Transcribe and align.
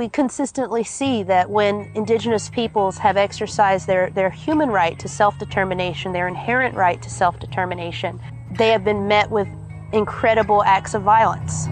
we 0.00 0.08
consistently 0.08 0.82
see 0.82 1.22
that 1.22 1.50
when 1.50 1.90
indigenous 1.94 2.48
peoples 2.48 2.96
have 2.96 3.18
exercised 3.18 3.86
their, 3.86 4.08
their 4.08 4.30
human 4.30 4.70
right 4.70 4.98
to 4.98 5.06
self 5.06 5.38
determination, 5.38 6.10
their 6.10 6.26
inherent 6.26 6.74
right 6.74 7.02
to 7.02 7.10
self 7.10 7.38
determination, 7.38 8.18
they 8.52 8.70
have 8.70 8.82
been 8.82 9.06
met 9.06 9.30
with 9.30 9.46
incredible 9.92 10.64
acts 10.64 10.94
of 10.94 11.02
violence. 11.02 11.68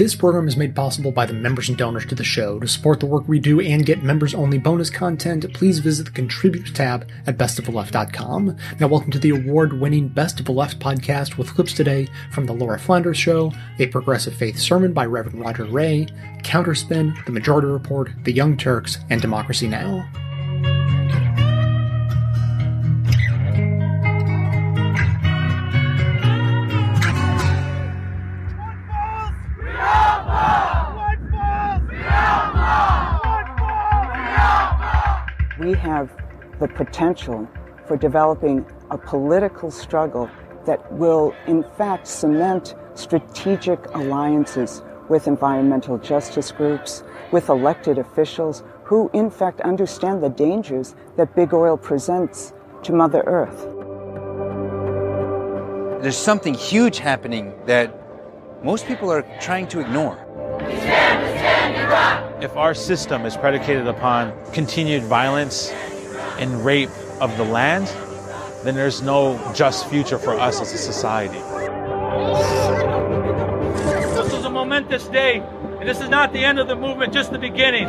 This 0.00 0.14
program 0.14 0.48
is 0.48 0.56
made 0.56 0.74
possible 0.74 1.12
by 1.12 1.26
the 1.26 1.34
members 1.34 1.68
and 1.68 1.76
donors 1.76 2.06
to 2.06 2.14
the 2.14 2.24
show. 2.24 2.58
To 2.58 2.66
support 2.66 3.00
the 3.00 3.06
work 3.06 3.28
we 3.28 3.38
do 3.38 3.60
and 3.60 3.84
get 3.84 4.02
members 4.02 4.32
only 4.32 4.56
bonus 4.56 4.88
content, 4.88 5.52
please 5.52 5.78
visit 5.80 6.04
the 6.04 6.10
Contribute 6.10 6.74
tab 6.74 7.06
at 7.26 7.36
bestoftheleft.com. 7.36 8.56
Now, 8.80 8.86
welcome 8.86 9.10
to 9.10 9.18
the 9.18 9.28
award 9.28 9.78
winning 9.78 10.08
Best 10.08 10.40
of 10.40 10.46
the 10.46 10.52
Left 10.52 10.78
podcast 10.78 11.36
with 11.36 11.52
clips 11.54 11.74
today 11.74 12.08
from 12.32 12.46
The 12.46 12.54
Laura 12.54 12.78
Flanders 12.78 13.18
Show, 13.18 13.52
a 13.78 13.88
progressive 13.88 14.32
faith 14.32 14.58
sermon 14.58 14.94
by 14.94 15.04
Reverend 15.04 15.38
Roger 15.38 15.66
Ray, 15.66 16.06
Counterspin, 16.44 17.22
The 17.26 17.32
Majority 17.32 17.68
Report, 17.68 18.10
The 18.24 18.32
Young 18.32 18.56
Turks, 18.56 18.96
and 19.10 19.20
Democracy 19.20 19.68
Now! 19.68 20.10
We 35.60 35.74
have 35.74 36.10
the 36.58 36.66
potential 36.68 37.46
for 37.86 37.96
developing 37.96 38.64
a 38.90 38.96
political 38.96 39.70
struggle 39.70 40.28
that 40.66 40.90
will, 40.92 41.34
in 41.46 41.62
fact, 41.76 42.06
cement 42.06 42.74
strategic 42.94 43.78
alliances 43.94 44.82
with 45.08 45.26
environmental 45.26 45.98
justice 45.98 46.50
groups, 46.50 47.02
with 47.30 47.48
elected 47.48 47.98
officials 47.98 48.62
who, 48.84 49.10
in 49.12 49.30
fact, 49.30 49.60
understand 49.60 50.22
the 50.22 50.30
dangers 50.30 50.94
that 51.16 51.34
big 51.36 51.52
oil 51.52 51.76
presents 51.76 52.54
to 52.82 52.92
Mother 52.92 53.22
Earth. 53.26 53.68
There's 56.02 56.16
something 56.16 56.54
huge 56.54 56.98
happening 56.98 57.52
that 57.66 57.94
most 58.64 58.86
people 58.86 59.12
are 59.12 59.22
trying 59.40 59.68
to 59.68 59.80
ignore. 59.80 60.16
If 62.42 62.56
our 62.56 62.72
system 62.72 63.26
is 63.26 63.36
predicated 63.36 63.86
upon 63.86 64.32
continued 64.54 65.02
violence 65.02 65.70
and 66.38 66.64
rape 66.64 66.88
of 67.20 67.36
the 67.36 67.44
land, 67.44 67.86
then 68.64 68.74
there's 68.74 69.02
no 69.02 69.38
just 69.54 69.86
future 69.90 70.18
for 70.18 70.32
us 70.32 70.58
as 70.58 70.72
a 70.72 70.78
society. 70.78 71.38
This 74.14 74.32
is 74.32 74.44
a 74.46 74.48
momentous 74.48 75.06
day, 75.08 75.40
and 75.80 75.86
this 75.86 76.00
is 76.00 76.08
not 76.08 76.32
the 76.32 76.42
end 76.42 76.58
of 76.58 76.66
the 76.66 76.76
movement, 76.76 77.12
just 77.12 77.30
the 77.30 77.38
beginning. 77.38 77.88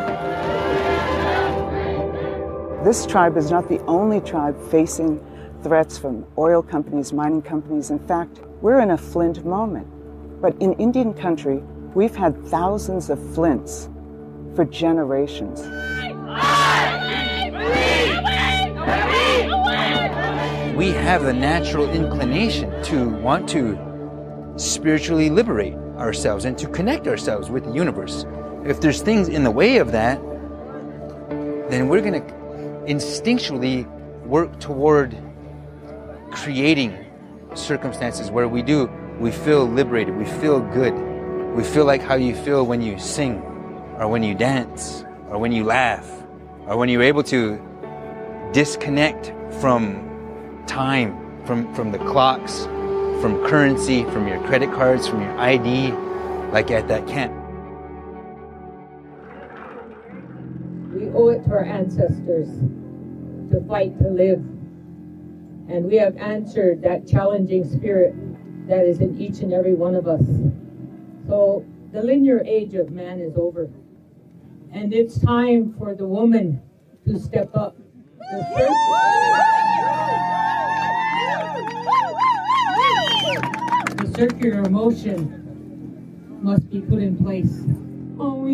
This 2.83 3.05
tribe 3.05 3.37
is 3.37 3.51
not 3.51 3.69
the 3.69 3.79
only 3.85 4.19
tribe 4.19 4.61
facing 4.69 5.25
threats 5.63 5.97
from 5.97 6.25
oil 6.37 6.61
companies, 6.61 7.13
mining 7.13 7.41
companies. 7.41 7.89
In 7.89 7.99
fact, 7.99 8.41
we're 8.59 8.81
in 8.81 8.91
a 8.91 8.97
flint 8.97 9.45
moment. 9.45 9.87
But 10.41 10.61
in 10.61 10.73
Indian 10.73 11.13
country, 11.13 11.63
we've 11.93 12.15
had 12.15 12.35
thousands 12.47 13.09
of 13.09 13.17
flints 13.33 13.87
for 14.55 14.65
generations. 14.65 15.61
We 20.75 20.89
have 20.89 21.23
the 21.23 21.33
natural 21.33 21.89
inclination 21.89 22.83
to 22.83 23.09
want 23.09 23.47
to 23.49 23.77
spiritually 24.57 25.29
liberate 25.29 25.75
ourselves 25.97 26.45
and 26.45 26.57
to 26.57 26.67
connect 26.67 27.07
ourselves 27.07 27.49
with 27.49 27.65
the 27.65 27.71
universe. 27.71 28.25
If 28.65 28.81
there's 28.81 29.01
things 29.01 29.27
in 29.27 29.43
the 29.43 29.51
way 29.51 29.77
of 29.77 29.91
that, 29.91 30.19
then 31.69 31.87
we're 31.87 32.01
going 32.01 32.13
to 32.13 32.33
instinctually 32.91 33.85
work 34.25 34.59
toward 34.59 35.17
creating 36.31 37.05
circumstances 37.53 38.31
where 38.31 38.47
we 38.47 38.61
do, 38.61 38.89
we 39.19 39.31
feel 39.31 39.65
liberated, 39.65 40.15
we 40.15 40.25
feel 40.25 40.59
good, 40.59 40.93
we 41.53 41.63
feel 41.63 41.85
like 41.85 42.01
how 42.01 42.15
you 42.15 42.35
feel 42.35 42.65
when 42.65 42.81
you 42.81 42.97
sing 42.97 43.43
or 44.01 44.07
when 44.07 44.23
you 44.23 44.33
dance, 44.33 45.05
or 45.29 45.37
when 45.37 45.51
you 45.51 45.63
laugh, 45.63 46.09
or 46.65 46.75
when 46.75 46.89
you're 46.89 47.03
able 47.03 47.21
to 47.21 47.61
disconnect 48.51 49.31
from 49.61 50.63
time, 50.65 51.15
from, 51.45 51.71
from 51.75 51.91
the 51.91 51.99
clocks, 51.99 52.63
from 53.21 53.45
currency, 53.45 54.03
from 54.05 54.27
your 54.27 54.41
credit 54.47 54.71
cards, 54.71 55.07
from 55.07 55.21
your 55.21 55.37
ID, 55.37 55.91
like 56.51 56.71
at 56.71 56.87
that 56.87 57.07
camp. 57.07 57.31
We 60.95 61.07
owe 61.09 61.29
it 61.29 61.43
to 61.43 61.51
our 61.51 61.63
ancestors 61.63 62.49
to 63.51 63.63
fight 63.67 63.99
to 63.99 64.09
live. 64.09 64.39
And 65.69 65.85
we 65.85 65.97
have 65.97 66.17
answered 66.17 66.81
that 66.81 67.07
challenging 67.07 67.69
spirit 67.69 68.15
that 68.67 68.83
is 68.83 68.99
in 68.99 69.21
each 69.21 69.41
and 69.41 69.53
every 69.53 69.75
one 69.75 69.93
of 69.93 70.07
us. 70.07 70.25
So 71.27 71.63
the 71.91 72.01
linear 72.01 72.43
age 72.43 72.73
of 72.73 72.89
man 72.89 73.21
is 73.21 73.37
over. 73.37 73.69
And 74.73 74.93
it's 74.93 75.19
time 75.19 75.73
for 75.77 75.93
the 75.93 76.05
woman 76.05 76.61
to 77.05 77.19
step 77.19 77.49
up. 77.53 77.75
The, 78.19 78.37
the 83.97 84.13
circular 84.15 84.69
motion 84.69 86.39
must 86.41 86.69
be 86.69 86.79
put 86.79 86.99
in 86.99 87.17
place. 87.17 87.51
Oh, 88.17 88.47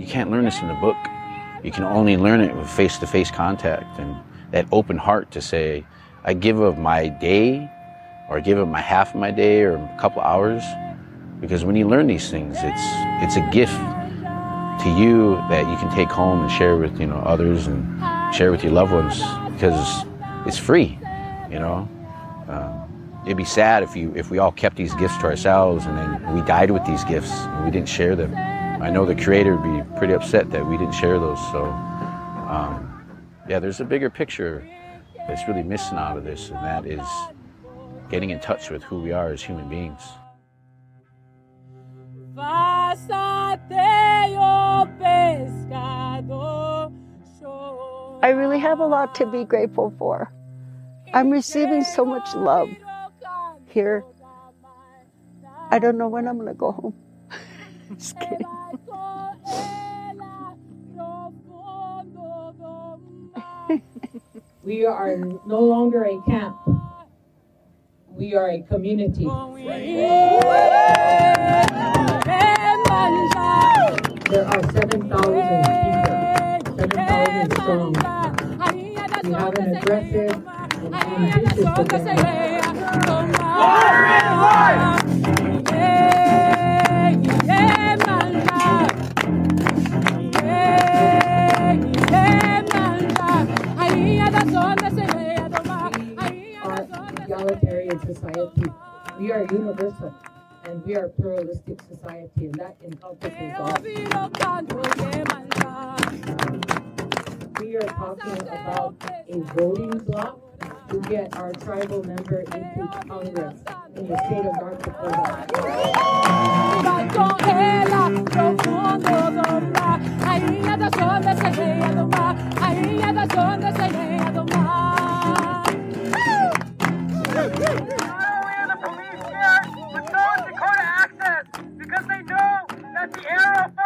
You 0.00 0.06
can't 0.06 0.30
learn 0.32 0.44
this 0.44 0.60
in 0.60 0.70
a 0.70 0.80
book. 0.80 0.96
You 1.62 1.70
can 1.70 1.84
only 1.84 2.16
learn 2.16 2.40
it 2.40 2.56
with 2.56 2.68
face 2.68 2.98
to 2.98 3.06
face 3.06 3.30
contact 3.30 4.00
and 4.00 4.16
that 4.50 4.66
open 4.72 4.98
heart 4.98 5.30
to 5.30 5.40
say, 5.40 5.86
I 6.24 6.34
give 6.34 6.58
of 6.58 6.78
my 6.78 7.08
day 7.08 7.70
or 8.30 8.40
give 8.40 8.56
him 8.56 8.74
a 8.74 8.80
half 8.80 9.14
of 9.14 9.20
my 9.20 9.30
day 9.30 9.62
or 9.62 9.74
a 9.74 9.96
couple 10.00 10.22
hours. 10.22 10.62
Because 11.40 11.64
when 11.64 11.76
you 11.76 11.88
learn 11.88 12.06
these 12.06 12.30
things, 12.30 12.56
it's 12.60 12.82
it's 13.22 13.36
a 13.36 13.50
gift 13.50 13.76
to 14.82 14.90
you 14.90 15.34
that 15.50 15.68
you 15.68 15.76
can 15.76 15.94
take 15.94 16.08
home 16.08 16.42
and 16.42 16.50
share 16.50 16.76
with 16.76 16.98
you 17.00 17.06
know 17.06 17.16
others 17.16 17.66
and 17.66 17.84
share 18.34 18.50
with 18.50 18.62
your 18.62 18.72
loved 18.72 18.92
ones 18.92 19.20
because 19.52 20.04
it's 20.46 20.58
free. 20.58 20.98
You 21.50 21.58
know, 21.58 21.88
uh, 22.48 22.86
it'd 23.24 23.36
be 23.36 23.44
sad 23.44 23.82
if 23.82 23.96
you 23.96 24.12
if 24.14 24.30
we 24.30 24.38
all 24.38 24.52
kept 24.52 24.76
these 24.76 24.94
gifts 24.94 25.16
to 25.18 25.24
ourselves 25.24 25.86
and 25.86 25.98
then 25.98 26.34
we 26.34 26.40
died 26.42 26.70
with 26.70 26.84
these 26.84 27.04
gifts 27.04 27.32
and 27.32 27.64
we 27.64 27.70
didn't 27.70 27.88
share 27.88 28.14
them. 28.14 28.34
I 28.82 28.88
know 28.88 29.04
the 29.04 29.14
Creator 29.14 29.56
would 29.56 29.62
be 29.62 29.98
pretty 29.98 30.14
upset 30.14 30.50
that 30.52 30.64
we 30.64 30.78
didn't 30.78 30.94
share 30.94 31.18
those. 31.18 31.38
So, 31.50 31.64
um, 31.64 33.04
yeah, 33.48 33.58
there's 33.58 33.80
a 33.80 33.84
bigger 33.84 34.08
picture 34.08 34.66
that's 35.28 35.46
really 35.46 35.62
missing 35.62 35.98
out 35.98 36.16
of 36.16 36.24
this, 36.24 36.48
and 36.48 36.56
that 36.64 36.86
is 36.86 37.06
getting 38.10 38.30
in 38.30 38.40
touch 38.40 38.70
with 38.70 38.82
who 38.82 39.00
we 39.00 39.12
are 39.12 39.32
as 39.32 39.40
human 39.42 39.68
beings. 39.68 40.02
I 48.22 48.28
really 48.34 48.58
have 48.58 48.80
a 48.80 48.86
lot 48.86 49.14
to 49.16 49.26
be 49.26 49.44
grateful 49.44 49.94
for. 49.96 50.32
I'm 51.14 51.30
receiving 51.30 51.84
so 51.84 52.04
much 52.04 52.34
love 52.34 52.68
here. 53.66 54.04
I 55.70 55.78
don't 55.78 55.96
know 55.96 56.08
when 56.08 56.26
I'm 56.26 56.36
going 56.36 56.48
to 56.48 56.54
go 56.54 56.72
home. 56.72 56.94
Just 57.96 58.18
kidding. 58.18 58.46
we 64.64 64.84
are 64.84 65.16
no 65.46 65.60
longer 65.60 66.02
a 66.04 66.20
camp 66.22 66.56
we 68.12 68.34
are 68.34 68.50
a 68.50 68.62
community. 68.62 69.24
There 74.30 74.46
are 74.46 74.62
7,000 74.72 75.00
people, 75.00 76.76
7,000 76.76 77.52
strong. 77.52 77.92
We 79.24 79.32
have 79.32 79.54
an 79.58 79.76
aggressive 79.76 80.42
and 80.82 80.94
ambitious 80.94 81.64
agenda. 97.96 98.14
society. 98.14 98.72
We 99.18 99.32
are 99.32 99.46
universal 99.50 100.14
and 100.64 100.84
we 100.84 100.94
are 100.96 101.08
pluralistic 101.08 101.80
society, 101.82 102.46
and 102.46 102.54
that 102.54 102.76
encompasses 102.84 103.54
all. 103.58 103.76
we 107.60 107.76
are 107.76 107.86
talking 107.86 108.48
about 108.48 108.94
a 109.28 109.38
voting 109.54 109.98
block 109.98 110.38
to 110.88 111.00
get 111.02 111.36
our 111.36 111.52
tribal 111.52 112.02
member 112.04 112.40
into 112.40 112.88
Congress 113.08 113.60
in 113.96 114.06
the 114.08 114.16
state 114.26 114.46
of 114.46 114.60
North 114.60 114.82
Dakota. 114.82 115.46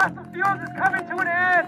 Fossil 0.05 0.25
fuels 0.33 0.61
is 0.61 0.69
coming 0.77 1.07
to 1.09 1.17
an 1.17 1.29
end. 1.29 1.67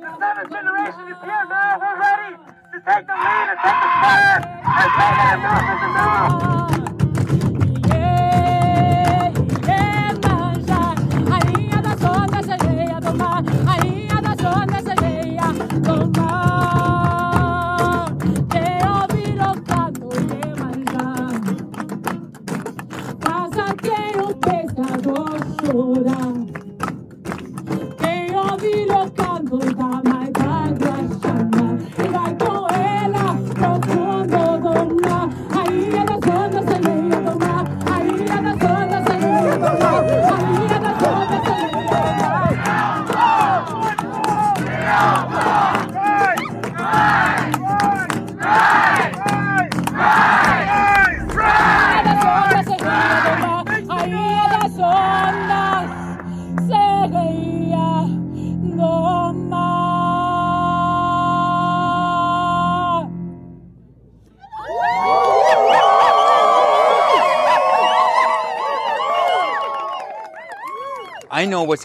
The 0.00 0.16
seventh 0.18 0.50
generation 0.50 1.04
is 1.08 1.18
here 1.20 1.44
now. 1.48 1.78
We're 1.80 1.98
ready 2.00 2.36
to 2.72 2.78
take 2.80 3.06
the 3.06 3.12
lead 3.12 3.48
and 3.50 3.58
take 3.60 3.80
the 3.80 3.90
stand 4.00 4.44
and 4.44 4.90
that 4.96 5.28
enough 5.90 6.79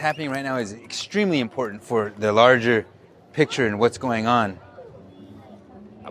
happening 0.05 0.29
right 0.29 0.43
now 0.43 0.57
is 0.57 0.71
extremely 0.71 1.39
important 1.39 1.83
for 1.83 2.13
the 2.19 2.31
larger 2.31 2.85
picture 3.33 3.65
and 3.65 3.79
what's 3.79 3.97
going 3.97 4.27
on. 4.27 4.59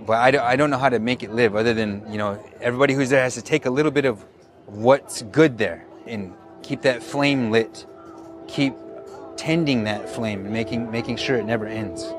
But 0.05 0.15
I 0.15 0.33
don't, 0.33 0.43
I 0.43 0.57
don't 0.57 0.69
know 0.71 0.79
how 0.79 0.89
to 0.89 0.99
make 0.99 1.23
it 1.23 1.31
live 1.31 1.55
other 1.55 1.75
than, 1.75 2.05
you 2.11 2.19
know, 2.19 2.45
everybody 2.61 2.93
who's 2.93 3.11
there 3.11 3.23
has 3.23 3.35
to 3.35 3.43
take 3.43 3.67
a 3.67 3.71
little 3.71 3.93
bit 3.93 4.05
of 4.05 4.25
what's 4.67 5.23
good 5.23 5.59
there 5.59 5.87
and 6.07 6.35
keep 6.65 6.83
that 6.83 7.05
flame 7.05 7.53
lit. 7.53 7.87
Keep 8.49 8.75
tending 9.37 9.85
that 9.85 10.09
flame 10.09 10.53
making, 10.53 10.91
making 10.91 11.17
sure 11.17 11.37
it 11.37 11.45
never 11.45 11.69
ends. 11.69 12.13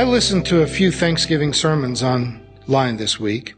I 0.00 0.04
listened 0.04 0.46
to 0.46 0.62
a 0.62 0.66
few 0.66 0.90
Thanksgiving 0.90 1.52
sermons 1.52 2.02
online 2.02 2.96
this 2.96 3.20
week. 3.20 3.52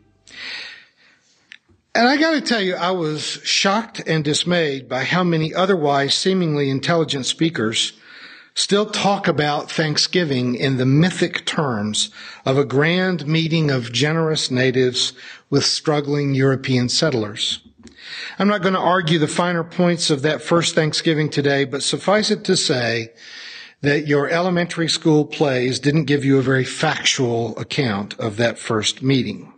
And 1.95 2.09
I 2.09 2.17
gotta 2.17 2.41
tell 2.41 2.61
you, 2.61 2.75
I 2.75 2.91
was 2.91 3.39
shocked 3.45 4.03
and 4.09 4.25
dismayed 4.25 4.89
by 4.89 5.05
how 5.05 5.23
many 5.23 5.55
otherwise 5.55 6.17
seemingly 6.17 6.69
intelligent 6.69 7.27
speakers 7.27 7.93
still 8.55 8.87
talk 8.87 9.29
about 9.29 9.71
Thanksgiving 9.71 10.57
in 10.57 10.79
the 10.79 10.85
mythic 10.85 11.47
terms 11.47 12.11
of 12.45 12.59
a 12.59 12.65
grand 12.65 13.25
meeting 13.25 13.71
of 13.71 13.93
generous 13.93 14.51
natives 14.51 15.13
with 15.49 15.65
struggling 15.65 16.35
European 16.35 16.89
settlers. 16.89 17.61
I'm 18.41 18.49
not 18.49 18.63
going 18.63 18.75
to 18.75 18.81
argue 18.81 19.21
the 19.21 19.29
finer 19.29 19.63
points 19.63 20.11
of 20.11 20.23
that 20.23 20.43
first 20.43 20.75
Thanksgiving 20.75 21.31
today, 21.31 21.65
but 21.65 21.85
suffice 21.85 22.33
it 22.33 22.43
to 22.47 22.57
say 22.57 23.13
that 23.83 24.07
your 24.07 24.29
elementary 24.29 24.89
school 24.89 25.25
plays 25.25 25.79
didn't 25.79 26.05
give 26.05 26.25
you 26.25 26.39
a 26.39 26.43
very 26.43 26.65
factual 26.65 27.59
account 27.59 28.19
of 28.19 28.37
that 28.37 28.59
first 28.59 29.03
meeting. 29.03 29.53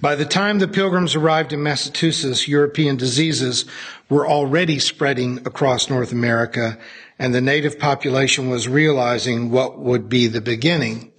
By 0.00 0.14
the 0.14 0.24
time 0.24 0.58
the 0.58 0.68
pilgrims 0.68 1.16
arrived 1.16 1.52
in 1.52 1.62
Massachusetts, 1.62 2.46
European 2.46 2.96
diseases 2.96 3.64
were 4.08 4.28
already 4.28 4.78
spreading 4.78 5.38
across 5.38 5.90
North 5.90 6.12
America, 6.12 6.78
and 7.18 7.34
the 7.34 7.40
native 7.40 7.78
population 7.78 8.48
was 8.48 8.68
realizing 8.68 9.50
what 9.50 9.78
would 9.78 10.08
be 10.08 10.26
the 10.26 10.40
beginning 10.40 11.12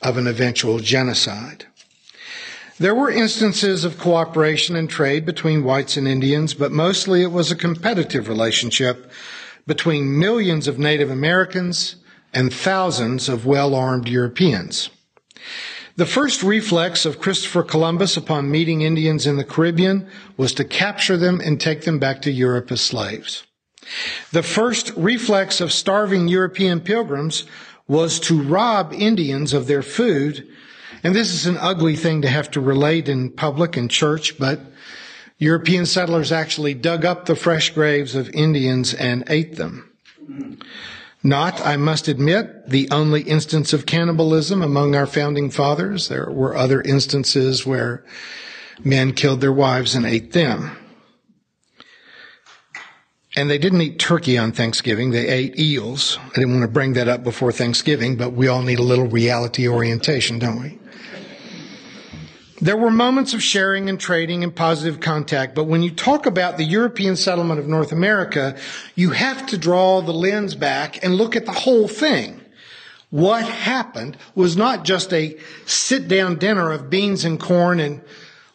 of 0.00 0.16
an 0.16 0.26
eventual 0.26 0.78
genocide. 0.78 1.66
There 2.78 2.94
were 2.94 3.10
instances 3.10 3.84
of 3.84 3.98
cooperation 3.98 4.76
and 4.76 4.88
trade 4.88 5.24
between 5.26 5.64
whites 5.64 5.96
and 5.96 6.06
Indians, 6.06 6.54
but 6.54 6.72
mostly 6.72 7.22
it 7.22 7.32
was 7.32 7.50
a 7.50 7.56
competitive 7.56 8.28
relationship 8.28 9.10
between 9.66 10.18
millions 10.18 10.68
of 10.68 10.78
Native 10.78 11.10
Americans 11.10 11.96
and 12.32 12.52
thousands 12.52 13.28
of 13.28 13.46
well-armed 13.46 14.08
Europeans. 14.08 14.90
The 15.96 16.06
first 16.06 16.42
reflex 16.42 17.04
of 17.04 17.20
Christopher 17.20 17.62
Columbus 17.62 18.16
upon 18.16 18.50
meeting 18.50 18.80
Indians 18.80 19.26
in 19.26 19.36
the 19.36 19.44
Caribbean 19.44 20.08
was 20.38 20.54
to 20.54 20.64
capture 20.64 21.18
them 21.18 21.40
and 21.40 21.60
take 21.60 21.82
them 21.82 21.98
back 21.98 22.22
to 22.22 22.30
Europe 22.30 22.72
as 22.72 22.80
slaves. 22.80 23.44
The 24.30 24.42
first 24.42 24.90
reflex 24.96 25.60
of 25.60 25.72
starving 25.72 26.28
European 26.28 26.80
pilgrims 26.80 27.44
was 27.86 28.18
to 28.20 28.40
rob 28.40 28.94
Indians 28.94 29.52
of 29.52 29.66
their 29.66 29.82
food. 29.82 30.48
And 31.04 31.14
this 31.14 31.34
is 31.34 31.46
an 31.46 31.58
ugly 31.58 31.96
thing 31.96 32.22
to 32.22 32.28
have 32.28 32.50
to 32.52 32.60
relate 32.60 33.08
in 33.08 33.30
public 33.30 33.76
and 33.76 33.90
church, 33.90 34.38
but 34.38 34.60
European 35.42 35.86
settlers 35.86 36.30
actually 36.30 36.72
dug 36.72 37.04
up 37.04 37.26
the 37.26 37.34
fresh 37.34 37.70
graves 37.70 38.14
of 38.14 38.30
Indians 38.30 38.94
and 38.94 39.24
ate 39.26 39.56
them. 39.56 39.92
Not, 41.24 41.60
I 41.66 41.76
must 41.76 42.06
admit, 42.06 42.68
the 42.68 42.88
only 42.92 43.22
instance 43.22 43.72
of 43.72 43.84
cannibalism 43.84 44.62
among 44.62 44.94
our 44.94 45.06
founding 45.06 45.50
fathers. 45.50 46.06
There 46.06 46.30
were 46.30 46.56
other 46.56 46.80
instances 46.80 47.66
where 47.66 48.04
men 48.84 49.14
killed 49.14 49.40
their 49.40 49.52
wives 49.52 49.96
and 49.96 50.06
ate 50.06 50.30
them. 50.30 50.78
And 53.34 53.50
they 53.50 53.58
didn't 53.58 53.80
eat 53.80 53.98
turkey 53.98 54.38
on 54.38 54.52
Thanksgiving. 54.52 55.10
They 55.10 55.26
ate 55.26 55.58
eels. 55.58 56.20
I 56.22 56.34
didn't 56.34 56.52
want 56.52 56.62
to 56.62 56.68
bring 56.68 56.92
that 56.92 57.08
up 57.08 57.24
before 57.24 57.50
Thanksgiving, 57.50 58.16
but 58.16 58.32
we 58.32 58.46
all 58.46 58.62
need 58.62 58.78
a 58.78 58.84
little 58.84 59.08
reality 59.08 59.66
orientation, 59.66 60.38
don't 60.38 60.62
we? 60.62 60.78
There 62.62 62.76
were 62.76 62.92
moments 62.92 63.34
of 63.34 63.42
sharing 63.42 63.88
and 63.88 63.98
trading 63.98 64.44
and 64.44 64.54
positive 64.54 65.00
contact, 65.00 65.56
but 65.56 65.64
when 65.64 65.82
you 65.82 65.90
talk 65.90 66.26
about 66.26 66.58
the 66.58 66.64
European 66.64 67.16
settlement 67.16 67.58
of 67.58 67.66
North 67.66 67.90
America, 67.90 68.56
you 68.94 69.10
have 69.10 69.46
to 69.46 69.58
draw 69.58 70.00
the 70.00 70.12
lens 70.12 70.54
back 70.54 71.02
and 71.02 71.16
look 71.16 71.34
at 71.34 71.44
the 71.44 71.50
whole 71.50 71.88
thing. 71.88 72.40
What 73.10 73.44
happened 73.44 74.16
was 74.36 74.56
not 74.56 74.84
just 74.84 75.12
a 75.12 75.36
sit 75.66 76.06
down 76.06 76.36
dinner 76.36 76.70
of 76.70 76.88
beans 76.88 77.24
and 77.24 77.40
corn 77.40 77.80
and 77.80 78.00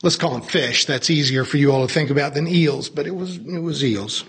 let's 0.01 0.15
call 0.15 0.31
them 0.31 0.41
fish. 0.41 0.85
That's 0.85 1.09
easier 1.09 1.43
for 1.43 1.57
you 1.57 1.73
all 1.73 1.85
to 1.85 1.93
think 1.93 2.09
about 2.09 2.33
than 2.33 2.47
eels, 2.47 2.87
but 2.87 3.07
it 3.07 3.15
was, 3.15 3.35
it 3.35 3.59
was 3.59 3.83
eels. 3.83 4.23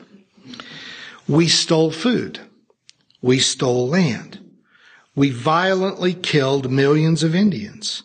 We 1.28 1.46
stole 1.46 1.92
food. 1.92 2.40
We 3.22 3.38
stole 3.38 3.86
land. 3.86 4.40
We 5.14 5.30
violently 5.30 6.14
killed 6.14 6.68
millions 6.68 7.22
of 7.22 7.36
Indians. 7.36 8.02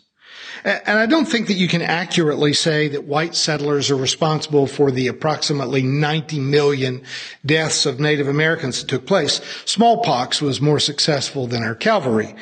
And 0.64 0.98
I 0.98 1.04
don't 1.04 1.26
think 1.26 1.48
that 1.48 1.58
you 1.58 1.68
can 1.68 1.82
accurately 1.82 2.54
say 2.54 2.88
that 2.88 3.04
white 3.04 3.34
settlers 3.34 3.90
are 3.90 3.96
responsible 3.96 4.66
for 4.66 4.90
the 4.90 5.08
approximately 5.08 5.82
90 5.82 6.40
million 6.40 7.02
deaths 7.44 7.84
of 7.84 8.00
Native 8.00 8.28
Americans 8.28 8.80
that 8.80 8.88
took 8.88 9.06
place. 9.06 9.42
Smallpox 9.66 10.40
was 10.40 10.62
more 10.62 10.80
successful 10.80 11.46
than 11.46 11.62
our 11.62 11.74
cavalry. 11.74 12.34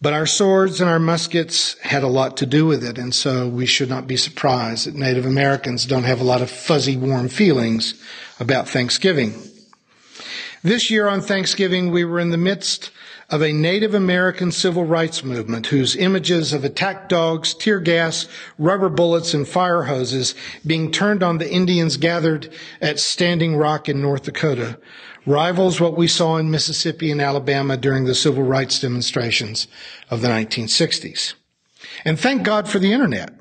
But 0.00 0.12
our 0.12 0.26
swords 0.26 0.80
and 0.80 0.88
our 0.88 1.00
muskets 1.00 1.76
had 1.80 2.04
a 2.04 2.08
lot 2.08 2.36
to 2.36 2.46
do 2.46 2.66
with 2.66 2.84
it, 2.84 2.98
and 2.98 3.12
so 3.12 3.48
we 3.48 3.66
should 3.66 3.88
not 3.88 4.06
be 4.06 4.16
surprised 4.16 4.86
that 4.86 4.94
Native 4.94 5.26
Americans 5.26 5.86
don't 5.86 6.04
have 6.04 6.20
a 6.20 6.24
lot 6.24 6.42
of 6.42 6.50
fuzzy, 6.50 6.96
warm 6.96 7.28
feelings 7.28 8.00
about 8.38 8.68
Thanksgiving. 8.68 9.34
This 10.62 10.88
year 10.90 11.08
on 11.08 11.20
Thanksgiving, 11.20 11.90
we 11.90 12.04
were 12.04 12.20
in 12.20 12.30
the 12.30 12.36
midst 12.36 12.92
of 13.28 13.42
a 13.42 13.52
Native 13.52 13.94
American 13.94 14.52
civil 14.52 14.84
rights 14.84 15.24
movement 15.24 15.66
whose 15.66 15.96
images 15.96 16.52
of 16.52 16.64
attack 16.64 17.08
dogs, 17.08 17.54
tear 17.54 17.80
gas, 17.80 18.28
rubber 18.58 18.88
bullets, 18.88 19.34
and 19.34 19.48
fire 19.48 19.84
hoses 19.84 20.34
being 20.64 20.90
turned 20.90 21.22
on 21.22 21.38
the 21.38 21.50
Indians 21.50 21.96
gathered 21.96 22.52
at 22.80 23.00
Standing 23.00 23.56
Rock 23.56 23.88
in 23.88 24.00
North 24.00 24.24
Dakota 24.24 24.78
rivals 25.26 25.80
what 25.80 25.96
we 25.96 26.06
saw 26.06 26.36
in 26.36 26.50
Mississippi 26.50 27.10
and 27.10 27.20
Alabama 27.20 27.76
during 27.76 28.04
the 28.04 28.14
civil 28.14 28.44
rights 28.44 28.80
demonstrations 28.80 29.66
of 30.08 30.22
the 30.22 30.28
1960s. 30.28 31.34
And 32.04 32.18
thank 32.18 32.44
God 32.44 32.68
for 32.68 32.78
the 32.78 32.92
internet. 32.92 33.34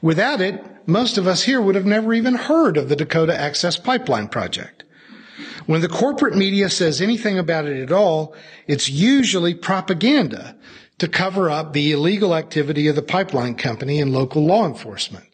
Without 0.00 0.40
it, 0.40 0.64
most 0.86 1.18
of 1.18 1.26
us 1.26 1.42
here 1.42 1.60
would 1.60 1.74
have 1.74 1.84
never 1.84 2.14
even 2.14 2.34
heard 2.34 2.76
of 2.76 2.88
the 2.88 2.96
Dakota 2.96 3.38
Access 3.38 3.76
Pipeline 3.76 4.28
Project. 4.28 4.84
When 5.66 5.80
the 5.80 5.88
corporate 5.88 6.36
media 6.36 6.68
says 6.70 7.00
anything 7.00 7.38
about 7.38 7.66
it 7.66 7.82
at 7.82 7.92
all, 7.92 8.34
it's 8.66 8.88
usually 8.88 9.54
propaganda 9.54 10.56
to 10.98 11.08
cover 11.08 11.50
up 11.50 11.72
the 11.72 11.92
illegal 11.92 12.34
activity 12.34 12.88
of 12.88 12.96
the 12.96 13.02
pipeline 13.02 13.54
company 13.54 14.00
and 14.00 14.12
local 14.12 14.44
law 14.44 14.64
enforcement. 14.64 15.26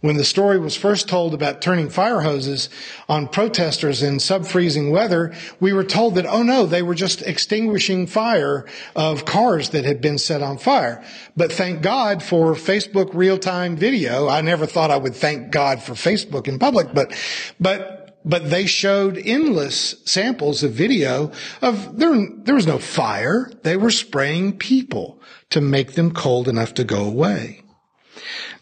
When 0.00 0.16
the 0.18 0.24
story 0.24 0.58
was 0.58 0.76
first 0.76 1.08
told 1.08 1.32
about 1.32 1.62
turning 1.62 1.88
fire 1.88 2.20
hoses 2.20 2.68
on 3.08 3.28
protesters 3.28 4.02
in 4.02 4.20
sub-freezing 4.20 4.90
weather, 4.90 5.32
we 5.60 5.72
were 5.72 5.84
told 5.84 6.16
that, 6.16 6.26
oh 6.26 6.42
no, 6.42 6.66
they 6.66 6.82
were 6.82 6.94
just 6.94 7.22
extinguishing 7.22 8.06
fire 8.06 8.66
of 8.94 9.24
cars 9.24 9.70
that 9.70 9.86
had 9.86 10.02
been 10.02 10.18
set 10.18 10.42
on 10.42 10.58
fire. 10.58 11.02
But 11.36 11.52
thank 11.52 11.80
God 11.80 12.22
for 12.22 12.52
Facebook 12.52 13.10
real-time 13.14 13.76
video. 13.76 14.28
I 14.28 14.42
never 14.42 14.66
thought 14.66 14.90
I 14.90 14.98
would 14.98 15.14
thank 15.14 15.50
God 15.50 15.80
for 15.80 15.92
Facebook 15.92 16.48
in 16.48 16.58
public, 16.58 16.92
but, 16.92 17.14
but 17.58 17.93
but 18.24 18.50
they 18.50 18.66
showed 18.66 19.18
endless 19.18 19.96
samples 20.04 20.62
of 20.62 20.72
video 20.72 21.30
of 21.60 21.98
there, 21.98 22.26
there 22.38 22.54
was 22.54 22.66
no 22.66 22.78
fire. 22.78 23.50
They 23.62 23.76
were 23.76 23.90
spraying 23.90 24.58
people 24.58 25.20
to 25.50 25.60
make 25.60 25.92
them 25.92 26.12
cold 26.12 26.48
enough 26.48 26.74
to 26.74 26.84
go 26.84 27.04
away. 27.04 27.62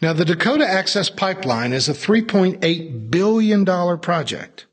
Now, 0.01 0.13
the 0.13 0.25
Dakota 0.25 0.67
Access 0.69 1.11
Pipeline 1.11 1.73
is 1.73 1.89
a 1.89 1.93
$3.8 1.93 3.11
billion 3.11 3.65
project, 4.01 4.67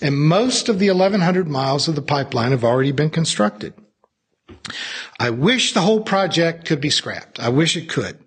and 0.00 0.16
most 0.16 0.68
of 0.68 0.78
the 0.78 0.90
1,100 0.90 1.48
miles 1.48 1.88
of 1.88 1.96
the 1.96 2.02
pipeline 2.02 2.52
have 2.52 2.62
already 2.62 2.92
been 2.92 3.10
constructed. 3.10 3.74
I 5.18 5.30
wish 5.30 5.72
the 5.72 5.80
whole 5.80 6.00
project 6.00 6.66
could 6.66 6.80
be 6.80 6.90
scrapped. 6.90 7.40
I 7.40 7.48
wish 7.48 7.76
it 7.76 7.88
could. 7.88 8.18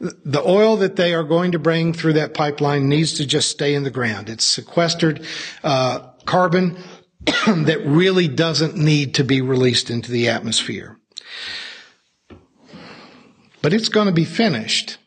The 0.00 0.42
oil 0.42 0.76
that 0.78 0.96
they 0.96 1.14
are 1.14 1.24
going 1.24 1.52
to 1.52 1.58
bring 1.58 1.92
through 1.92 2.14
that 2.14 2.34
pipeline 2.34 2.88
needs 2.88 3.14
to 3.14 3.26
just 3.26 3.50
stay 3.50 3.74
in 3.74 3.84
the 3.84 3.90
ground. 3.90 4.28
It's 4.28 4.44
sequestered 4.44 5.26
uh, 5.62 6.00
carbon 6.24 6.76
that 7.46 7.82
really 7.84 8.28
doesn't 8.28 8.76
need 8.76 9.14
to 9.14 9.24
be 9.24 9.40
released 9.40 9.90
into 9.90 10.10
the 10.10 10.28
atmosphere. 10.28 10.98
But 13.60 13.72
it's 13.72 13.88
going 13.88 14.06
to 14.06 14.12
be 14.12 14.24
finished. 14.24 14.98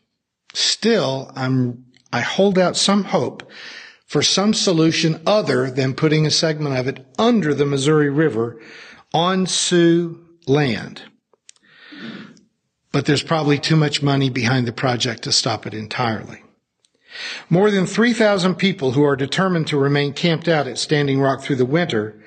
Still, 0.54 1.32
I'm, 1.34 1.86
I 2.12 2.20
hold 2.20 2.58
out 2.58 2.76
some 2.76 3.04
hope 3.04 3.50
for 4.06 4.22
some 4.22 4.52
solution 4.52 5.22
other 5.26 5.70
than 5.70 5.94
putting 5.94 6.26
a 6.26 6.30
segment 6.30 6.76
of 6.76 6.86
it 6.86 7.06
under 7.18 7.54
the 7.54 7.64
Missouri 7.64 8.10
River 8.10 8.60
on 9.14 9.46
Sioux 9.46 10.21
land. 10.46 11.02
But 12.92 13.06
there's 13.06 13.22
probably 13.22 13.58
too 13.58 13.76
much 13.76 14.02
money 14.02 14.28
behind 14.28 14.66
the 14.66 14.72
project 14.72 15.22
to 15.22 15.32
stop 15.32 15.66
it 15.66 15.74
entirely. 15.74 16.42
More 17.48 17.70
than 17.70 17.86
3,000 17.86 18.54
people 18.56 18.92
who 18.92 19.04
are 19.04 19.16
determined 19.16 19.66
to 19.68 19.78
remain 19.78 20.12
camped 20.12 20.48
out 20.48 20.66
at 20.66 20.78
Standing 20.78 21.20
Rock 21.20 21.42
through 21.42 21.56
the 21.56 21.66
winter 21.66 22.22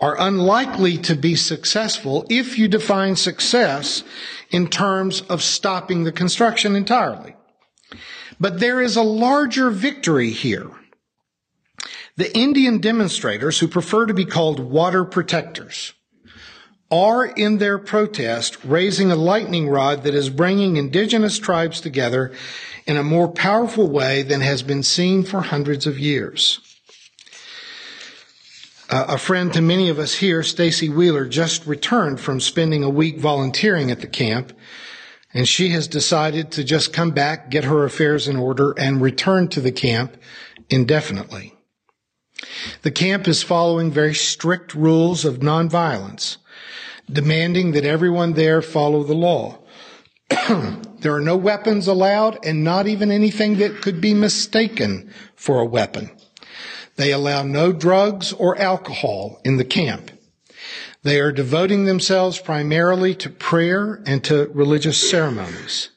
are 0.00 0.18
unlikely 0.18 0.98
to 0.98 1.14
be 1.14 1.34
successful 1.34 2.26
if 2.28 2.58
you 2.58 2.68
define 2.68 3.16
success 3.16 4.02
in 4.50 4.68
terms 4.68 5.22
of 5.22 5.42
stopping 5.42 6.04
the 6.04 6.12
construction 6.12 6.74
entirely. 6.74 7.36
But 8.40 8.60
there 8.60 8.80
is 8.80 8.96
a 8.96 9.02
larger 9.02 9.70
victory 9.70 10.30
here. 10.30 10.70
The 12.16 12.36
Indian 12.36 12.78
demonstrators 12.78 13.58
who 13.58 13.68
prefer 13.68 14.06
to 14.06 14.14
be 14.14 14.24
called 14.24 14.60
water 14.60 15.04
protectors 15.04 15.92
are 16.94 17.26
in 17.26 17.58
their 17.58 17.76
protest 17.76 18.56
raising 18.64 19.10
a 19.10 19.16
lightning 19.16 19.68
rod 19.68 20.04
that 20.04 20.14
is 20.14 20.30
bringing 20.30 20.76
indigenous 20.76 21.40
tribes 21.40 21.80
together 21.80 22.32
in 22.86 22.96
a 22.96 23.02
more 23.02 23.26
powerful 23.26 23.90
way 23.90 24.22
than 24.22 24.40
has 24.40 24.62
been 24.62 24.82
seen 24.82 25.24
for 25.24 25.40
hundreds 25.40 25.88
of 25.88 25.98
years. 25.98 26.60
Uh, 28.88 29.06
a 29.08 29.18
friend 29.18 29.52
to 29.52 29.60
many 29.60 29.88
of 29.88 29.98
us 29.98 30.14
here, 30.14 30.44
Stacy 30.44 30.88
Wheeler, 30.88 31.26
just 31.26 31.66
returned 31.66 32.20
from 32.20 32.38
spending 32.38 32.84
a 32.84 32.88
week 32.88 33.18
volunteering 33.18 33.90
at 33.90 34.00
the 34.00 34.06
camp, 34.06 34.52
and 35.32 35.48
she 35.48 35.70
has 35.70 35.88
decided 35.88 36.52
to 36.52 36.62
just 36.62 36.92
come 36.92 37.10
back, 37.10 37.50
get 37.50 37.64
her 37.64 37.84
affairs 37.84 38.28
in 38.28 38.36
order, 38.36 38.72
and 38.78 39.00
return 39.00 39.48
to 39.48 39.60
the 39.60 39.72
camp 39.72 40.16
indefinitely. 40.70 41.56
The 42.82 42.92
camp 42.92 43.26
is 43.26 43.42
following 43.42 43.90
very 43.90 44.14
strict 44.14 44.74
rules 44.74 45.24
of 45.24 45.38
nonviolence 45.38 46.36
demanding 47.10 47.72
that 47.72 47.84
everyone 47.84 48.32
there 48.32 48.62
follow 48.62 49.02
the 49.02 49.14
law. 49.14 49.58
there 51.00 51.14
are 51.14 51.20
no 51.20 51.36
weapons 51.36 51.86
allowed 51.86 52.44
and 52.44 52.64
not 52.64 52.86
even 52.86 53.10
anything 53.10 53.58
that 53.58 53.82
could 53.82 54.00
be 54.00 54.14
mistaken 54.14 55.12
for 55.36 55.60
a 55.60 55.66
weapon. 55.66 56.10
They 56.96 57.12
allow 57.12 57.42
no 57.42 57.72
drugs 57.72 58.32
or 58.32 58.58
alcohol 58.58 59.40
in 59.44 59.56
the 59.56 59.64
camp. 59.64 60.10
They 61.02 61.20
are 61.20 61.32
devoting 61.32 61.84
themselves 61.84 62.38
primarily 62.38 63.14
to 63.16 63.28
prayer 63.28 64.02
and 64.06 64.24
to 64.24 64.50
religious 64.54 65.10
ceremonies. 65.10 65.90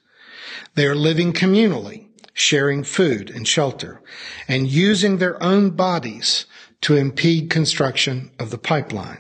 They 0.75 0.85
are 0.85 0.95
living 0.95 1.31
communally, 1.33 2.07
sharing 2.33 2.83
food 2.83 3.29
and 3.29 3.47
shelter, 3.47 4.01
and 4.47 4.67
using 4.67 5.17
their 5.17 5.41
own 5.41 5.71
bodies 5.71 6.45
to 6.81 6.95
impede 6.95 7.49
construction 7.49 8.31
of 8.37 8.51
the 8.51 8.57
pipeline. 8.57 9.19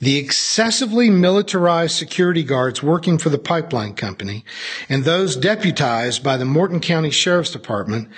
The 0.00 0.16
excessively 0.16 1.10
militarized 1.10 1.96
security 1.96 2.42
guards 2.42 2.82
working 2.82 3.18
for 3.18 3.28
the 3.28 3.38
pipeline 3.38 3.94
company 3.94 4.44
and 4.88 5.04
those 5.04 5.36
deputized 5.36 6.22
by 6.22 6.36
the 6.36 6.44
Morton 6.44 6.80
County 6.80 7.10
Sheriff's 7.10 7.50
Department 7.50 8.08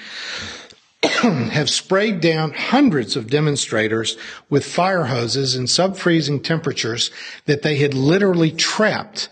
have 1.03 1.71
sprayed 1.71 2.21
down 2.21 2.53
hundreds 2.53 3.17
of 3.17 3.31
demonstrators 3.31 4.17
with 4.51 4.65
fire 4.65 5.05
hoses 5.05 5.55
in 5.55 5.67
sub-freezing 5.67 6.43
temperatures 6.43 7.11
that 7.45 7.63
they 7.63 7.77
had 7.77 7.95
literally 7.95 8.51
trapped 8.51 9.29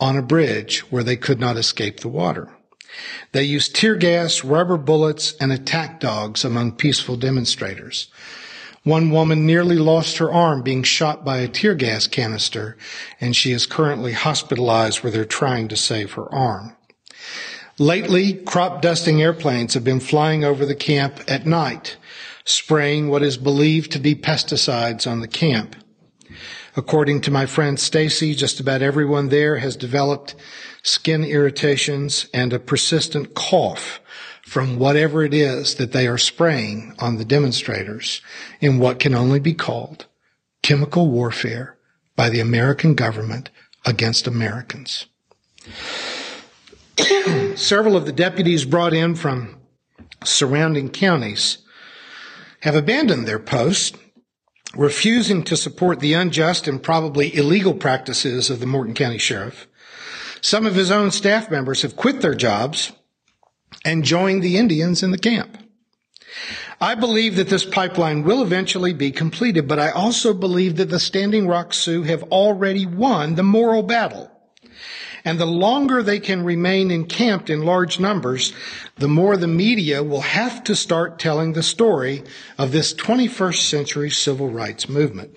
on 0.00 0.16
a 0.16 0.22
bridge 0.22 0.80
where 0.90 1.04
they 1.04 1.16
could 1.16 1.38
not 1.38 1.56
escape 1.56 2.00
the 2.00 2.08
water. 2.08 2.48
They 3.32 3.44
used 3.44 3.74
tear 3.74 3.96
gas, 3.96 4.44
rubber 4.44 4.76
bullets, 4.76 5.34
and 5.40 5.52
attack 5.52 6.00
dogs 6.00 6.44
among 6.44 6.72
peaceful 6.72 7.16
demonstrators. 7.16 8.08
One 8.84 9.10
woman 9.10 9.46
nearly 9.46 9.76
lost 9.76 10.18
her 10.18 10.32
arm 10.32 10.62
being 10.62 10.82
shot 10.82 11.24
by 11.24 11.38
a 11.38 11.48
tear 11.48 11.76
gas 11.76 12.08
canister, 12.08 12.76
and 13.20 13.36
she 13.36 13.52
is 13.52 13.64
currently 13.64 14.12
hospitalized 14.12 15.02
where 15.02 15.12
they're 15.12 15.24
trying 15.24 15.68
to 15.68 15.76
save 15.76 16.12
her 16.12 16.32
arm. 16.34 16.76
Lately, 17.78 18.34
crop 18.34 18.82
dusting 18.82 19.22
airplanes 19.22 19.74
have 19.74 19.84
been 19.84 20.00
flying 20.00 20.44
over 20.44 20.66
the 20.66 20.74
camp 20.74 21.20
at 21.28 21.46
night, 21.46 21.96
spraying 22.44 23.08
what 23.08 23.22
is 23.22 23.36
believed 23.36 23.92
to 23.92 24.00
be 24.00 24.16
pesticides 24.16 25.10
on 25.10 25.20
the 25.20 25.28
camp. 25.28 25.76
According 26.76 27.20
to 27.22 27.30
my 27.30 27.46
friend 27.46 27.78
Stacy, 27.78 28.34
just 28.34 28.58
about 28.58 28.82
everyone 28.82 29.28
there 29.28 29.58
has 29.58 29.76
developed 29.76 30.34
skin 30.82 31.22
irritations 31.22 32.26
and 32.34 32.52
a 32.52 32.58
persistent 32.58 33.34
cough 33.34 34.00
from 34.52 34.78
whatever 34.78 35.24
it 35.24 35.32
is 35.32 35.76
that 35.76 35.92
they 35.92 36.06
are 36.06 36.18
spraying 36.18 36.94
on 36.98 37.16
the 37.16 37.24
demonstrators 37.24 38.20
in 38.60 38.78
what 38.78 38.98
can 38.98 39.14
only 39.14 39.40
be 39.40 39.54
called 39.54 40.04
chemical 40.62 41.08
warfare 41.08 41.78
by 42.16 42.28
the 42.28 42.38
American 42.38 42.94
government 42.94 43.48
against 43.86 44.26
Americans. 44.26 45.06
Several 47.54 47.96
of 47.96 48.04
the 48.04 48.12
deputies 48.12 48.66
brought 48.66 48.92
in 48.92 49.14
from 49.14 49.56
surrounding 50.22 50.90
counties 50.90 51.56
have 52.60 52.74
abandoned 52.76 53.26
their 53.26 53.38
posts, 53.38 53.96
refusing 54.76 55.42
to 55.44 55.56
support 55.56 56.00
the 56.00 56.12
unjust 56.12 56.68
and 56.68 56.82
probably 56.82 57.34
illegal 57.34 57.72
practices 57.72 58.50
of 58.50 58.60
the 58.60 58.66
Morton 58.66 58.92
County 58.92 59.16
Sheriff 59.16 59.66
Some 60.42 60.66
of 60.66 60.74
his 60.74 60.90
own 60.90 61.10
staff 61.10 61.50
members 61.50 61.80
have 61.80 61.96
quit 61.96 62.20
their 62.20 62.34
jobs 62.34 62.92
and 63.84 64.04
joined 64.04 64.42
the 64.42 64.56
Indians 64.56 65.02
in 65.02 65.10
the 65.10 65.18
camp. 65.18 65.58
I 66.80 66.94
believe 66.96 67.36
that 67.36 67.48
this 67.48 67.64
pipeline 67.64 68.24
will 68.24 68.42
eventually 68.42 68.92
be 68.92 69.12
completed, 69.12 69.68
but 69.68 69.78
I 69.78 69.90
also 69.90 70.34
believe 70.34 70.76
that 70.76 70.90
the 70.90 70.98
Standing 70.98 71.46
Rock 71.46 71.72
Sioux 71.72 72.02
have 72.02 72.24
already 72.24 72.86
won 72.86 73.36
the 73.36 73.44
moral 73.44 73.82
battle. 73.82 74.30
And 75.24 75.38
the 75.38 75.46
longer 75.46 76.02
they 76.02 76.18
can 76.18 76.44
remain 76.44 76.90
encamped 76.90 77.48
in 77.48 77.64
large 77.64 78.00
numbers, 78.00 78.52
the 78.96 79.06
more 79.06 79.36
the 79.36 79.46
media 79.46 80.02
will 80.02 80.22
have 80.22 80.64
to 80.64 80.74
start 80.74 81.20
telling 81.20 81.52
the 81.52 81.62
story 81.62 82.24
of 82.58 82.72
this 82.72 82.92
21st 82.92 83.60
century 83.60 84.10
civil 84.10 84.50
rights 84.50 84.88
movement. 84.88 85.36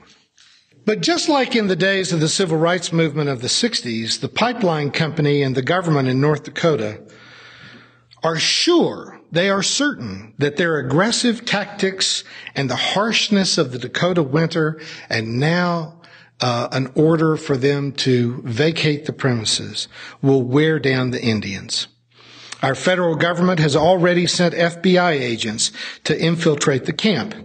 But 0.85 1.01
just 1.01 1.29
like 1.29 1.55
in 1.55 1.67
the 1.67 1.75
days 1.75 2.11
of 2.11 2.19
the 2.19 2.27
civil 2.27 2.57
rights 2.57 2.91
movement 2.91 3.29
of 3.29 3.41
the 3.41 3.47
60s, 3.47 4.19
the 4.19 4.29
pipeline 4.29 4.89
company 4.89 5.43
and 5.43 5.55
the 5.55 5.61
government 5.61 6.07
in 6.07 6.19
North 6.19 6.43
Dakota 6.43 7.01
are 8.25 8.39
sure, 8.39 9.21
they 9.31 9.51
are 9.51 9.61
certain 9.61 10.33
that 10.39 10.57
their 10.57 10.79
aggressive 10.79 11.45
tactics 11.45 12.23
and 12.55 12.67
the 12.67 12.75
harshness 12.75 13.59
of 13.59 13.71
the 13.71 13.77
Dakota 13.77 14.23
winter 14.23 14.81
and 15.11 15.39
now 15.39 16.01
uh, 16.41 16.67
an 16.71 16.91
order 16.95 17.37
for 17.37 17.55
them 17.55 17.91
to 17.91 18.41
vacate 18.41 19.05
the 19.05 19.13
premises 19.13 19.87
will 20.23 20.41
wear 20.41 20.79
down 20.79 21.11
the 21.11 21.21
Indians. 21.21 21.87
Our 22.63 22.73
federal 22.73 23.15
government 23.15 23.59
has 23.59 23.75
already 23.75 24.25
sent 24.25 24.55
FBI 24.55 25.11
agents 25.11 25.71
to 26.05 26.19
infiltrate 26.19 26.85
the 26.85 26.93
camp. 26.93 27.35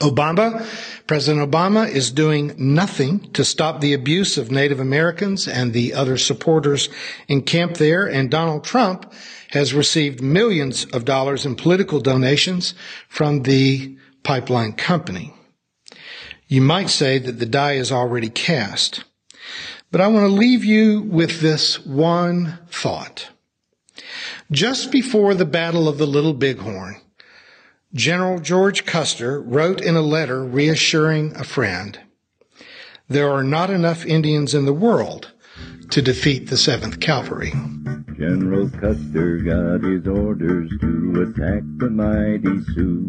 Obama, 0.00 0.66
President 1.06 1.48
Obama 1.48 1.88
is 1.88 2.10
doing 2.10 2.52
nothing 2.58 3.30
to 3.32 3.44
stop 3.44 3.80
the 3.80 3.94
abuse 3.94 4.38
of 4.38 4.50
Native 4.50 4.80
Americans 4.80 5.46
and 5.46 5.72
the 5.72 5.94
other 5.94 6.16
supporters 6.16 6.88
in 7.28 7.42
camp 7.42 7.76
there, 7.76 8.08
and 8.08 8.28
Donald 8.28 8.64
Trump 8.64 9.12
has 9.50 9.74
received 9.74 10.22
millions 10.22 10.84
of 10.86 11.04
dollars 11.04 11.46
in 11.46 11.54
political 11.56 12.00
donations 12.00 12.74
from 13.08 13.42
the 13.42 13.96
pipeline 14.22 14.72
company. 14.72 15.32
You 16.46 16.60
might 16.60 16.90
say 16.90 17.18
that 17.18 17.38
the 17.38 17.46
die 17.46 17.74
is 17.74 17.92
already 17.92 18.28
cast. 18.28 19.04
But 19.90 20.00
I 20.00 20.08
want 20.08 20.24
to 20.24 20.34
leave 20.34 20.64
you 20.64 21.00
with 21.02 21.40
this 21.40 21.84
one 21.84 22.58
thought. 22.70 23.30
Just 24.50 24.92
before 24.92 25.34
the 25.34 25.46
Battle 25.46 25.88
of 25.88 25.98
the 25.98 26.06
Little 26.06 26.34
Bighorn, 26.34 27.00
General 27.94 28.38
George 28.38 28.84
Custer 28.84 29.40
wrote 29.40 29.80
in 29.80 29.96
a 29.96 30.02
letter 30.02 30.44
reassuring 30.44 31.34
a 31.36 31.44
friend, 31.44 31.98
there 33.08 33.30
are 33.30 33.44
not 33.44 33.70
enough 33.70 34.04
Indians 34.04 34.54
in 34.54 34.66
the 34.66 34.74
world 34.74 35.32
to 35.90 36.02
defeat 36.02 36.48
the 36.48 36.56
7th 36.56 37.00
Cavalry. 37.00 37.52
General 38.18 38.68
Custer 38.70 39.38
got 39.38 39.82
his 39.82 40.06
orders 40.06 40.70
to 40.80 41.22
attack 41.22 41.62
the 41.76 41.88
mighty 41.88 42.62
Sioux. 42.74 43.08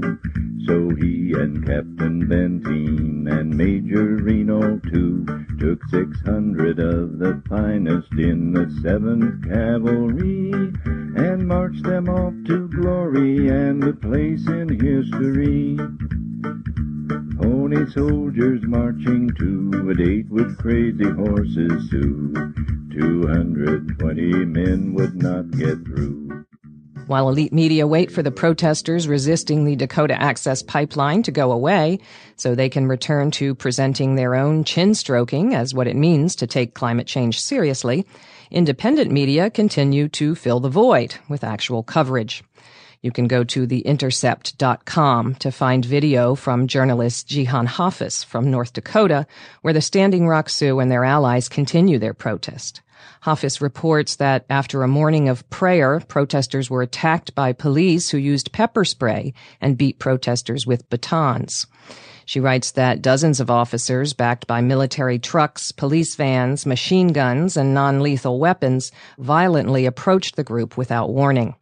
So 0.65 0.89
he 0.95 1.33
and 1.33 1.65
Captain 1.65 2.27
Benteen 2.27 3.27
and 3.29 3.55
Major 3.55 4.17
Reno 4.17 4.79
too 4.91 5.25
took 5.59 5.83
600 5.89 6.79
of 6.79 7.19
the 7.19 7.41
finest 7.49 8.13
in 8.13 8.53
the 8.53 8.65
7th 8.81 9.43
Cavalry 9.49 10.51
and 11.25 11.47
marched 11.47 11.83
them 11.83 12.07
off 12.07 12.33
to 12.45 12.69
glory 12.69 13.49
and 13.49 13.83
a 13.83 13.93
place 13.93 14.47
in 14.47 14.69
history. 14.69 15.77
Pony 16.41 17.89
soldiers 17.91 18.61
marching 18.63 19.29
to 19.39 19.89
a 19.89 19.95
date 19.95 20.29
with 20.29 20.57
crazy 20.57 21.09
horses 21.09 21.89
too. 21.89 22.33
220 22.91 24.45
men 24.45 24.93
would 24.93 25.15
not 25.15 25.49
get 25.51 25.77
through. 25.85 26.45
While 27.07 27.29
elite 27.29 27.53
media 27.53 27.87
wait 27.87 28.11
for 28.11 28.21
the 28.21 28.29
protesters 28.29 29.07
resisting 29.07 29.65
the 29.65 29.75
Dakota 29.75 30.21
Access 30.21 30.61
Pipeline 30.61 31.23
to 31.23 31.31
go 31.31 31.51
away 31.51 31.99
so 32.35 32.53
they 32.53 32.69
can 32.69 32.87
return 32.87 33.31
to 33.31 33.55
presenting 33.55 34.13
their 34.13 34.35
own 34.35 34.63
chin 34.63 34.93
stroking 34.93 35.55
as 35.55 35.73
what 35.73 35.87
it 35.87 35.95
means 35.95 36.35
to 36.35 36.45
take 36.45 36.75
climate 36.75 37.07
change 37.07 37.39
seriously, 37.39 38.05
independent 38.51 39.11
media 39.11 39.49
continue 39.49 40.07
to 40.09 40.35
fill 40.35 40.59
the 40.59 40.69
void 40.69 41.15
with 41.27 41.43
actual 41.43 41.81
coverage. 41.81 42.43
You 43.01 43.11
can 43.11 43.27
go 43.27 43.45
to 43.45 43.65
theintercept.com 43.65 45.35
to 45.35 45.51
find 45.51 45.85
video 45.85 46.35
from 46.35 46.67
journalist 46.67 47.29
Jihan 47.29 47.65
Hafiz 47.65 48.25
from 48.25 48.51
North 48.51 48.73
Dakota, 48.73 49.25
where 49.61 49.73
the 49.73 49.79
Standing 49.79 50.27
Rock 50.27 50.49
Sioux 50.49 50.79
and 50.79 50.91
their 50.91 51.05
allies 51.05 51.47
continue 51.47 51.97
their 51.97 52.13
protest. 52.13 52.81
Hafiz 53.21 53.61
reports 53.61 54.17
that 54.17 54.45
after 54.49 54.83
a 54.83 54.89
morning 54.89 55.29
of 55.29 55.49
prayer, 55.49 56.01
protesters 56.01 56.69
were 56.69 56.81
attacked 56.81 57.33
by 57.35 57.53
police 57.53 58.09
who 58.09 58.17
used 58.17 58.51
pepper 58.51 58.83
spray 58.83 59.33
and 59.61 59.77
beat 59.77 59.97
protesters 59.97 60.67
with 60.67 60.89
batons. 60.89 61.67
She 62.25 62.41
writes 62.41 62.71
that 62.71 63.01
dozens 63.01 63.39
of 63.39 63.49
officers, 63.49 64.13
backed 64.13 64.45
by 64.45 64.59
military 64.59 65.19
trucks, 65.19 65.71
police 65.71 66.15
vans, 66.15 66.65
machine 66.65 67.07
guns, 67.07 67.55
and 67.55 67.73
non-lethal 67.73 68.39
weapons, 68.39 68.91
violently 69.17 69.85
approached 69.85 70.35
the 70.35 70.43
group 70.43 70.75
without 70.77 71.09
warning. 71.09 71.55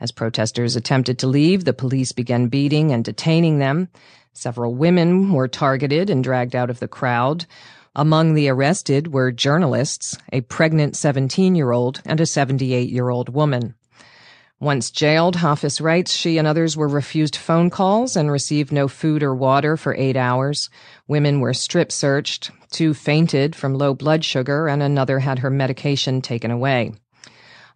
As 0.00 0.12
protesters 0.12 0.76
attempted 0.76 1.18
to 1.18 1.26
leave, 1.26 1.64
the 1.64 1.72
police 1.72 2.12
began 2.12 2.48
beating 2.48 2.92
and 2.92 3.04
detaining 3.04 3.58
them. 3.58 3.88
Several 4.32 4.74
women 4.74 5.32
were 5.32 5.48
targeted 5.48 6.10
and 6.10 6.24
dragged 6.24 6.56
out 6.56 6.70
of 6.70 6.80
the 6.80 6.88
crowd. 6.88 7.46
Among 7.94 8.34
the 8.34 8.48
arrested 8.48 9.12
were 9.12 9.30
journalists, 9.30 10.18
a 10.32 10.40
pregnant 10.40 10.96
17 10.96 11.54
year 11.54 11.70
old, 11.70 12.02
and 12.04 12.20
a 12.20 12.26
78 12.26 12.90
year 12.90 13.08
old 13.08 13.28
woman. 13.28 13.74
Once 14.60 14.90
jailed, 14.90 15.36
Hafiz 15.36 15.80
writes 15.80 16.12
she 16.12 16.38
and 16.38 16.46
others 16.48 16.76
were 16.76 16.88
refused 16.88 17.36
phone 17.36 17.70
calls 17.70 18.16
and 18.16 18.30
received 18.30 18.72
no 18.72 18.88
food 18.88 19.22
or 19.22 19.34
water 19.34 19.76
for 19.76 19.94
eight 19.96 20.16
hours. 20.16 20.70
Women 21.06 21.40
were 21.40 21.52
strip 21.52 21.92
searched. 21.92 22.50
Two 22.70 22.94
fainted 22.94 23.54
from 23.54 23.74
low 23.74 23.94
blood 23.94 24.24
sugar, 24.24 24.66
and 24.66 24.82
another 24.82 25.18
had 25.18 25.40
her 25.40 25.50
medication 25.50 26.22
taken 26.22 26.50
away. 26.50 26.92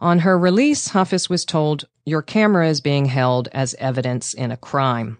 On 0.00 0.20
her 0.20 0.38
release, 0.38 0.88
Hafiz 0.88 1.28
was 1.28 1.44
told, 1.44 1.84
Your 2.06 2.22
camera 2.22 2.68
is 2.68 2.80
being 2.80 3.06
held 3.06 3.48
as 3.52 3.74
evidence 3.80 4.32
in 4.32 4.52
a 4.52 4.56
crime. 4.56 5.18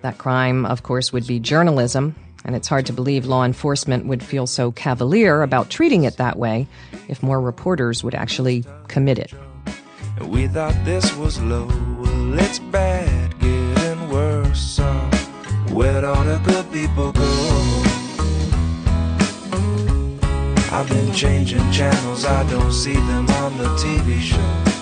That 0.00 0.18
crime, 0.18 0.66
of 0.66 0.82
course, 0.82 1.12
would 1.12 1.24
be 1.24 1.38
journalism, 1.38 2.16
and 2.44 2.56
it's 2.56 2.66
hard 2.66 2.86
to 2.86 2.92
believe 2.92 3.26
law 3.26 3.44
enforcement 3.44 4.06
would 4.06 4.20
feel 4.20 4.48
so 4.48 4.72
cavalier 4.72 5.42
about 5.42 5.70
treating 5.70 6.02
it 6.02 6.16
that 6.16 6.36
way 6.36 6.66
if 7.06 7.22
more 7.22 7.40
reporters 7.40 8.02
would 8.02 8.16
actually 8.16 8.64
commit 8.88 9.20
it. 9.20 9.32
We 10.20 10.48
thought 10.48 10.74
this 10.84 11.14
was 11.16 11.40
low, 11.40 11.66
well, 12.00 12.38
it's 12.40 12.58
bad, 12.58 13.38
getting 13.38 14.08
worse. 14.08 14.60
So, 14.60 14.84
where'd 15.70 16.02
all 16.02 16.24
the 16.24 16.38
good 16.44 16.72
people 16.72 17.12
go? 17.12 17.81
I've 20.74 20.88
been 20.88 21.12
changing 21.12 21.70
channels, 21.70 22.24
I 22.24 22.48
don't 22.48 22.72
see 22.72 22.94
them 22.94 23.28
on 23.28 23.58
the 23.58 23.66
TV 23.76 24.18
shows. 24.20 24.72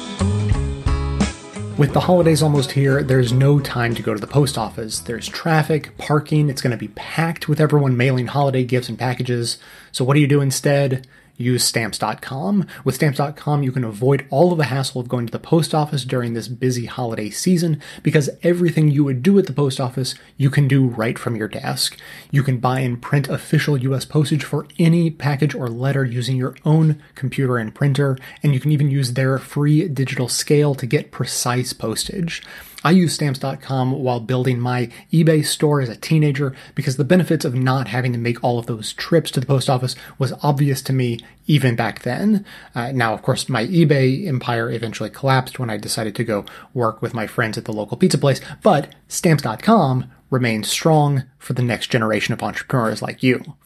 With 1.77 1.93
the 1.93 2.01
holidays 2.01 2.45
almost 2.45 2.71
here, 2.71 3.03
there's 3.03 3.33
no 3.33 3.59
time 3.59 3.97
to 3.97 4.03
go 4.03 4.15
to 4.15 4.21
the 4.21 4.29
post 4.29 4.57
office. 4.57 5.01
There's 5.01 5.27
traffic, 5.27 5.99
parking, 5.99 6.49
it's 6.49 6.63
going 6.63 6.71
to 6.71 6.77
be 6.77 6.93
packed 6.95 7.49
with 7.49 7.61
everyone 7.61 7.97
mailing 7.97 8.29
holiday 8.29 8.63
gifts 8.63 8.89
and 8.89 8.97
packages. 8.97 9.59
So, 9.91 10.05
what 10.05 10.15
do 10.15 10.21
you 10.21 10.29
do 10.29 10.41
instead? 10.41 11.09
Use 11.41 11.65
stamps.com. 11.65 12.67
With 12.85 12.95
stamps.com, 12.97 13.63
you 13.63 13.73
can 13.73 13.85
avoid 13.85 14.27
all 14.31 14.53
of 14.53 14.59
the 14.59 14.65
hassle 14.65 15.01
of 15.01 15.09
going 15.09 15.27
to 15.27 15.33
the 15.33 15.39
post 15.39 15.75
office 15.75 16.05
during 16.05 16.35
this 16.35 16.49
busy 16.49 16.87
holiday 16.87 17.31
season 17.31 17.81
because 18.03 18.31
everything 18.43 18.91
you 18.91 19.05
would 19.05 19.23
do 19.23 19.39
at 19.39 19.47
the 19.47 19.53
post 19.53 19.81
office, 19.81 20.15
you 20.37 20.51
can 20.51 20.69
do 20.69 20.87
right 20.87 21.19
from 21.19 21.37
your 21.37 21.49
desk. 21.49 21.97
You 22.31 22.43
can 22.43 22.59
buy 22.59 22.81
and 22.81 23.01
print 23.01 23.29
official 23.29 23.77
US 23.79 24.05
postage 24.05 24.45
for 24.45 24.67
any 24.79 25.11
package 25.11 25.55
or 25.55 25.69
letter 25.69 26.05
using 26.05 26.37
your 26.37 26.55
own 26.65 27.03
computer 27.15 27.57
and 27.57 27.75
printer, 27.75 28.19
and 28.43 28.55
you 28.55 28.61
can 28.61 28.73
even 28.73 28.91
use 28.91 29.15
their 29.15 29.39
free 29.39 29.89
digital 29.89 30.29
scale 30.29 30.75
to 30.75 30.87
get 30.87 31.11
precise 31.11 31.73
postage. 31.73 32.43
I 32.83 32.93
used 32.93 33.15
stamps.com 33.15 33.93
while 33.93 34.21
building 34.21 34.59
my 34.59 34.91
eBay 35.13 35.45
store 35.45 35.81
as 35.81 35.89
a 35.89 35.97
teenager 35.97 36.55
because 36.75 36.97
the 36.97 37.05
benefits 37.05 37.45
of 37.45 37.55
not 37.55 37.89
having 37.89 38.13
to 38.13 38.19
make 38.19 38.43
all 38.43 38.59
of 38.59 38.67
those 38.67 38.93
trips 38.93 39.31
to 39.33 39.41
the 39.41 39.47
post 39.47 39.69
office 39.69 39.97
was 40.19 40.33
obvious 40.43 40.81
to 40.83 40.93
me 40.93 41.21
even 41.47 41.77
back 41.77 42.03
then. 42.03 42.45
Uh, 42.75 42.93
now, 42.93 43.13
of 43.13 43.23
course, 43.23 43.49
my 43.49 43.67
eBay 43.67 44.27
empire 44.27 44.71
eventually 44.71 45.11
collapsed 45.11 45.59
when 45.59 45.69
I 45.69 45.77
decided 45.77 46.15
to 46.15 46.25
go 46.25 46.45
work 46.73 47.03
with 47.03 47.13
my 47.13 47.27
friends 47.27 47.59
at 47.59 47.67
the 47.67 47.73
local 47.73 47.97
pizza 47.97 48.19
place, 48.19 48.41
but 48.63 48.95
stamps.com 49.09 50.11
remains 50.31 50.69
strong 50.69 51.25
for 51.39 51.53
the 51.53 51.63
next 51.63 51.91
generation 51.91 52.33
of 52.33 52.43
entrepreneurs 52.43 53.03
like 53.03 53.23
you. 53.23 53.57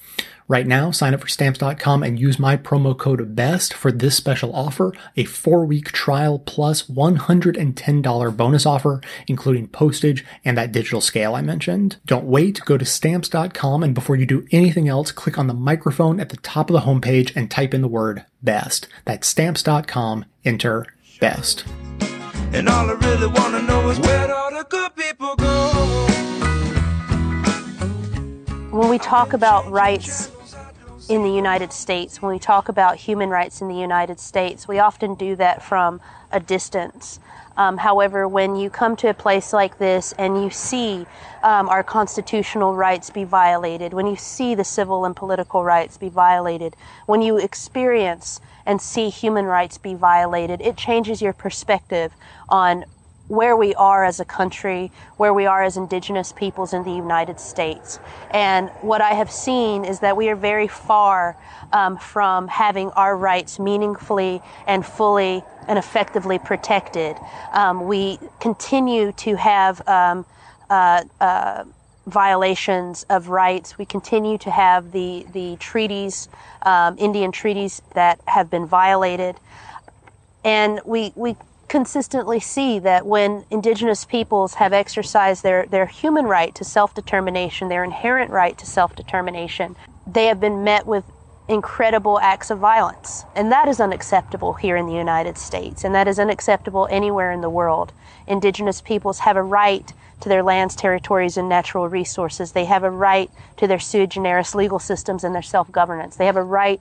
Right 0.47 0.67
now, 0.67 0.91
sign 0.91 1.15
up 1.15 1.23
for 1.23 1.29
stamps.com 1.29 2.03
and 2.03 2.21
use 2.21 2.39
my 2.39 2.59
promo 2.59 2.97
code 2.97 3.35
BEST 3.35 3.73
for 3.73 3.91
this 3.91 4.15
special 4.15 4.55
offer, 4.55 4.93
a 5.17 5.25
four 5.25 5.65
week 5.65 5.91
trial 5.91 6.39
plus 6.39 6.83
$110 6.83 8.37
bonus 8.37 8.67
offer, 8.67 9.01
including 9.27 9.69
postage 9.69 10.23
and 10.45 10.59
that 10.59 10.71
digital 10.71 11.01
scale 11.01 11.35
I 11.35 11.41
mentioned. 11.41 11.97
Don't 12.05 12.27
wait, 12.27 12.61
go 12.67 12.77
to 12.77 12.85
stamps.com 12.85 13.83
and 13.83 13.95
before 13.95 14.17
you 14.17 14.27
do 14.27 14.47
anything 14.51 14.87
else, 14.87 15.13
click 15.13 15.39
on 15.39 15.47
the 15.47 15.55
microphone 15.55 16.21
at 16.21 16.29
the 16.29 16.37
top 16.39 16.69
of 16.69 16.75
the 16.75 16.81
homepage 16.81 17.35
and 17.35 17.51
type 17.51 17.73
in 17.73 17.81
the 17.81 17.89
word 17.89 18.27
BEST. 18.43 18.87
That's 19.07 19.27
stamps.com, 19.27 20.27
enter 20.45 20.87
BEST. 21.21 21.65
And 22.53 22.69
all 22.69 22.91
I 22.91 22.93
really 22.93 23.29
wanna 23.29 23.63
know 23.63 23.89
is 23.89 23.99
where 23.99 24.35
all 24.35 24.51
the 24.51 24.67
good 24.69 24.95
people 24.95 25.37
go. 25.37 25.74
When 28.75 28.89
we 28.89 28.99
talk 28.99 29.35
about 29.35 29.71
rights 29.71 30.33
in 31.09 31.23
the 31.23 31.31
United 31.31 31.73
States, 31.73 32.21
when 32.21 32.33
we 32.33 32.41
talk 32.41 32.69
about 32.69 32.97
human 32.97 33.31
rights 33.31 33.61
in 33.61 33.69
the 33.69 33.77
United 33.77 34.19
States, 34.19 34.67
we 34.67 34.81
often 34.81 35.15
do 35.15 35.37
that 35.37 35.63
from 35.63 36.01
a 36.33 36.41
distance. 36.41 37.21
Um, 37.57 37.77
however, 37.77 38.27
when 38.27 38.57
you 38.57 38.71
come 38.71 38.97
to 38.97 39.09
a 39.11 39.15
place 39.15 39.53
like 39.53 39.79
this 39.79 40.13
and 40.19 40.43
you 40.43 40.51
see 40.51 41.07
um, 41.45 41.69
our 41.69 41.85
constitutional 41.85 42.75
rights 42.75 43.11
be 43.11 43.23
violated, 43.23 43.95
when 43.95 44.09
you 44.09 44.17
see 44.17 44.57
the 44.57 44.65
civil 44.65 45.05
and 45.05 45.15
political 45.15 45.63
rights 45.63 45.97
be 45.97 46.09
violated, 46.09 46.75
when 47.07 47.23
you 47.23 47.39
experience 47.39 48.41
and 48.67 48.83
see 48.83 49.09
human 49.09 49.45
rights 49.45 49.79
be 49.79 49.95
violated, 49.95 50.61
it 50.61 50.77
changes 50.77 51.23
your 51.23 51.33
perspective 51.33 52.13
on 52.49 52.85
where 53.29 53.57
we 53.57 53.75
are 53.75 54.05
as 54.05 54.21
a 54.21 54.25
country, 54.25 54.91
where 55.17 55.33
we 55.33 55.47
are 55.47 55.63
as 55.63 55.77
indigenous 55.77 56.33
peoples 56.33 56.73
in 56.73 56.85
the 56.85 56.93
United 56.93 57.41
States. 57.41 57.99
And 58.31 58.69
what 58.83 59.01
I 59.01 59.15
have 59.15 59.31
seen 59.31 59.85
is 59.85 60.01
that 60.01 60.17
we 60.17 60.29
are 60.29 60.37
very 60.37 60.69
far 60.69 61.37
um, 61.73 61.97
from 61.97 62.49
having 62.49 62.91
our 62.91 63.17
rights 63.17 63.59
meaningfully 63.59 64.43
and 64.67 64.85
fully 64.85 65.43
and 65.67 65.79
effectively 65.79 66.39
protected. 66.39 67.17
Um, 67.53 67.87
we 67.87 68.19
continue 68.41 69.13
to 69.13 69.37
have 69.37 69.87
um, 69.89 70.27
uh, 70.69 71.05
uh, 71.21 71.65
violations 72.07 73.05
of 73.09 73.29
rights. 73.29 73.79
We 73.79 73.87
continue 73.87 74.37
to 74.39 74.51
have 74.51 74.93
the, 74.93 75.27
the 75.33 75.57
treaties, 75.57 76.29
um, 76.63 76.97
Indian 76.99 77.33
treaties 77.33 77.81
that 77.95 78.21
have 78.27 78.51
been 78.51 78.67
violated. 78.67 79.37
And 80.45 80.81
we, 80.85 81.13
we 81.17 81.37
consistently 81.75 82.39
see 82.39 82.79
that 82.79 83.05
when 83.05 83.45
indigenous 83.51 84.05
peoples 84.05 84.55
have 84.55 84.73
exercised 84.73 85.43
their, 85.43 85.67
their 85.67 85.87
human 85.87 86.25
right 86.25 86.55
to 86.55 86.63
self 86.63 86.95
determination, 86.95 87.69
their 87.69 87.83
inherent 87.83 88.31
right 88.31 88.57
to 88.57 88.65
self 88.65 88.95
determination, 88.95 89.75
they 90.07 90.27
have 90.27 90.39
been 90.39 90.63
met 90.63 90.87
with 90.87 91.03
incredible 91.49 92.21
acts 92.21 92.49
of 92.49 92.61
violence. 92.61 93.25
And 93.35 93.51
that 93.51 93.67
is 93.67 93.81
unacceptable 93.81 94.53
here 94.53 94.77
in 94.77 94.87
the 94.87 94.95
United 94.95 95.37
States, 95.37 95.83
and 95.83 95.93
that 95.97 96.07
is 96.07 96.21
unacceptable 96.21 96.87
anywhere 96.93 97.33
in 97.33 97.41
the 97.41 97.51
world. 97.51 97.93
Indigenous 98.29 98.81
peoples 98.81 99.19
have 99.19 99.37
a 99.37 99.43
right 99.43 99.93
to 100.21 100.29
their 100.29 100.45
lands, 100.45 100.77
territories, 100.77 101.37
and 101.37 101.49
natural 101.49 101.89
resources. 101.89 102.53
They 102.53 102.67
have 102.67 102.85
a 102.85 102.91
right 102.91 103.33
to 103.57 103.67
their 103.67 103.81
sui 103.81 104.07
generis 104.07 104.55
legal 104.55 104.79
systems 104.79 105.25
and 105.25 105.35
their 105.35 105.43
self 105.43 105.73
governance. 105.73 106.15
They 106.15 106.27
have 106.27 106.37
a 106.37 106.45
right 106.45 106.81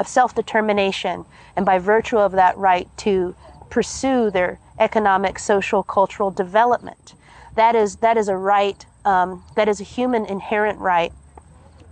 of 0.00 0.08
self 0.08 0.34
determination, 0.34 1.26
and 1.54 1.66
by 1.66 1.78
virtue 1.78 2.16
of 2.16 2.32
that 2.32 2.56
right, 2.56 2.88
to 2.96 3.34
pursue 3.72 4.30
their 4.30 4.58
economic, 4.78 5.38
social, 5.38 5.82
cultural 5.82 6.30
development. 6.30 7.14
That 7.56 7.74
is, 7.74 7.96
that 7.96 8.18
is 8.18 8.28
a 8.28 8.36
right, 8.36 8.84
um, 9.06 9.44
that 9.56 9.66
is 9.66 9.80
a 9.80 9.84
human 9.84 10.26
inherent 10.26 10.78
right, 10.78 11.10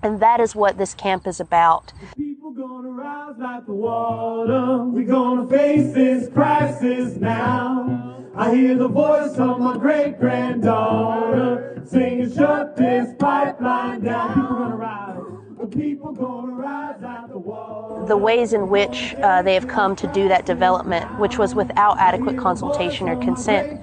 and 0.02 0.20
that 0.20 0.40
is 0.40 0.54
what 0.54 0.76
this 0.76 0.92
camp 0.92 1.26
is 1.26 1.40
about. 1.40 1.94
People 2.18 2.50
gonna 2.52 2.90
rise 2.90 3.36
like 3.38 3.64
the 3.64 3.72
water. 3.72 4.84
We 4.84 5.04
gonna 5.04 5.48
face 5.48 5.94
this 5.94 6.28
crisis 6.28 7.16
now. 7.16 8.26
I 8.34 8.54
hear 8.54 8.76
the 8.76 8.88
voice 8.88 9.38
of 9.38 9.58
my 9.60 9.78
great 9.78 10.20
granddaughter 10.20 11.82
singing, 11.86 12.30
"Shut 12.30 12.76
this 12.76 13.14
pipeline 13.18 14.02
down." 14.02 14.34
People 14.34 14.58
gonna 14.58 14.76
rise. 14.76 15.39
The 18.06 18.16
ways 18.16 18.54
in 18.54 18.70
which 18.70 19.14
uh, 19.16 19.42
they 19.42 19.52
have 19.52 19.68
come 19.68 19.94
to 19.96 20.06
do 20.06 20.26
that 20.28 20.46
development, 20.46 21.18
which 21.18 21.36
was 21.36 21.54
without 21.54 21.98
adequate 21.98 22.38
consultation 22.38 23.10
or 23.10 23.16
consent. 23.16 23.78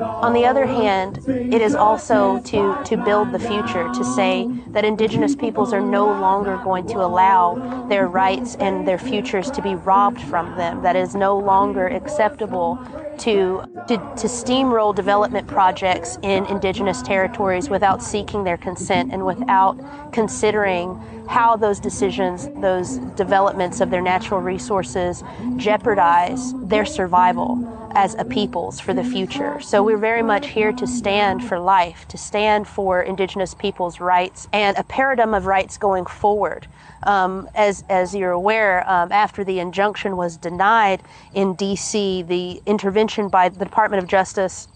On 0.00 0.32
the 0.32 0.46
other 0.46 0.66
hand, 0.66 1.18
it 1.26 1.60
is 1.60 1.74
also 1.74 2.38
to, 2.42 2.80
to 2.84 2.96
build 2.96 3.32
the 3.32 3.40
future, 3.40 3.88
to 3.92 4.04
say 4.04 4.48
that 4.68 4.84
indigenous 4.84 5.34
peoples 5.34 5.72
are 5.72 5.80
no 5.80 6.06
longer 6.06 6.58
going 6.62 6.86
to 6.88 6.98
allow 6.98 7.86
their 7.88 8.06
rights 8.06 8.54
and 8.56 8.86
their 8.86 8.98
futures 8.98 9.50
to 9.50 9.60
be 9.60 9.74
robbed 9.74 10.20
from 10.20 10.56
them, 10.56 10.80
that 10.82 10.94
is 10.94 11.16
no 11.16 11.36
longer 11.36 11.88
acceptable 11.88 12.78
to, 13.18 13.62
to, 13.88 13.96
to 13.96 14.28
steamroll 14.28 14.94
development 14.94 15.48
projects 15.48 16.18
in 16.22 16.44
indigenous 16.46 17.02
territories 17.02 17.68
without 17.68 18.02
seeking 18.02 18.44
their 18.44 18.58
consent 18.58 19.12
and 19.12 19.24
without 19.24 20.12
considering 20.12 21.00
how 21.28 21.56
those 21.56 21.80
decisions, 21.80 22.48
those 22.60 22.98
developments 23.16 23.80
of 23.80 23.90
their 23.90 24.02
natural 24.02 24.40
resources 24.40 25.22
jeopardize 25.56 26.52
their 26.62 26.84
survival 26.84 27.90
as 27.96 28.14
a 28.18 28.24
peoples 28.24 28.78
for 28.78 28.92
the 28.92 29.02
future. 29.02 29.58
So 29.60 29.82
we're 29.82 29.96
very 29.96 30.22
much 30.22 30.48
here 30.48 30.70
to 30.72 30.86
stand 30.86 31.42
for 31.42 31.58
life, 31.58 32.06
to 32.08 32.18
stand 32.18 32.68
for 32.68 33.02
indigenous 33.02 33.54
peoples' 33.54 34.00
rights 34.00 34.48
and 34.52 34.76
a 34.76 34.84
paradigm 34.84 35.32
of 35.32 35.46
rights 35.46 35.78
going 35.78 36.04
forward. 36.04 36.68
Um, 37.04 37.48
as, 37.54 37.84
as 37.88 38.14
you're 38.14 38.32
aware, 38.32 38.88
um, 38.88 39.12
after 39.12 39.44
the 39.44 39.60
injunction 39.60 40.16
was 40.16 40.36
denied 40.36 41.02
in 41.32 41.54
D.C., 41.54 42.22
the 42.22 42.60
intervention 42.66 43.28
by 43.28 43.48
the 43.48 43.64
Department 43.64 44.02
of 44.02 44.08
Justice, 44.08 44.68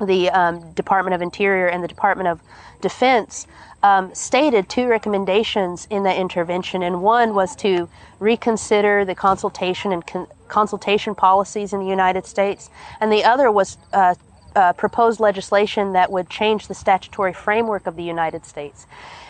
the 0.00 0.30
um, 0.30 0.72
Department 0.72 1.14
of 1.14 1.20
Interior, 1.20 1.66
and 1.66 1.84
the 1.84 1.88
Department 1.88 2.28
of 2.28 2.40
Defense 2.80 3.46
um, 3.84 4.14
stated 4.14 4.66
two 4.66 4.88
recommendations 4.88 5.86
in 5.90 6.04
that 6.04 6.16
intervention, 6.16 6.82
and 6.82 7.02
one 7.02 7.34
was 7.34 7.54
to 7.56 7.86
reconsider 8.18 9.04
the 9.04 9.14
consultation 9.14 9.92
and 9.92 10.06
con- 10.06 10.26
consultation 10.48 11.14
policies 11.14 11.74
in 11.74 11.80
the 11.80 11.86
United 11.86 12.24
States, 12.24 12.70
and 12.98 13.12
the 13.12 13.22
other 13.22 13.52
was 13.52 13.76
uh, 13.92 14.14
uh, 14.56 14.72
proposed 14.72 15.20
legislation 15.20 15.92
that 15.92 16.10
would 16.10 16.30
change 16.30 16.66
the 16.66 16.74
statutory 16.74 17.34
framework 17.34 17.86
of 17.86 17.94
the 17.94 18.02
United 18.02 18.46
States. 18.46 18.86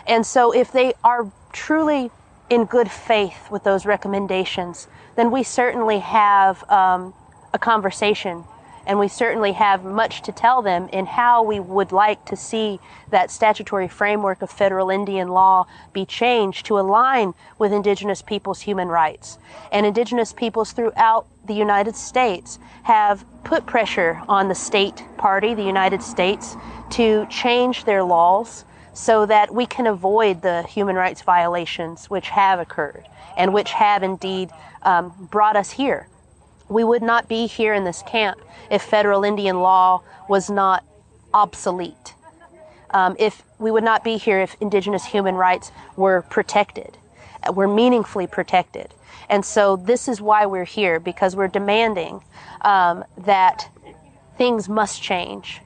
And 0.07 0.25
so, 0.25 0.53
if 0.53 0.71
they 0.71 0.93
are 1.03 1.29
truly 1.51 2.09
in 2.49 2.63
good 2.63 2.89
faith 2.89 3.51
with 3.51 3.65
those 3.65 3.85
recommendations, 3.85 4.87
then 5.17 5.31
we 5.31 5.43
certainly 5.43 5.99
have 5.99 6.63
um, 6.69 7.13
a 7.53 7.59
conversation 7.59 8.45
and 8.85 8.99
we 8.99 9.07
certainly 9.07 9.53
have 9.53 9.83
much 9.83 10.21
to 10.23 10.31
tell 10.31 10.61
them 10.61 10.87
in 10.89 11.05
how 11.05 11.43
we 11.43 11.59
would 11.59 11.91
like 11.91 12.23
to 12.25 12.35
see 12.35 12.79
that 13.09 13.31
statutory 13.31 13.87
framework 13.87 14.41
of 14.41 14.49
federal 14.49 14.89
Indian 14.89 15.29
law 15.29 15.65
be 15.93 16.05
changed 16.05 16.65
to 16.65 16.79
align 16.79 17.33
with 17.57 17.71
Indigenous 17.73 18.21
peoples' 18.21 18.61
human 18.61 18.87
rights. 18.87 19.37
And 19.71 19.85
Indigenous 19.85 20.33
peoples 20.33 20.71
throughout 20.71 21.25
the 21.45 21.53
United 21.53 21.95
States 21.95 22.59
have 22.83 23.25
put 23.43 23.65
pressure 23.65 24.21
on 24.27 24.47
the 24.47 24.55
state 24.55 25.03
party, 25.17 25.53
the 25.53 25.63
United 25.63 26.01
States, 26.01 26.55
to 26.91 27.25
change 27.29 27.85
their 27.85 28.03
laws 28.03 28.65
so 28.93 29.25
that 29.25 29.53
we 29.53 29.65
can 29.65 29.87
avoid 29.87 30.41
the 30.41 30.63
human 30.63 30.95
rights 30.95 31.21
violations 31.21 32.09
which 32.09 32.29
have 32.29 32.59
occurred 32.59 33.05
and 33.37 33.53
which 33.53 33.71
have 33.71 34.03
indeed 34.03 34.49
um, 34.83 35.13
brought 35.31 35.55
us 35.55 35.71
here 35.71 36.07
we 36.69 36.83
would 36.83 37.01
not 37.01 37.27
be 37.27 37.47
here 37.47 37.73
in 37.73 37.83
this 37.83 38.01
camp 38.03 38.39
if 38.69 38.81
federal 38.81 39.23
Indian 39.23 39.61
law 39.61 40.01
was 40.27 40.49
not 40.49 40.83
obsolete. 41.33 42.13
Um, 42.91 43.15
if 43.19 43.43
we 43.59 43.71
would 43.71 43.83
not 43.83 44.03
be 44.03 44.17
here 44.17 44.39
if 44.39 44.55
indigenous 44.61 45.05
human 45.05 45.35
rights 45.35 45.71
were 45.95 46.23
protected, 46.23 46.97
uh, 47.47 47.51
were 47.51 47.67
meaningfully 47.67 48.27
protected. 48.27 48.93
And 49.29 49.43
so 49.43 49.75
this 49.75 50.07
is 50.07 50.21
why 50.21 50.45
we're 50.45 50.65
here 50.65 50.99
because 50.99 51.35
we're 51.35 51.47
demanding 51.47 52.21
um, 52.61 53.03
that 53.17 53.69
things 54.37 54.69
must 54.69 55.01
change. 55.01 55.61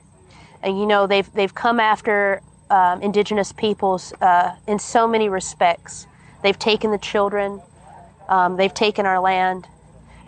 And 0.61 0.79
you 0.79 0.85
know 0.85 1.07
they've 1.07 1.31
they've 1.33 1.53
come 1.53 1.79
after 1.79 2.41
um, 2.69 3.01
indigenous 3.01 3.51
peoples 3.51 4.13
uh, 4.21 4.55
in 4.67 4.79
so 4.79 5.07
many 5.07 5.29
respects. 5.29 6.07
They've 6.43 6.59
taken 6.59 6.91
the 6.91 6.97
children, 6.97 7.61
um, 8.27 8.57
they've 8.57 8.73
taken 8.73 9.05
our 9.05 9.19
land, 9.19 9.67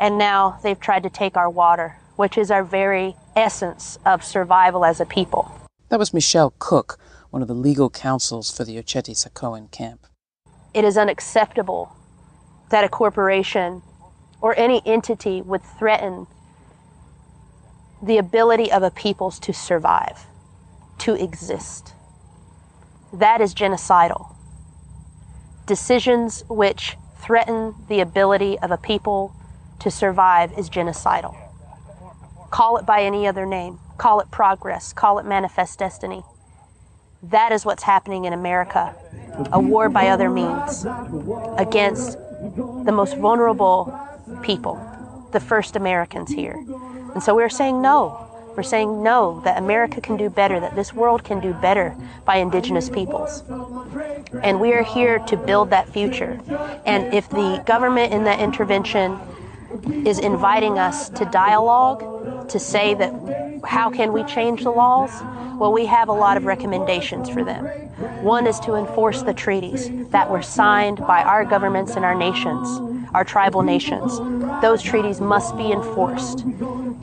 and 0.01 0.17
now 0.17 0.59
they've 0.63 0.79
tried 0.79 1.03
to 1.03 1.09
take 1.11 1.37
our 1.37 1.49
water, 1.49 1.95
which 2.15 2.35
is 2.35 2.49
our 2.49 2.63
very 2.63 3.15
essence 3.35 3.99
of 4.03 4.25
survival 4.25 4.83
as 4.83 4.99
a 4.99 5.05
people. 5.05 5.49
That 5.89 5.99
was 5.99 6.11
Michelle 6.11 6.53
Cook, 6.57 6.97
one 7.29 7.43
of 7.43 7.47
the 7.47 7.53
legal 7.53 7.89
counsels 7.91 8.49
for 8.51 8.65
the 8.65 8.77
Oceti 8.77 9.15
Sakowin 9.15 9.69
camp. 9.69 10.07
It 10.73 10.83
is 10.83 10.97
unacceptable 10.97 11.95
that 12.71 12.83
a 12.83 12.89
corporation 12.89 13.83
or 14.41 14.57
any 14.57 14.81
entity 14.87 15.39
would 15.39 15.61
threaten 15.61 16.25
the 18.01 18.17
ability 18.17 18.71
of 18.71 18.81
a 18.81 18.89
peoples 18.89 19.37
to 19.39 19.53
survive, 19.53 20.25
to 20.97 21.13
exist. 21.13 21.93
that 23.13 23.41
is 23.41 23.53
genocidal. 23.53 24.33
Decisions 25.67 26.43
which 26.49 26.95
threaten 27.19 27.75
the 27.87 27.99
ability 27.99 28.57
of 28.59 28.71
a 28.71 28.77
people 28.77 29.35
to 29.81 29.91
survive 29.91 30.57
is 30.57 30.69
genocidal. 30.69 31.35
Call 32.51 32.77
it 32.77 32.85
by 32.85 33.01
any 33.01 33.27
other 33.27 33.45
name. 33.45 33.79
Call 33.97 34.19
it 34.19 34.29
progress. 34.29 34.93
Call 34.93 35.17
it 35.19 35.25
manifest 35.25 35.79
destiny. 35.79 36.23
That 37.23 37.51
is 37.51 37.65
what's 37.65 37.83
happening 37.83 38.25
in 38.25 38.33
America. 38.33 38.95
A 39.51 39.59
war 39.59 39.89
by 39.89 40.07
other 40.07 40.29
means 40.29 40.85
against 41.57 42.17
the 42.83 42.91
most 42.91 43.17
vulnerable 43.17 43.97
people, 44.41 44.75
the 45.31 45.39
first 45.39 45.75
Americans 45.75 46.31
here. 46.31 46.63
And 47.13 47.23
so 47.23 47.35
we're 47.35 47.49
saying 47.49 47.81
no. 47.81 48.27
We're 48.55 48.63
saying 48.63 49.01
no, 49.01 49.39
that 49.45 49.57
America 49.57 50.01
can 50.01 50.17
do 50.17 50.29
better, 50.29 50.59
that 50.59 50.75
this 50.75 50.93
world 50.93 51.23
can 51.23 51.39
do 51.39 51.53
better 51.53 51.95
by 52.25 52.35
indigenous 52.35 52.89
peoples. 52.89 53.43
And 54.43 54.59
we 54.59 54.73
are 54.73 54.83
here 54.83 55.19
to 55.19 55.37
build 55.37 55.69
that 55.69 55.87
future. 55.87 56.39
And 56.85 57.13
if 57.13 57.29
the 57.29 57.63
government 57.65 58.13
in 58.13 58.25
that 58.25 58.39
intervention 58.41 59.17
is 60.05 60.19
inviting 60.19 60.77
us 60.77 61.09
to 61.09 61.25
dialogue, 61.25 62.49
to 62.49 62.59
say 62.59 62.93
that 62.95 63.13
how 63.65 63.89
can 63.89 64.13
we 64.13 64.23
change 64.23 64.63
the 64.63 64.71
laws? 64.71 65.11
Well, 65.59 65.71
we 65.71 65.85
have 65.85 66.09
a 66.09 66.13
lot 66.13 66.37
of 66.37 66.45
recommendations 66.45 67.29
for 67.29 67.43
them. 67.43 67.65
One 68.23 68.47
is 68.47 68.59
to 68.61 68.75
enforce 68.75 69.21
the 69.21 69.33
treaties 69.33 69.89
that 70.09 70.29
were 70.29 70.41
signed 70.41 70.97
by 70.99 71.23
our 71.23 71.45
governments 71.45 71.95
and 71.95 72.03
our 72.03 72.15
nations, 72.15 72.67
our 73.13 73.23
tribal 73.23 73.61
nations. 73.61 74.17
Those 74.61 74.81
treaties 74.81 75.21
must 75.21 75.55
be 75.55 75.71
enforced. 75.71 76.45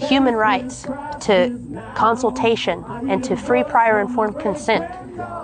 Human 0.01 0.35
rights 0.35 0.83
to 1.21 1.59
consultation 1.95 2.85
and 3.09 3.23
to 3.25 3.37
free 3.37 3.63
prior 3.63 4.01
informed 4.01 4.39
consent 4.41 4.89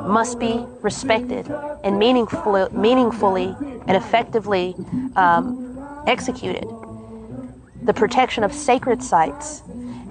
must 0.07 0.39
be 0.39 0.65
respected 0.81 1.51
and 1.83 1.99
meaningfully, 1.99 2.69
meaningfully 2.73 3.55
and 3.87 3.97
effectively 3.97 4.75
um, 5.17 6.05
executed 6.07 6.65
the 7.85 7.95
protection 7.95 8.43
of 8.45 8.53
sacred 8.53 9.03
sites, 9.03 9.63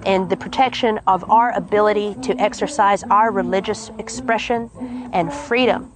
and 0.06 0.30
the 0.30 0.36
protection 0.36 1.00
of 1.06 1.28
our 1.30 1.52
ability 1.52 2.14
to 2.22 2.38
exercise 2.40 3.02
our 3.04 3.30
religious 3.30 3.90
expression 3.98 4.70
and 5.12 5.32
freedom 5.32 5.90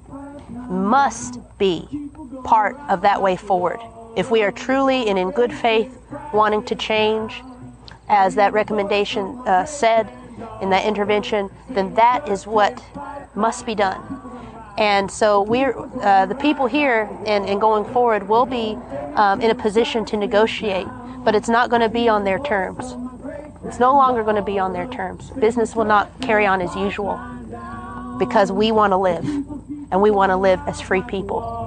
must 0.69 1.41
be 1.59 1.87
part 2.45 2.77
of 2.89 3.03
that 3.03 3.21
way 3.23 3.37
forward. 3.37 3.81
If 4.17 4.31
we 4.31 4.43
are 4.43 4.51
truly 4.51 5.09
and 5.09 5.19
in 5.19 5.31
good 5.31 5.53
faith 5.53 5.97
wanting 6.33 6.65
to 6.65 6.75
change, 6.75 7.43
as 8.09 8.35
that 8.35 8.53
recommendation 8.53 9.39
uh, 9.47 9.65
said 9.65 10.09
in 10.63 10.71
that 10.71 10.87
intervention, 10.87 11.51
then 11.71 11.95
that 11.95 12.29
is 12.29 12.47
what 12.47 12.83
must 13.35 13.67
be 13.67 13.75
done. 13.75 14.01
And 14.79 15.11
so 15.11 15.43
we're 15.43 15.77
uh, 16.03 16.27
the 16.27 16.35
people 16.37 16.67
here 16.67 17.09
and, 17.27 17.45
and 17.47 17.61
going 17.61 17.85
forward 17.93 18.29
will 18.29 18.47
be 18.47 18.79
um, 19.15 19.41
in 19.41 19.51
a 19.51 19.55
position 19.55 20.05
to 20.07 20.17
negotiate, 20.17 20.87
but 21.25 21.35
it's 21.35 21.49
not 21.49 21.71
going 21.71 21.83
to 21.83 21.89
be 21.89 22.09
on 22.09 22.25
their 22.25 22.39
terms. 22.39 22.95
It's 23.65 23.79
no 23.79 23.93
longer 23.93 24.23
going 24.23 24.37
to 24.37 24.43
be 24.43 24.59
on 24.59 24.73
their 24.73 24.87
terms. 24.87 25.31
Business 25.31 25.75
will 25.77 25.85
not 25.85 26.09
carry 26.21 26.47
on 26.47 26.61
as 26.61 26.75
usual 26.77 27.19
because 28.19 28.51
we 28.51 28.73
want 28.73 28.93
to 28.93 28.97
live 28.97 29.25
and 29.91 30.03
we 30.03 30.11
want 30.11 30.31
to 30.31 30.37
live 30.37 30.61
as 30.67 30.81
free 30.81 31.03
people. 31.03 31.67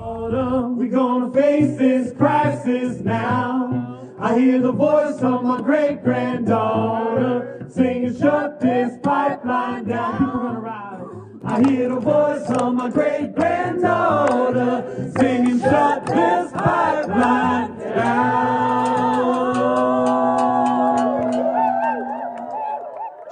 We're 0.77 0.87
gonna 0.87 1.31
face 1.31 1.77
this 1.77 2.15
crisis 2.15 2.99
now. 3.01 3.99
I 4.19 4.39
hear 4.39 4.59
the 4.59 4.71
voice 4.71 5.19
of 5.21 5.43
my 5.43 5.59
great 5.61 6.03
granddaughter 6.03 7.65
singing, 7.69 8.15
"Shut 8.17 8.61
this 8.61 8.97
pipeline 9.01 9.85
down." 9.85 11.10
I 11.43 11.67
hear 11.67 11.89
the 11.89 11.99
voice 11.99 12.47
of 12.49 12.75
my 12.75 12.89
great 12.89 13.33
granddaughter 13.35 15.11
singing, 15.17 15.59
"Shut 15.59 16.05
this 16.05 16.51
pipeline 16.51 17.79
down. 17.79 18.41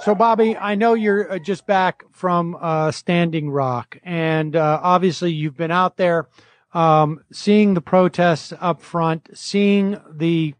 So, 0.00 0.14
Bobby, 0.14 0.56
I 0.56 0.74
know 0.74 0.94
you're 0.94 1.32
uh, 1.32 1.38
just 1.38 1.66
back 1.66 2.02
from 2.10 2.56
uh, 2.60 2.90
Standing 2.90 3.50
Rock, 3.50 3.98
and 4.02 4.56
uh, 4.56 4.80
obviously 4.82 5.32
you've 5.32 5.56
been 5.56 5.70
out 5.70 5.96
there 5.96 6.26
um, 6.74 7.22
seeing 7.30 7.74
the 7.74 7.80
protests 7.80 8.52
up 8.60 8.80
front, 8.80 9.28
seeing 9.34 10.00
the 10.10 10.54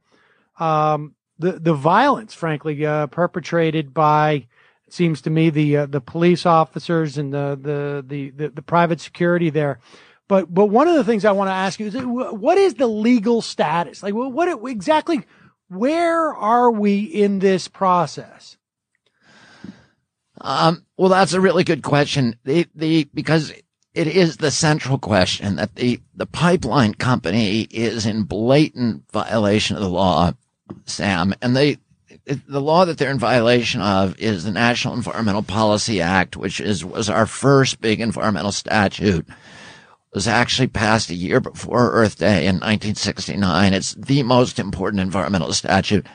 um, 0.61 1.17
the 1.41 1.53
the 1.53 1.75
violence, 1.75 2.33
frankly, 2.33 2.87
uh, 2.87 3.09
perpetrated 3.09 3.93
by 3.93 4.47
it 4.91 4.95
seems 4.95 5.21
to 5.23 5.31
me 5.31 5.51
the 5.51 5.77
uh, 5.77 5.87
the 5.87 6.01
police 6.01 6.45
officers 6.45 7.17
and 7.17 7.33
the, 7.33 7.57
the 7.61 8.05
the 8.05 8.31
the 8.31 8.49
the 8.49 8.63
private 8.63 9.01
security 9.01 9.49
there. 9.49 9.79
But 10.27 10.53
but 10.53 10.67
one 10.67 10.89
of 10.89 10.97
the 10.97 11.05
things 11.05 11.25
I 11.25 11.31
want 11.31 11.47
to 11.47 11.55
ask 11.55 11.79
you 11.79 11.87
is 11.87 11.95
what 11.95 12.59
is 12.59 12.75
the 12.75 12.89
legal 12.89 13.41
status? 13.41 14.03
Like 14.03 14.15
what, 14.15 14.33
what 14.33 14.69
exactly? 14.69 15.23
Where 15.69 16.35
are 16.35 16.73
we 16.73 17.03
in 17.03 17.39
this 17.39 17.69
process? 17.69 18.57
Um, 20.41 20.85
well, 20.97 21.09
that's 21.09 21.35
a 21.35 21.41
really 21.41 21.63
good 21.63 21.85
question. 21.85 22.35
The, 22.43 22.67
the, 22.75 23.09
because 23.15 23.53
it 23.95 24.07
is 24.09 24.39
the 24.39 24.51
central 24.51 24.99
question 24.99 25.57
that 25.57 25.77
the, 25.77 26.01
the 26.17 26.27
pipeline 26.27 26.95
company 26.95 27.61
is 27.71 28.07
in 28.07 28.25
blatant 28.25 29.05
violation 29.13 29.77
of 29.77 29.83
the 29.83 29.89
law, 29.89 30.33
Sam, 30.87 31.35
and 31.41 31.55
they, 31.55 31.79
the 32.47 32.61
law 32.61 32.85
that 32.85 32.99
they're 32.99 33.11
in 33.11 33.19
violation 33.19 33.81
of 33.81 34.19
is 34.19 34.45
the 34.45 34.51
National 34.51 34.95
Environmental 34.95 35.43
Policy 35.43 36.01
Act, 36.01 36.37
which 36.37 36.61
is, 36.61 36.85
was 36.85 37.09
our 37.09 37.27
first 37.27 37.81
big 37.81 38.01
environmental 38.01 38.53
statute. 38.53 39.27
It 39.29 40.15
was 40.15 40.27
actually 40.27 40.69
passed 40.69 41.11
a 41.11 41.15
year 41.15 41.41
before 41.41 41.93
Earth 41.93 42.19
Day 42.19 42.47
in 42.47 42.57
1969. 42.57 43.75
It's 43.75 43.95
the 43.95 44.23
most 44.25 44.59
important 44.59 45.01
environmental 45.01 45.53
statute. 45.53 46.07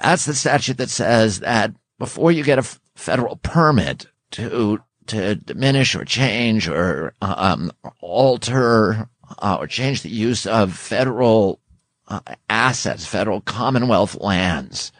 That's 0.00 0.24
the 0.24 0.34
statute 0.34 0.78
that 0.78 0.90
says 0.90 1.40
that 1.40 1.72
before 1.98 2.32
you 2.32 2.42
get 2.42 2.58
a 2.58 2.78
federal 2.94 3.36
permit 3.36 4.06
to 4.32 4.80
to 5.06 5.34
diminish 5.34 5.94
or 5.94 6.04
change 6.04 6.66
or 6.66 7.12
um, 7.20 7.70
alter 8.00 9.10
uh, 9.38 9.56
or 9.60 9.66
change 9.66 10.00
the 10.00 10.08
use 10.08 10.46
of 10.46 10.72
federal 10.72 11.60
uh, 12.08 12.20
assets, 12.48 13.06
federal 13.06 13.40
Commonwealth 13.40 14.16
lands, 14.16 14.92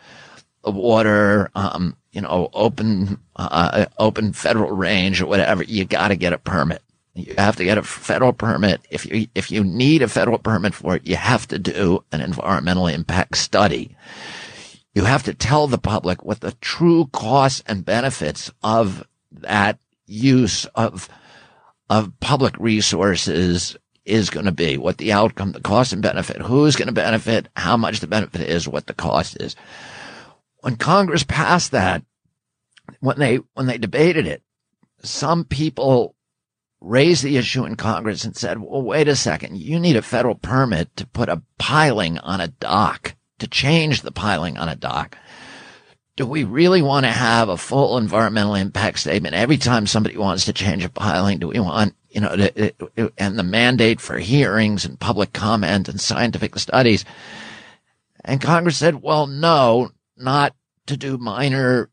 water, 0.65 1.51
um, 1.55 1.97
you 2.13 2.21
know, 2.21 2.49
open 2.53 3.19
uh, 3.37 3.87
open 3.99 4.33
federal 4.33 4.71
range 4.71 5.21
or 5.21 5.27
whatever. 5.27 5.63
You 5.63 5.85
got 5.85 6.09
to 6.09 6.17
get 6.17 6.33
a 6.33 6.39
permit. 6.39 6.83
You 7.15 7.35
have 7.39 7.57
to 7.57 7.65
get 7.65 7.79
a 7.79 7.83
federal 7.83 8.33
permit. 8.33 8.81
If 8.91 9.07
you 9.07 9.29
if 9.35 9.51
you 9.51 9.63
need 9.63 10.03
a 10.03 10.09
federal 10.09 10.39
permit 10.39 10.75
for 10.75 10.97
it, 10.97 11.07
you 11.07 11.17
have 11.17 11.47
to 11.49 11.59
do 11.59 12.05
an 12.13 12.21
environmental 12.21 12.87
impact 12.87 13.37
study. 13.37 13.97
You 14.95 15.05
have 15.05 15.25
to 15.25 15.35
tell 15.35 15.67
the 15.67 15.79
public 15.79 16.25
what 16.25 16.41
the 16.41 16.53
true 16.61 17.09
costs 17.13 17.63
and 17.67 17.85
benefits 17.85 18.51
of 18.63 19.07
that 19.33 19.79
use 20.07 20.67
of, 20.75 21.09
of 21.91 22.13
public 22.21 22.55
resources 22.59 23.77
is 24.05 24.31
going 24.31 24.47
to 24.47 24.53
be, 24.53 24.77
what 24.77 24.99
the 24.99 25.13
outcome, 25.13 25.53
the 25.53 25.61
cost 25.61 25.93
and 25.93 26.03
benefit, 26.03 26.41
who's 26.43 26.77
going 26.77 26.89
to 26.89 26.93
benefit, 26.93 27.49
how 27.57 27.77
much 27.77 28.01
the 28.01 28.07
benefit 28.07 28.43
is, 28.43 28.69
what 28.69 28.87
the 28.87 28.95
cost 28.95 29.41
is. 29.41 29.57
When 30.61 30.77
Congress 30.77 31.25
passed 31.25 31.71
that, 31.73 32.03
when 33.01 33.19
they, 33.19 33.41
when 33.55 33.67
they 33.67 33.79
debated 33.79 34.27
it, 34.27 34.43
some 35.03 35.45
people 35.45 36.15
raised 36.81 37.25
the 37.25 37.37
issue 37.37 37.65
in 37.65 37.77
Congress 37.77 38.25
and 38.25 38.37
said, 38.37 38.59
well, 38.59 38.83
wait 38.83 39.09
a 39.09 39.17
second. 39.17 39.57
You 39.57 39.81
need 39.81 39.97
a 39.97 40.03
federal 40.03 40.35
permit 40.35 40.95
to 40.97 41.07
put 41.07 41.29
a 41.29 41.43
piling 41.59 42.19
on 42.19 42.41
a 42.41 42.49
dock 42.49 43.15
to 43.39 43.49
change 43.49 44.03
the 44.03 44.13
piling 44.13 44.59
on 44.59 44.69
a 44.69 44.77
dock. 44.77 45.17
Do 46.17 46.27
we 46.27 46.45
really 46.45 46.83
want 46.83 47.07
to 47.07 47.11
have 47.11 47.49
a 47.49 47.57
full 47.57 47.99
environmental 47.99 48.55
impact 48.55 49.01
statement 49.01 49.35
every 49.35 49.57
time 49.57 49.87
somebody 49.87 50.17
wants 50.17 50.45
to 50.45 50.53
change 50.53 50.85
a 50.85 50.89
piling? 50.89 51.39
Do 51.39 51.49
we 51.49 51.59
want, 51.59 51.95
you 52.15 52.21
know, 52.21 53.11
and 53.19 53.39
the 53.39 53.43
mandate 53.43 54.01
for 54.01 54.19
hearings 54.19 54.85
and 54.85 55.01
public 55.01 55.33
comment 55.33 55.89
and 55.89 56.01
scientific 56.01 56.59
studies? 56.59 57.05
And 58.25 58.41
Congress 58.41 58.79
said, 58.79 59.03
well, 59.03 59.27
no, 59.27 59.91
not 60.17 60.55
to 60.87 60.97
do 60.97 61.19
minor 61.19 61.91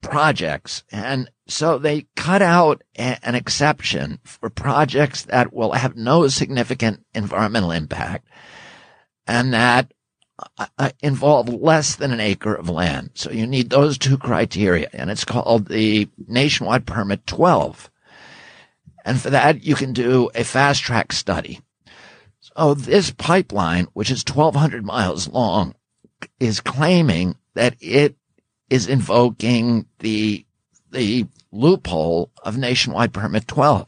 projects. 0.00 0.82
And 0.90 1.30
so 1.46 1.78
they 1.78 2.06
cut 2.16 2.42
out 2.42 2.82
a, 2.98 3.18
an 3.22 3.34
exception 3.34 4.18
for 4.24 4.50
projects 4.50 5.22
that 5.22 5.52
will 5.52 5.72
have 5.72 5.96
no 5.96 6.28
significant 6.28 7.04
environmental 7.14 7.70
impact 7.70 8.28
and 9.26 9.54
that 9.54 9.92
uh, 10.58 10.66
uh, 10.78 10.90
involve 11.00 11.48
less 11.48 11.94
than 11.94 12.12
an 12.12 12.20
acre 12.20 12.54
of 12.54 12.68
land. 12.68 13.10
So 13.14 13.30
you 13.30 13.46
need 13.46 13.70
those 13.70 13.96
two 13.96 14.18
criteria 14.18 14.88
and 14.92 15.10
it's 15.10 15.24
called 15.24 15.68
the 15.68 16.08
nationwide 16.26 16.86
permit 16.86 17.26
12. 17.26 17.90
And 19.04 19.20
for 19.20 19.30
that, 19.30 19.64
you 19.64 19.74
can 19.74 19.92
do 19.92 20.30
a 20.34 20.44
fast 20.44 20.82
track 20.82 21.12
study. 21.12 21.60
So 22.40 22.74
this 22.74 23.10
pipeline, 23.10 23.86
which 23.92 24.10
is 24.10 24.24
1200 24.26 24.84
miles 24.84 25.28
long, 25.28 25.74
is 26.38 26.60
claiming 26.60 27.36
that 27.54 27.76
it 27.80 28.16
is 28.70 28.86
invoking 28.86 29.86
the 29.98 30.44
the 30.90 31.26
loophole 31.50 32.30
of 32.42 32.58
Nationwide 32.58 33.12
Permit 33.14 33.48
12. 33.48 33.86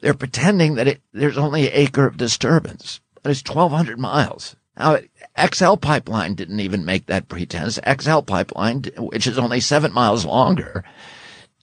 They're 0.00 0.14
pretending 0.14 0.76
that 0.76 0.88
it, 0.88 1.02
there's 1.12 1.36
only 1.36 1.66
an 1.66 1.74
acre 1.74 2.06
of 2.06 2.16
disturbance, 2.16 3.00
but 3.22 3.30
it's 3.30 3.46
1,200 3.46 3.98
miles. 3.98 4.56
Now, 4.78 4.98
XL 5.52 5.74
Pipeline 5.74 6.34
didn't 6.34 6.60
even 6.60 6.86
make 6.86 7.06
that 7.06 7.28
pretense. 7.28 7.78
XL 8.00 8.20
Pipeline, 8.20 8.84
which 8.96 9.26
is 9.26 9.38
only 9.38 9.60
seven 9.60 9.92
miles 9.92 10.24
longer, 10.24 10.84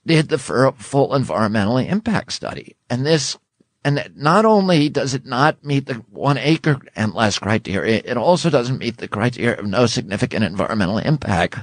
did 0.07 0.29
the 0.29 0.37
full 0.39 1.13
environmental 1.13 1.77
impact 1.77 2.31
study. 2.31 2.75
And 2.89 3.05
this, 3.05 3.37
and 3.83 4.09
not 4.15 4.45
only 4.45 4.89
does 4.89 5.13
it 5.13 5.25
not 5.25 5.63
meet 5.63 5.85
the 5.85 5.95
one 6.09 6.37
acre 6.37 6.79
and 6.95 7.13
less 7.13 7.37
criteria, 7.37 8.01
it 8.03 8.17
also 8.17 8.49
doesn't 8.49 8.79
meet 8.79 8.97
the 8.97 9.07
criteria 9.07 9.59
of 9.59 9.65
no 9.65 9.85
significant 9.85 10.45
environmental 10.45 10.97
impact. 10.97 11.59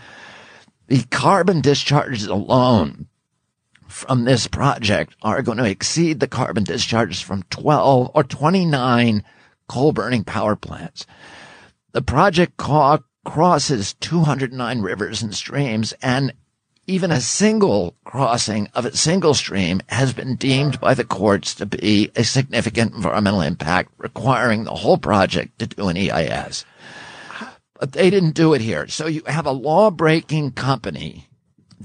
The 0.87 1.02
carbon 1.11 1.62
discharges 1.62 2.26
alone 2.26 3.09
from 3.88 4.24
this 4.24 4.46
project 4.46 5.16
are 5.22 5.42
going 5.42 5.59
to 5.59 5.64
exceed 5.64 6.20
the 6.20 6.28
carbon 6.28 6.64
discharges 6.64 7.20
from 7.20 7.44
12 7.44 8.11
or 8.14 8.22
29 8.22 9.24
coal 9.68 9.92
burning 9.92 10.24
power 10.24 10.54
plants. 10.57 11.07
The 11.92 12.02
project 12.02 12.57
ca- 12.59 12.98
crosses 13.24 13.94
209 13.94 14.83
rivers 14.83 15.22
and 15.22 15.35
streams 15.35 15.94
and 16.02 16.35
even 16.87 17.11
a 17.11 17.20
single 17.20 17.94
crossing 18.05 18.68
of 18.75 18.85
a 18.85 18.97
single 18.97 19.35
stream 19.35 19.81
has 19.88 20.12
been 20.12 20.37
deemed 20.37 20.81
by 20.81 20.94
the 20.94 21.05
courts 21.05 21.55
to 21.57 21.66
be 21.66 22.11
a 22.16 22.25
significant 22.25 22.94
environmental 22.94 23.40
impact 23.40 23.90
requiring 23.99 24.64
the 24.64 24.75
whole 24.75 24.99
project 24.99 25.59
to 25.59 25.66
do 25.66 25.88
an 25.88 25.97
EIS. 25.97 26.64
But 27.79 27.92
they 27.92 28.11
didn't 28.11 28.33
do 28.33 28.55
it 28.55 28.61
here. 28.61 28.87
So 28.88 29.07
you 29.07 29.23
have 29.27 29.47
a 29.47 29.53
law 29.53 29.90
breaking 29.90 30.53
company 30.53 31.29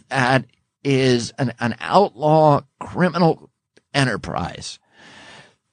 that 0.10 0.46
is 0.84 1.32
an, 1.38 1.54
an 1.60 1.76
outlaw 1.80 2.62
criminal 2.80 3.50
enterprise 3.94 4.80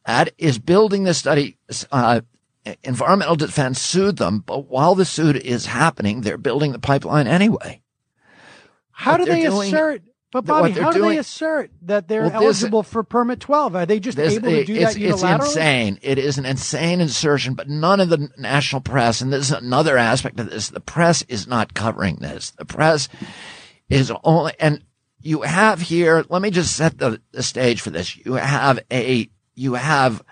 that 0.07 0.33
is 0.39 0.59
building 0.59 1.05
the 1.05 1.15
study. 1.15 1.59
Uh, 1.93 2.21
environmental 2.83 3.37
defense 3.37 3.81
sued 3.81 4.17
them, 4.17 4.43
but 4.45 4.69
while 4.69 4.95
the 4.95 5.05
suit 5.05 5.37
is 5.37 5.67
happening, 5.67 6.21
they're 6.21 6.39
building 6.39 6.73
the 6.73 6.79
pipeline 6.79 7.27
anyway. 7.27 7.83
How 8.97 9.19
do 9.19 9.27
they 9.27 9.43
doing- 9.43 9.69
assert? 9.69 10.03
But 10.33 10.45
Bobby, 10.45 10.73
how 10.73 10.91
do 10.91 10.99
doing- 10.99 11.11
they 11.13 11.19
assert 11.19 11.71
that 11.83 12.09
they're 12.09 12.23
Well, 12.23 12.31
this- 12.31 12.61
eligible 12.63 12.83
for 12.83 13.03
permit 13.03 13.41
12? 13.41 13.77
Are 13.77 13.87
they 13.87 14.01
just 14.01 14.17
This- 14.17 14.35
able 14.35 14.51
to 14.51 14.65
do 14.65 14.75
it's, 14.75 14.95
that 14.95 15.01
it's 15.01 15.23
insane. 15.23 15.99
It 16.03 16.19
is 16.19 16.37
an 16.37 16.45
insane 16.45 17.01
insertion, 17.01 17.55
but 17.55 17.69
none 17.69 18.01
of 18.01 18.09
the 18.09 18.29
national 18.37 18.81
press, 18.83 19.21
and 19.21 19.33
this 19.33 19.51
is 19.51 19.53
another 19.53 19.97
aspect 19.97 20.41
of 20.41 20.51
this, 20.51 20.69
the 20.71 20.81
press 20.81 21.23
is 21.29 21.47
not 21.47 21.75
covering 21.75 22.17
this. 22.17 22.51
The 22.59 22.65
press 22.65 23.09
is 23.89 24.13
only, 24.25 24.53
and 24.59 24.83
you 25.23 25.43
have 25.43 25.81
here, 25.83 26.25
let 26.29 26.43
me 26.43 26.51
just 26.51 26.75
set 26.77 26.99
the, 26.99 27.21
the 27.33 27.43
stage 27.43 27.81
for 27.81 27.91
this. 27.91 28.17
You 28.17 28.35
have 28.35 28.81
a, 28.91 29.31
you 29.55 29.75
have 29.75 30.23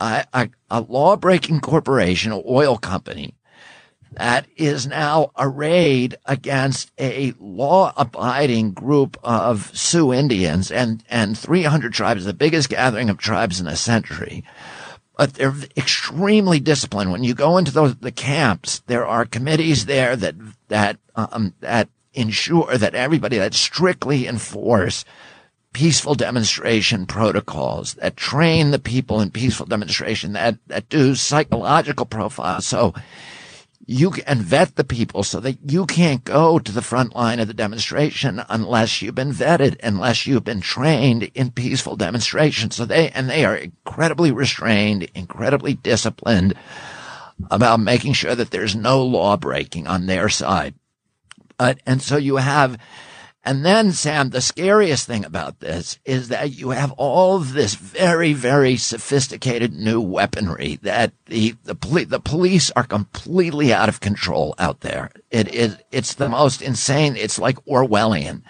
a, 0.00 0.24
a, 0.32 0.48
a 0.70 0.80
law 0.82 1.16
breaking 1.16 1.60
corporation, 1.60 2.32
an 2.32 2.42
oil 2.48 2.78
company, 2.78 3.34
that 4.12 4.46
is 4.56 4.86
now 4.86 5.30
arrayed 5.38 6.16
against 6.26 6.90
a 6.98 7.32
law 7.38 7.92
abiding 7.96 8.72
group 8.72 9.16
of 9.22 9.76
Sioux 9.76 10.12
Indians 10.12 10.70
and, 10.70 11.04
and 11.08 11.38
300 11.38 11.92
tribes, 11.92 12.24
the 12.24 12.34
biggest 12.34 12.68
gathering 12.68 13.08
of 13.08 13.18
tribes 13.18 13.60
in 13.60 13.66
a 13.66 13.76
century. 13.76 14.44
But 15.16 15.34
they're 15.34 15.54
extremely 15.76 16.60
disciplined. 16.60 17.12
When 17.12 17.24
you 17.24 17.34
go 17.34 17.56
into 17.56 17.72
those, 17.72 17.94
the 17.96 18.10
camps, 18.10 18.80
there 18.86 19.06
are 19.06 19.24
committees 19.24 19.86
there 19.86 20.16
that, 20.16 20.34
that, 20.68 20.98
um, 21.14 21.54
that 21.60 21.88
ensure 22.14 22.76
that 22.76 22.94
everybody 22.94 23.38
that 23.38 23.54
strictly 23.54 24.26
enforce 24.26 25.04
peaceful 25.72 26.16
demonstration 26.16 27.06
protocols 27.06 27.94
that 27.94 28.16
train 28.16 28.72
the 28.72 28.78
people 28.78 29.20
in 29.20 29.30
peaceful 29.30 29.66
demonstration 29.66 30.32
that, 30.32 30.56
that 30.66 30.88
do 30.88 31.14
psychological 31.14 32.06
profiles. 32.06 32.66
So 32.66 32.92
you 33.92 34.12
can 34.12 34.40
vet 34.40 34.76
the 34.76 34.84
people 34.84 35.24
so 35.24 35.40
that 35.40 35.58
you 35.68 35.84
can't 35.84 36.22
go 36.22 36.60
to 36.60 36.70
the 36.70 36.80
front 36.80 37.12
line 37.16 37.40
of 37.40 37.48
the 37.48 37.54
demonstration 37.54 38.40
unless 38.48 39.02
you've 39.02 39.16
been 39.16 39.32
vetted, 39.32 39.76
unless 39.82 40.28
you've 40.28 40.44
been 40.44 40.60
trained 40.60 41.24
in 41.34 41.50
peaceful 41.50 41.96
demonstration. 41.96 42.70
So 42.70 42.84
they, 42.84 43.10
and 43.10 43.28
they 43.28 43.44
are 43.44 43.56
incredibly 43.56 44.30
restrained, 44.30 45.10
incredibly 45.12 45.74
disciplined 45.74 46.54
about 47.50 47.80
making 47.80 48.12
sure 48.12 48.36
that 48.36 48.52
there's 48.52 48.76
no 48.76 49.04
law 49.04 49.36
breaking 49.36 49.88
on 49.88 50.06
their 50.06 50.28
side. 50.28 50.74
And 51.58 52.00
so 52.00 52.16
you 52.16 52.36
have, 52.36 52.78
and 53.42 53.64
then 53.64 53.92
Sam, 53.92 54.30
the 54.30 54.42
scariest 54.42 55.06
thing 55.06 55.24
about 55.24 55.60
this 55.60 55.98
is 56.04 56.28
that 56.28 56.52
you 56.52 56.70
have 56.70 56.92
all 56.92 57.36
of 57.36 57.54
this 57.54 57.74
very, 57.74 58.34
very 58.34 58.76
sophisticated 58.76 59.72
new 59.72 60.00
weaponry 60.00 60.78
that 60.82 61.12
the, 61.24 61.54
the, 61.64 61.74
poli- 61.74 62.04
the 62.04 62.20
police 62.20 62.70
are 62.72 62.84
completely 62.84 63.72
out 63.72 63.88
of 63.88 64.00
control 64.00 64.54
out 64.58 64.80
there. 64.80 65.10
It 65.30 65.54
is, 65.54 65.78
it's 65.90 66.14
the 66.14 66.28
most 66.28 66.60
insane. 66.60 67.16
It's 67.16 67.38
like 67.38 67.64
Orwellian. 67.64 68.42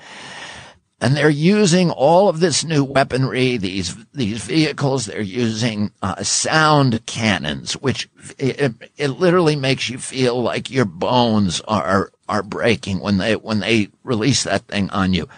And 1.00 1.16
they're 1.16 1.31
using 1.31 1.90
all 1.90 2.29
of 2.29 2.40
this 2.40 2.62
new 2.62 2.85
weaponry, 2.85 3.57
these, 3.57 3.96
these 4.12 4.44
vehicles. 4.44 5.07
They're 5.07 5.22
using 5.22 5.92
uh, 6.03 6.22
sound 6.24 7.07
cannons, 7.07 7.72
which 7.74 8.11
it, 8.38 8.74
it 8.98 9.09
literally 9.09 9.57
makes 9.57 9.88
you 9.88 9.98
feel 9.98 10.42
like 10.42 10.70
your 10.70 10.85
bones 10.85 11.62
are, 11.62 12.11
are 12.31 12.43
breaking 12.43 13.01
when 13.01 13.19
they, 13.19 13.37
when 13.37 13.61
they 13.61 13.88
release 14.05 14.45
that 14.45 14.62
thing 14.62 14.88
on 14.90 15.12
you. 15.12 15.29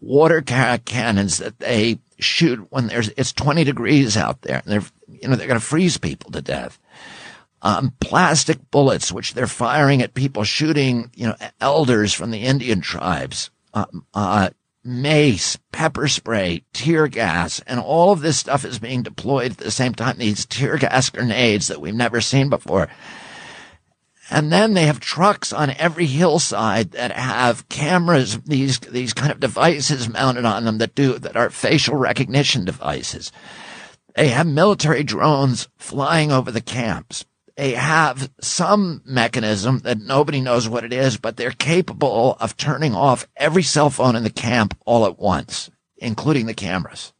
Water 0.00 0.40
cannons 0.40 1.38
that 1.38 1.58
they 1.58 1.98
shoot 2.18 2.66
when 2.70 2.86
there's, 2.86 3.10
it's 3.16 3.32
20 3.32 3.64
degrees 3.64 4.16
out 4.16 4.42
there. 4.42 4.62
And 4.64 4.72
they're, 4.72 4.90
you 5.08 5.28
know, 5.28 5.36
they're 5.36 5.46
going 5.46 5.60
to 5.60 5.64
freeze 5.64 5.98
people 5.98 6.30
to 6.32 6.40
death 6.40 6.78
um, 7.62 7.92
plastic 8.00 8.70
bullets, 8.70 9.12
which 9.12 9.34
they're 9.34 9.46
firing 9.46 10.02
at 10.02 10.14
people, 10.14 10.44
shooting, 10.44 11.10
you 11.14 11.26
know, 11.26 11.36
elders 11.60 12.14
from 12.14 12.30
the 12.30 12.40
Indian 12.40 12.80
tribes, 12.80 13.50
um, 13.74 14.06
uh, 14.14 14.50
mace, 14.82 15.58
pepper 15.72 16.08
spray, 16.08 16.64
tear 16.72 17.06
gas, 17.06 17.60
and 17.66 17.78
all 17.78 18.12
of 18.12 18.20
this 18.20 18.38
stuff 18.38 18.64
is 18.64 18.78
being 18.78 19.02
deployed 19.02 19.52
at 19.52 19.58
the 19.58 19.70
same 19.70 19.94
time. 19.94 20.16
These 20.18 20.46
tear 20.46 20.78
gas 20.78 21.10
grenades 21.10 21.68
that 21.68 21.80
we've 21.80 21.94
never 21.94 22.20
seen 22.20 22.48
before. 22.48 22.88
And 24.30 24.52
then 24.52 24.74
they 24.74 24.86
have 24.86 25.00
trucks 25.00 25.52
on 25.52 25.70
every 25.70 26.06
hillside 26.06 26.92
that 26.92 27.10
have 27.12 27.68
cameras, 27.68 28.38
these, 28.42 28.78
these 28.78 29.12
kind 29.12 29.32
of 29.32 29.40
devices 29.40 30.08
mounted 30.08 30.44
on 30.44 30.64
them 30.64 30.78
that 30.78 30.94
do, 30.94 31.18
that 31.18 31.36
are 31.36 31.50
facial 31.50 31.96
recognition 31.96 32.64
devices. 32.64 33.32
They 34.14 34.28
have 34.28 34.46
military 34.46 35.02
drones 35.02 35.68
flying 35.78 36.30
over 36.30 36.52
the 36.52 36.60
camps. 36.60 37.24
They 37.56 37.72
have 37.72 38.30
some 38.40 39.02
mechanism 39.04 39.80
that 39.80 40.00
nobody 40.00 40.40
knows 40.40 40.68
what 40.68 40.84
it 40.84 40.92
is, 40.92 41.16
but 41.16 41.36
they're 41.36 41.50
capable 41.50 42.36
of 42.40 42.56
turning 42.56 42.94
off 42.94 43.28
every 43.36 43.62
cell 43.64 43.90
phone 43.90 44.14
in 44.14 44.22
the 44.22 44.30
camp 44.30 44.78
all 44.86 45.04
at 45.06 45.18
once, 45.18 45.70
including 45.98 46.46
the 46.46 46.54
cameras. 46.54 47.12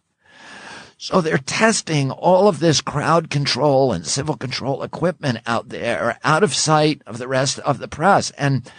So 1.03 1.23
they're 1.23 1.39
testing 1.39 2.11
all 2.11 2.47
of 2.47 2.61
this 2.61 2.83
crowd 2.83 3.31
control 3.31 3.91
and 3.91 4.07
civil 4.07 4.37
control 4.37 4.83
equipment 4.83 5.39
out 5.47 5.71
there, 5.71 6.19
out 6.23 6.43
of 6.43 6.53
sight 6.55 7.01
of 7.07 7.17
the 7.17 7.27
rest 7.27 7.59
of 7.61 7.79
the 7.79 7.89
press. 7.89 8.31
And, 8.33 8.71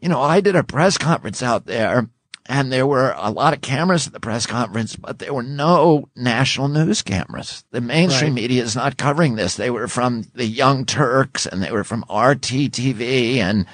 you 0.00 0.08
know, 0.08 0.20
I 0.20 0.40
did 0.40 0.56
a 0.56 0.64
press 0.64 0.98
conference 0.98 1.40
out 1.40 1.66
there 1.66 2.08
and 2.46 2.72
there 2.72 2.84
were 2.84 3.14
a 3.16 3.30
lot 3.30 3.54
of 3.54 3.60
cameras 3.60 4.08
at 4.08 4.12
the 4.12 4.18
press 4.18 4.44
conference, 4.44 4.96
but 4.96 5.20
there 5.20 5.32
were 5.32 5.44
no 5.44 6.08
national 6.16 6.66
news 6.66 7.00
cameras. 7.00 7.62
The 7.70 7.80
mainstream 7.80 8.34
Right. 8.34 8.42
media 8.42 8.64
is 8.64 8.74
not 8.74 8.96
covering 8.96 9.36
this. 9.36 9.54
They 9.54 9.70
were 9.70 9.86
from 9.86 10.24
the 10.34 10.46
Young 10.46 10.84
Turks 10.84 11.46
and 11.46 11.62
they 11.62 11.70
were 11.70 11.84
from 11.84 12.04
RTTV 12.10 13.36
and, 13.38 13.66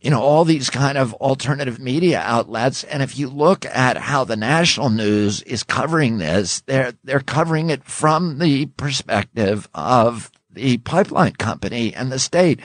you 0.00 0.10
know, 0.10 0.20
all 0.20 0.44
these 0.44 0.70
kind 0.70 0.98
of 0.98 1.14
alternative 1.14 1.78
media 1.78 2.20
outlets. 2.20 2.84
And 2.84 3.02
if 3.02 3.18
you 3.18 3.28
look 3.28 3.64
at 3.66 3.96
how 3.96 4.24
the 4.24 4.36
national 4.36 4.90
news 4.90 5.42
is 5.42 5.62
covering 5.62 6.18
this, 6.18 6.60
they're, 6.62 6.94
they're 7.04 7.20
covering 7.20 7.70
it 7.70 7.84
from 7.84 8.38
the 8.38 8.66
perspective 8.66 9.68
of 9.74 10.30
the 10.50 10.78
pipeline 10.78 11.32
company 11.34 11.94
and 11.94 12.12
the 12.12 12.18
state. 12.18 12.60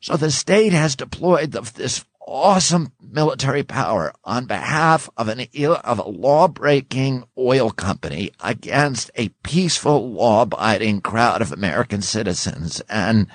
So 0.00 0.16
the 0.16 0.30
state 0.30 0.72
has 0.72 0.96
deployed 0.96 1.52
the, 1.52 1.60
this 1.60 2.04
awesome 2.26 2.92
military 3.02 3.64
power 3.64 4.12
on 4.24 4.46
behalf 4.46 5.10
of 5.16 5.28
an 5.28 5.46
of 5.84 5.98
a 5.98 6.08
law-breaking 6.08 7.24
oil 7.36 7.70
company 7.70 8.30
against 8.40 9.10
a 9.16 9.28
peaceful, 9.42 10.12
law-abiding 10.12 11.00
crowd 11.00 11.42
of 11.42 11.52
American 11.52 12.00
citizens, 12.00 12.80
and 12.88 13.26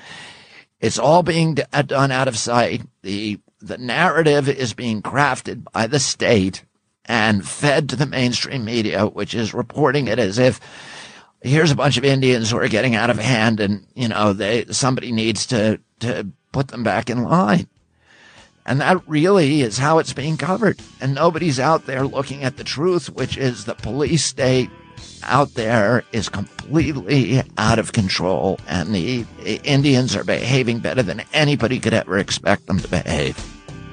it's 0.80 1.00
all 1.00 1.24
being 1.24 1.58
uh, 1.74 1.82
done 1.82 2.12
out 2.12 2.28
of 2.28 2.38
sight. 2.38 2.82
The 3.02 3.40
the 3.60 3.78
narrative 3.78 4.48
is 4.48 4.74
being 4.74 5.02
crafted 5.02 5.64
by 5.72 5.88
the 5.88 6.00
state 6.00 6.64
and 7.06 7.48
fed 7.48 7.90
to 7.90 7.96
the 7.96 8.06
mainstream 8.06 8.66
media, 8.66 9.08
which 9.08 9.34
is 9.34 9.54
reporting 9.54 10.08
it 10.08 10.20
as 10.20 10.38
if 10.38 10.60
here's 11.42 11.72
a 11.72 11.76
bunch 11.76 11.98
of 11.98 12.06
Indians 12.06 12.52
who 12.52 12.58
are 12.58 12.68
getting 12.68 12.96
out 12.96 13.10
of 13.10 13.18
hand, 13.18 13.60
and 13.60 13.86
you 13.96 14.08
know 14.08 14.34
they 14.34 14.66
somebody 14.66 15.12
needs 15.12 15.46
to 15.48 15.80
to 16.00 16.28
put 16.52 16.70
them 16.70 16.84
back 16.84 17.10
in 17.10 17.24
line. 17.24 17.68
And 18.68 18.82
that 18.82 19.08
really 19.08 19.62
is 19.62 19.78
how 19.78 20.00
it's 20.00 20.14
being 20.14 20.38
covered. 20.38 20.80
And 21.00 21.14
nobody's 21.14 21.60
out 21.60 21.86
there 21.86 22.04
looking 22.04 22.44
at 22.44 22.58
the 22.58 22.64
truth, 22.64 23.12
which 23.12 23.38
is 23.38 23.66
the 23.66 23.76
police 23.76 24.26
state 24.26 24.72
out 25.24 25.54
there 25.56 26.04
is 26.12 26.30
completely 26.30 27.42
out 27.58 27.80
of 27.80 27.94
control 27.94 28.60
and 28.68 28.94
the 28.94 29.26
Indians 29.64 30.16
are 30.16 30.24
behaving 30.24 30.80
better 30.80 31.02
than 31.02 31.24
anybody 31.34 31.80
could 31.80 31.94
ever 31.94 32.18
expect 32.18 32.68
them 32.68 32.80
to 32.80 32.88
behave. 32.88 33.38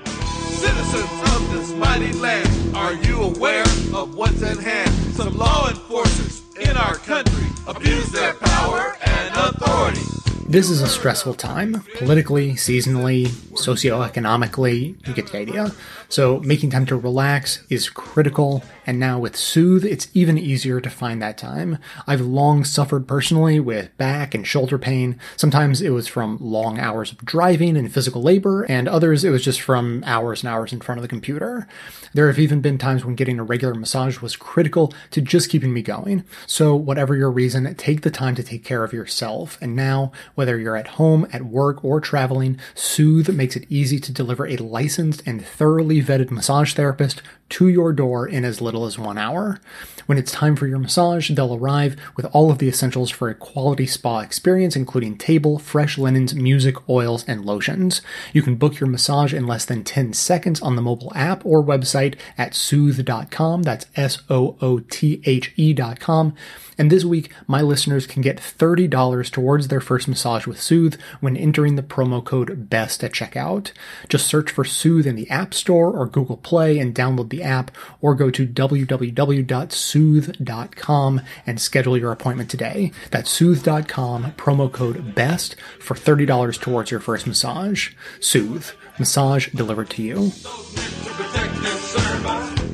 Citizens 0.04 1.10
of 1.34 1.50
this 1.52 1.72
mighty 1.72 2.12
land, 2.12 2.76
are 2.76 2.94
you 2.94 3.22
aware 3.22 3.64
of 3.94 4.14
what's 4.14 4.42
at 4.42 4.58
hand? 4.58 4.90
Some 5.14 5.36
law 5.36 5.68
enforcers 5.68 6.42
in 6.60 6.76
our 6.76 6.96
country 6.96 7.48
abuse 7.66 8.10
their 8.10 8.34
power 8.34 8.96
and 9.04 9.34
authority. 9.34 10.00
This 10.48 10.68
is 10.68 10.82
a 10.82 10.88
stressful 10.88 11.34
time, 11.34 11.82
politically, 11.96 12.52
seasonally, 12.52 13.28
socioeconomically, 13.54 15.06
you 15.06 15.14
get 15.14 15.28
the 15.32 15.38
idea. 15.38 15.72
So 16.10 16.40
making 16.40 16.70
time 16.70 16.84
to 16.86 16.96
relax 16.96 17.62
is 17.70 17.88
critical, 17.88 18.62
and 18.86 18.98
now 18.98 19.18
with 19.18 19.36
Soothe, 19.36 19.84
it's 19.84 20.08
even 20.14 20.36
easier 20.36 20.80
to 20.80 20.90
find 20.90 21.22
that 21.22 21.38
time. 21.38 21.78
I've 22.06 22.20
long 22.20 22.64
suffered 22.64 23.06
personally 23.06 23.60
with 23.60 23.96
back 23.96 24.34
and 24.34 24.46
shoulder 24.46 24.78
pain. 24.78 25.18
Sometimes 25.36 25.80
it 25.80 25.90
was 25.90 26.08
from 26.08 26.38
long 26.40 26.78
hours 26.78 27.12
of 27.12 27.24
driving 27.24 27.76
and 27.76 27.92
physical 27.92 28.22
labor, 28.22 28.64
and 28.64 28.88
others 28.88 29.24
it 29.24 29.30
was 29.30 29.44
just 29.44 29.60
from 29.60 30.02
hours 30.04 30.42
and 30.42 30.52
hours 30.52 30.72
in 30.72 30.80
front 30.80 30.98
of 30.98 31.02
the 31.02 31.08
computer. 31.08 31.68
There 32.14 32.26
have 32.26 32.38
even 32.38 32.60
been 32.60 32.78
times 32.78 33.04
when 33.04 33.14
getting 33.14 33.38
a 33.38 33.44
regular 33.44 33.74
massage 33.74 34.20
was 34.20 34.36
critical 34.36 34.92
to 35.12 35.20
just 35.20 35.48
keeping 35.48 35.72
me 35.72 35.82
going. 35.82 36.24
So 36.46 36.74
whatever 36.74 37.14
your 37.14 37.30
reason, 37.30 37.72
take 37.76 38.02
the 38.02 38.10
time 38.10 38.34
to 38.34 38.42
take 38.42 38.64
care 38.64 38.84
of 38.84 38.92
yourself. 38.92 39.58
And 39.60 39.76
now, 39.76 40.12
whether 40.34 40.58
you're 40.58 40.76
at 40.76 40.88
home, 40.88 41.26
at 41.32 41.42
work, 41.46 41.84
or 41.84 42.00
traveling, 42.00 42.58
Soothe 42.74 43.28
makes 43.30 43.56
it 43.56 43.66
easy 43.68 43.98
to 44.00 44.12
deliver 44.12 44.46
a 44.46 44.56
licensed 44.56 45.22
and 45.24 45.44
thoroughly 45.44 46.02
vetted 46.02 46.30
massage 46.30 46.74
therapist 46.74 47.22
to 47.50 47.68
your 47.68 47.92
door 47.92 48.26
in 48.26 48.46
as 48.46 48.62
little 48.62 48.71
as 48.86 48.98
one 48.98 49.18
hour. 49.18 49.60
When 50.06 50.18
it's 50.18 50.32
time 50.32 50.56
for 50.56 50.66
your 50.66 50.78
massage, 50.78 51.30
they'll 51.30 51.54
arrive 51.54 51.96
with 52.16 52.26
all 52.32 52.50
of 52.50 52.58
the 52.58 52.68
essentials 52.68 53.10
for 53.10 53.28
a 53.28 53.34
quality 53.34 53.86
spa 53.86 54.20
experience, 54.20 54.76
including 54.76 55.16
table, 55.16 55.58
fresh 55.58 55.96
linens, 55.96 56.34
music, 56.34 56.88
oils, 56.88 57.24
and 57.28 57.44
lotions. 57.44 58.02
You 58.32 58.42
can 58.42 58.56
book 58.56 58.80
your 58.80 58.88
massage 58.88 59.32
in 59.32 59.46
less 59.46 59.64
than 59.64 59.84
10 59.84 60.12
seconds 60.12 60.60
on 60.60 60.76
the 60.76 60.82
mobile 60.82 61.12
app 61.14 61.44
or 61.46 61.62
website 61.62 62.16
at 62.36 62.52
soothe.com. 62.52 63.62
That's 63.62 63.86
S-O-O-T-H-E 63.96 65.62
E 65.62 65.72
dot 65.72 66.00
com. 66.00 66.34
And 66.78 66.90
this 66.90 67.04
week, 67.04 67.30
my 67.46 67.60
listeners 67.60 68.06
can 68.06 68.22
get 68.22 68.38
$30 68.38 69.30
towards 69.30 69.68
their 69.68 69.80
first 69.80 70.08
massage 70.08 70.46
with 70.46 70.58
Soothe 70.60 70.98
when 71.20 71.36
entering 71.36 71.76
the 71.76 71.82
promo 71.82 72.24
code 72.24 72.70
BEST 72.70 73.04
at 73.04 73.12
checkout. 73.12 73.72
Just 74.08 74.26
search 74.26 74.50
for 74.50 74.64
Soothe 74.64 75.06
in 75.06 75.16
the 75.16 75.28
App 75.30 75.52
Store 75.54 75.90
or 75.90 76.06
Google 76.06 76.38
Play 76.38 76.78
and 76.78 76.94
download 76.94 77.28
the 77.30 77.42
app, 77.42 77.70
or 78.00 78.14
go 78.14 78.30
to 78.30 78.46
www.soothe.com 78.46 81.20
and 81.46 81.60
schedule 81.60 81.98
your 81.98 82.12
appointment 82.12 82.50
today. 82.50 82.92
That's 83.10 83.30
soothe.com, 83.30 84.32
promo 84.32 84.72
code 84.72 85.14
BEST 85.14 85.56
for 85.78 85.94
$30 85.94 86.60
towards 86.60 86.90
your 86.90 87.00
first 87.00 87.26
massage. 87.26 87.92
Soothe. 88.20 88.70
Massage 88.98 89.48
delivered 89.52 89.88
to 89.90 90.02
you. 90.02 90.32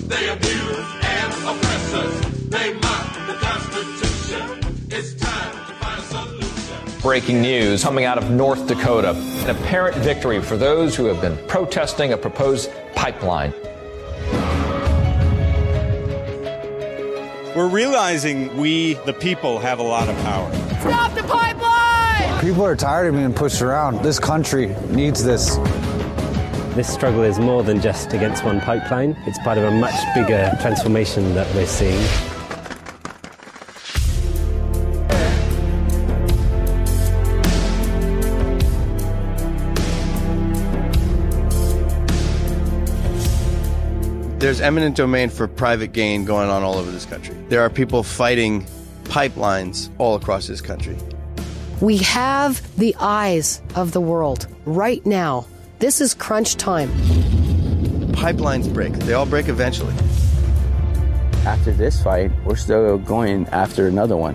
They 0.09 0.29
abuse 0.29 0.87
and 1.03 1.33
oppress 1.45 1.95
us. 1.95 2.29
They 2.49 2.73
Breaking 7.09 7.41
news 7.41 7.83
coming 7.83 8.05
out 8.05 8.19
of 8.19 8.31
North 8.31 8.67
Dakota. 8.67 9.13
An 9.13 9.57
apparent 9.57 9.97
victory 9.97 10.43
for 10.43 10.59
those 10.59 10.95
who 10.95 11.07
have 11.07 11.23
been 11.23 11.39
protesting 11.47 12.13
a 12.13 12.19
proposed 12.19 12.71
pipeline. 12.95 13.55
We're 17.57 17.71
realizing 17.71 18.55
we, 18.59 18.93
the 19.07 19.15
people, 19.15 19.59
have 19.59 19.79
a 19.79 19.83
lot 19.83 20.11
of 20.11 20.17
power. 20.17 20.53
Stop 20.81 21.15
the 21.15 21.23
pipeline! 21.23 22.41
People 22.43 22.63
are 22.67 22.77
tired 22.77 23.07
of 23.07 23.15
being 23.15 23.33
pushed 23.33 23.63
around. 23.63 24.03
This 24.03 24.21
country 24.21 24.77
needs 24.91 25.25
this. 25.25 25.57
This 26.77 26.93
struggle 26.93 27.23
is 27.23 27.39
more 27.39 27.63
than 27.63 27.81
just 27.81 28.13
against 28.13 28.45
one 28.45 28.61
pipeline. 28.61 29.17
It's 29.27 29.39
part 29.39 29.57
of 29.57 29.65
a 29.65 29.71
much 29.71 29.95
bigger 30.15 30.55
transformation 30.61 31.35
that 31.35 31.53
we're 31.55 31.67
seeing. 31.67 32.07
There's 44.49 44.63
eminent 44.63 44.97
domain 44.97 45.29
for 45.29 45.47
private 45.47 45.93
gain 45.93 46.25
going 46.25 46.49
on 46.49 46.63
all 46.63 46.77
over 46.77 46.91
this 46.91 47.05
country. 47.05 47.37
There 47.51 47.61
are 47.61 47.69
people 47.69 48.03
fighting 48.03 48.65
pipelines 49.05 49.91
all 49.99 50.15
across 50.15 50.47
this 50.47 50.63
country. 50.63 50.97
We 51.83 51.99
have 51.99 52.63
the 52.79 52.97
eyes 52.99 53.61
of 53.75 53.93
the 53.93 54.01
world 54.01 54.47
right 54.65 55.05
now. 55.05 55.47
This 55.81 56.01
is 56.01 56.15
crunch 56.15 56.57
time. 56.57 56.89
Pipelines 58.13 58.73
break, 58.73 58.95
they 58.95 59.13
all 59.13 59.27
break 59.27 59.49
eventually. 59.49 59.93
After 61.45 61.71
this 61.71 62.03
fight, 62.03 62.33
we're 62.47 62.57
still 62.57 62.97
going 62.97 63.47
after 63.49 63.87
another 63.87 64.17
one. 64.17 64.35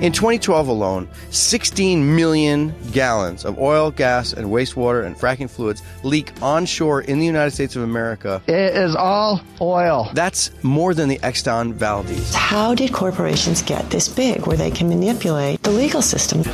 In 0.00 0.12
2012 0.12 0.68
alone, 0.68 1.08
16 1.28 2.16
million 2.16 2.74
gallons 2.90 3.44
of 3.44 3.58
oil, 3.58 3.90
gas, 3.90 4.32
and 4.32 4.48
wastewater 4.48 5.04
and 5.04 5.14
fracking 5.14 5.50
fluids 5.50 5.82
leak 6.02 6.32
onshore 6.40 7.02
in 7.02 7.18
the 7.18 7.26
United 7.26 7.50
States 7.50 7.76
of 7.76 7.82
America. 7.82 8.40
It 8.46 8.74
is 8.74 8.96
all 8.96 9.42
oil. 9.60 10.10
That's 10.14 10.50
more 10.62 10.94
than 10.94 11.10
the 11.10 11.18
Exxon 11.18 11.74
Valdez. 11.74 12.34
How 12.34 12.74
did 12.74 12.94
corporations 12.94 13.60
get 13.60 13.90
this 13.90 14.08
big 14.08 14.46
where 14.46 14.56
they 14.56 14.70
can 14.70 14.88
manipulate 14.88 15.62
the 15.62 15.70
legal 15.70 16.00
system? 16.00 16.44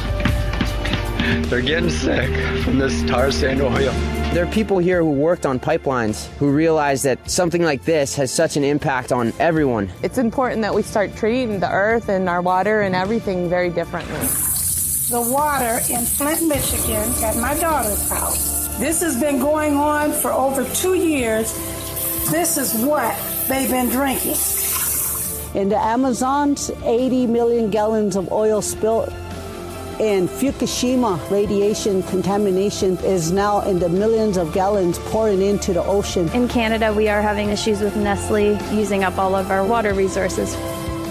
They're 1.49 1.61
getting 1.61 1.91
sick 1.91 2.29
from 2.65 2.79
this 2.79 3.01
tar 3.05 3.31
sand 3.31 3.63
oil. 3.63 3.95
There 4.37 4.45
are 4.45 4.53
people 4.53 4.77
here 4.77 5.03
who 5.03 5.13
worked 5.13 5.47
on 5.47 5.59
pipelines 5.59 6.27
who 6.37 6.51
realize 6.51 7.03
that 7.05 7.31
something 7.31 7.63
like 7.63 7.85
this 7.85 8.15
has 8.17 8.31
such 8.31 8.59
an 8.59 8.65
impact 8.65 9.11
on 9.11 9.33
everyone. 9.39 9.91
It's 10.03 10.19
important 10.19 10.61
that 10.61 10.75
we 10.75 10.83
start 10.83 11.17
treating 11.17 11.59
the 11.59 11.71
earth 11.71 12.11
and 12.11 12.29
our 12.29 12.43
water 12.43 12.83
and 12.83 12.95
everything 12.95 13.49
very 13.49 13.71
differently. 13.71 14.13
The 15.09 15.27
water 15.33 15.81
in 15.91 16.05
Flint, 16.05 16.47
Michigan, 16.47 17.11
at 17.25 17.39
my 17.39 17.59
daughter's 17.59 18.11
house. 18.11 18.69
This 18.77 19.01
has 19.01 19.19
been 19.19 19.39
going 19.39 19.75
on 19.79 20.13
for 20.13 20.31
over 20.35 20.65
two 20.75 20.93
years. 20.93 21.55
This 22.31 22.59
is 22.59 22.75
what 22.85 23.17
they've 23.49 23.71
been 23.71 23.89
drinking. 23.89 24.37
In 25.55 25.71
the 25.71 25.79
Amazons, 25.79 26.71
80 26.85 27.27
million 27.29 27.71
gallons 27.71 28.17
of 28.17 28.31
oil 28.31 28.61
spilled. 28.61 29.15
In 30.01 30.29
Fukushima, 30.29 31.31
radiation 31.31 32.03
contamination 32.03 32.99
is 32.99 33.33
now 33.33 33.63
in 33.63 33.79
the 33.79 33.89
millions 33.89 34.37
of 34.37 34.53
gallons 34.53 34.99
pouring 34.99 35.41
into 35.41 35.73
the 35.73 35.83
ocean. 35.83 36.29
In 36.35 36.49
Canada, 36.49 36.93
we 36.93 37.09
are 37.09 37.23
having 37.23 37.49
issues 37.49 37.81
with 37.81 37.97
Nestle 37.97 38.59
using 38.77 39.05
up 39.05 39.17
all 39.17 39.35
of 39.35 39.51
our 39.51 39.65
water 39.65 39.95
resources. 39.95 40.55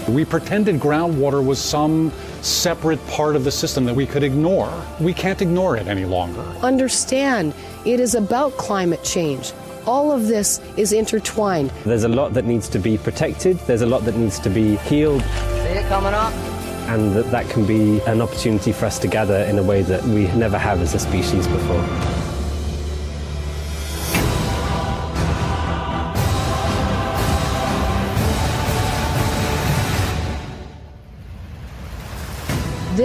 We 0.08 0.24
pretended 0.24 0.76
groundwater 0.76 1.44
was 1.44 1.58
some 1.58 2.12
separate 2.42 3.04
part 3.08 3.34
of 3.34 3.42
the 3.42 3.50
system 3.50 3.86
that 3.86 3.94
we 3.96 4.06
could 4.06 4.22
ignore. 4.22 4.72
We 5.00 5.12
can't 5.12 5.42
ignore 5.42 5.76
it 5.76 5.88
any 5.88 6.04
longer. 6.04 6.42
Understand, 6.62 7.54
it 7.84 7.98
is 7.98 8.14
about 8.14 8.52
climate 8.52 9.02
change. 9.02 9.52
All 9.84 10.12
of 10.12 10.28
this 10.28 10.60
is 10.76 10.92
intertwined. 10.92 11.70
There's 11.84 12.04
a 12.04 12.08
lot 12.08 12.34
that 12.34 12.44
needs 12.44 12.68
to 12.68 12.78
be 12.78 12.98
protected, 12.98 13.58
there's 13.66 13.82
a 13.82 13.86
lot 13.86 14.04
that 14.04 14.14
needs 14.14 14.38
to 14.38 14.48
be 14.48 14.76
healed. 14.76 15.22
See 15.22 15.74
it 15.74 15.88
coming 15.88 16.14
up? 16.14 16.55
And 16.88 17.12
that 17.14 17.30
that 17.30 17.48
can 17.48 17.66
be 17.66 18.00
an 18.02 18.20
opportunity 18.20 18.72
for 18.72 18.86
us 18.86 18.98
to 19.00 19.08
gather 19.08 19.38
in 19.44 19.58
a 19.58 19.62
way 19.62 19.82
that 19.82 20.02
we 20.04 20.26
never 20.34 20.58
have 20.58 20.80
as 20.80 20.94
a 20.94 20.98
species 20.98 21.46
before. 21.46 22.15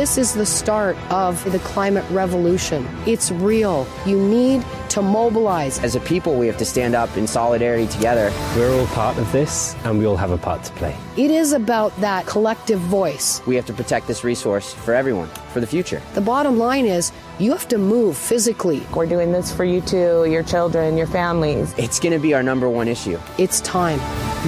This 0.02 0.18
is 0.18 0.34
the 0.34 0.47
start 0.47 0.97
of 1.12 1.43
the 1.52 1.60
climate 1.60 2.04
revolution. 2.10 2.88
It's 3.06 3.30
real. 3.30 3.86
You 4.04 4.18
need 4.20 4.66
to 4.89 5.04
mobilize. 5.04 5.78
As 5.84 5.95
a 5.95 5.99
people, 5.99 6.34
we 6.39 6.47
have 6.47 6.58
to 6.58 6.66
stand 6.66 6.95
up 6.95 7.16
in 7.18 7.28
solidarity 7.28 7.86
together. 7.86 8.34
We're 8.56 8.74
all 8.74 8.88
part 8.88 9.20
of 9.20 9.32
this, 9.32 9.76
and 9.84 9.99
we 9.99 10.08
all 10.08 10.18
have 10.18 10.32
a 10.32 10.39
part 10.39 10.64
to 10.64 10.72
play. 10.72 10.97
It 11.18 11.30
is 11.30 11.54
about 11.54 11.95
that 11.97 12.26
collective 12.26 12.80
voice. 12.80 13.43
We 13.45 13.56
have 13.56 13.68
to 13.68 13.74
protect 13.74 14.08
this 14.08 14.24
resource 14.24 14.74
for 14.74 14.95
everyone, 14.95 15.28
for 15.54 15.60
the 15.60 15.68
future. 15.68 16.02
The 16.16 16.22
bottom 16.22 16.58
line 16.58 16.88
is 16.88 17.12
you 17.38 17.52
have 17.52 17.68
to 17.68 17.78
move 17.78 18.18
physically. 18.18 18.82
We're 18.95 19.06
doing 19.06 19.32
this 19.32 19.54
for 19.54 19.66
you 19.66 19.82
too, 19.82 20.26
your 20.26 20.41
children, 20.41 20.97
your 20.97 21.06
families. 21.06 21.76
It's 21.78 21.99
going 21.99 22.14
to 22.14 22.20
be 22.20 22.34
our 22.34 22.41
number 22.41 22.68
one 22.68 22.88
issue. 22.88 23.20
It's 23.38 23.62
time. 23.62 23.99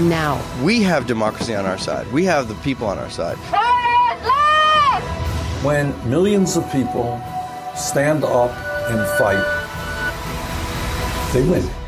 Now. 0.10 0.42
We 0.64 0.82
have 0.82 1.06
democracy 1.06 1.54
on 1.54 1.68
our 1.68 1.78
side, 1.78 2.12
we 2.12 2.26
have 2.26 2.48
the 2.48 2.56
people 2.56 2.88
on 2.88 2.98
our 2.98 3.12
side 3.12 3.38
when 5.64 5.94
millions 6.10 6.58
of 6.58 6.70
people 6.72 7.22
stand 7.76 8.24
up 8.24 8.52
and 8.90 9.00
fight, 9.18 9.44
they 11.34 11.48
win. 11.50 11.83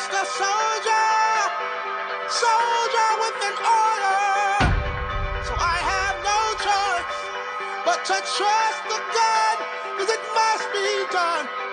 Just 0.00 0.12
a 0.12 0.24
soldier, 0.24 1.08
soldier 2.28 3.10
with 3.20 3.36
an 3.50 3.56
order. 3.60 4.24
So 5.44 5.52
I 5.60 5.76
have 5.92 6.16
no 6.24 6.40
choice 6.64 7.20
but 7.84 8.00
to 8.08 8.16
trust 8.36 8.80
the 8.88 9.00
gun, 9.12 9.56
cause 9.98 10.08
it 10.08 10.22
must 10.32 10.66
be 10.72 10.88
done. 11.12 11.69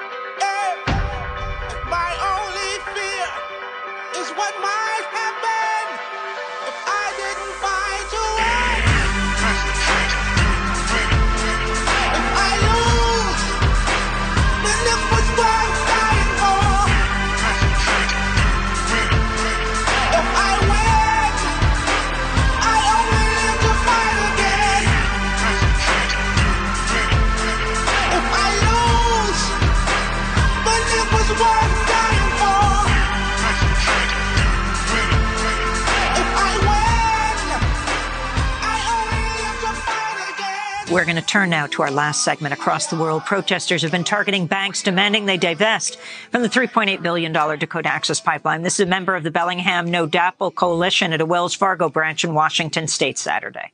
We're 40.90 41.04
going 41.04 41.18
to 41.18 41.22
turn 41.22 41.50
now 41.50 41.68
to 41.68 41.82
our 41.82 41.92
last 41.92 42.24
segment. 42.24 42.54
Across 42.54 42.88
the 42.88 42.96
world, 42.96 43.26
protesters 43.26 43.82
have 43.82 43.92
been 43.92 44.06
targeting 44.06 44.48
banks, 44.48 44.82
demanding 44.82 45.26
they 45.26 45.36
divest 45.36 45.98
from 46.32 46.44
the 46.44 46.48
$3.8 46.48 47.02
billion 47.02 47.34
Dakota 47.34 47.90
Access 47.90 48.22
Pipeline. 48.22 48.62
This 48.62 48.80
is 48.80 48.86
a 48.86 48.90
member 48.90 49.14
of 49.14 49.24
the 49.24 49.32
Bellingham 49.32 49.92
No 49.92 50.08
DAPL 50.08 50.56
coalition 50.56 51.12
at 51.12 51.20
a 51.20 51.26
Wells 51.26 51.54
Fargo 51.54 51.90
branch 51.90 52.24
in 52.24 52.34
Washington 52.34 52.88
state 52.88 53.18
Saturday. 53.18 53.74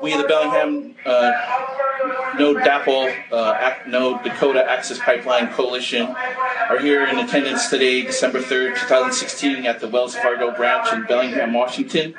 We, 0.00 0.16
the 0.16 0.28
Bellingham 0.28 0.94
uh, 1.04 1.32
No 2.38 2.54
DAPL, 2.54 3.32
uh, 3.32 3.74
No 3.88 4.22
Dakota 4.22 4.64
Access 4.64 5.00
Pipeline 5.00 5.48
Coalition, 5.48 6.06
are 6.06 6.78
here 6.78 7.04
in 7.04 7.18
attendance 7.18 7.68
today, 7.68 8.02
December 8.02 8.40
3rd, 8.40 8.74
2016, 8.74 9.66
at 9.66 9.80
the 9.80 9.88
Wells 9.88 10.14
Fargo 10.14 10.54
branch 10.54 10.92
in 10.92 11.04
Bellingham, 11.04 11.52
Washington, 11.52 12.14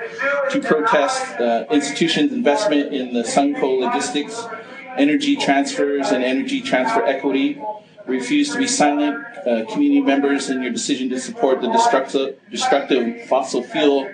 to 0.50 0.60
protest 0.60 1.40
uh, 1.40 1.66
institutions' 1.72 2.34
investment 2.34 2.94
in 2.94 3.14
the 3.14 3.22
Sunoco 3.22 3.80
Logistics, 3.80 4.44
energy 4.98 5.38
transfers, 5.38 6.12
and 6.12 6.22
energy 6.22 6.62
transfer 6.62 7.06
equity. 7.06 7.62
Refuse 8.06 8.52
to 8.52 8.58
be 8.58 8.68
silent, 8.68 9.24
uh, 9.48 9.64
community 9.72 10.02
members, 10.02 10.50
in 10.50 10.62
your 10.62 10.72
decision 10.72 11.10
to 11.10 11.20
support 11.20 11.62
the 11.62 11.72
destructive, 11.72 12.40
destructive 12.52 13.26
fossil 13.28 13.64
fuel 13.64 14.10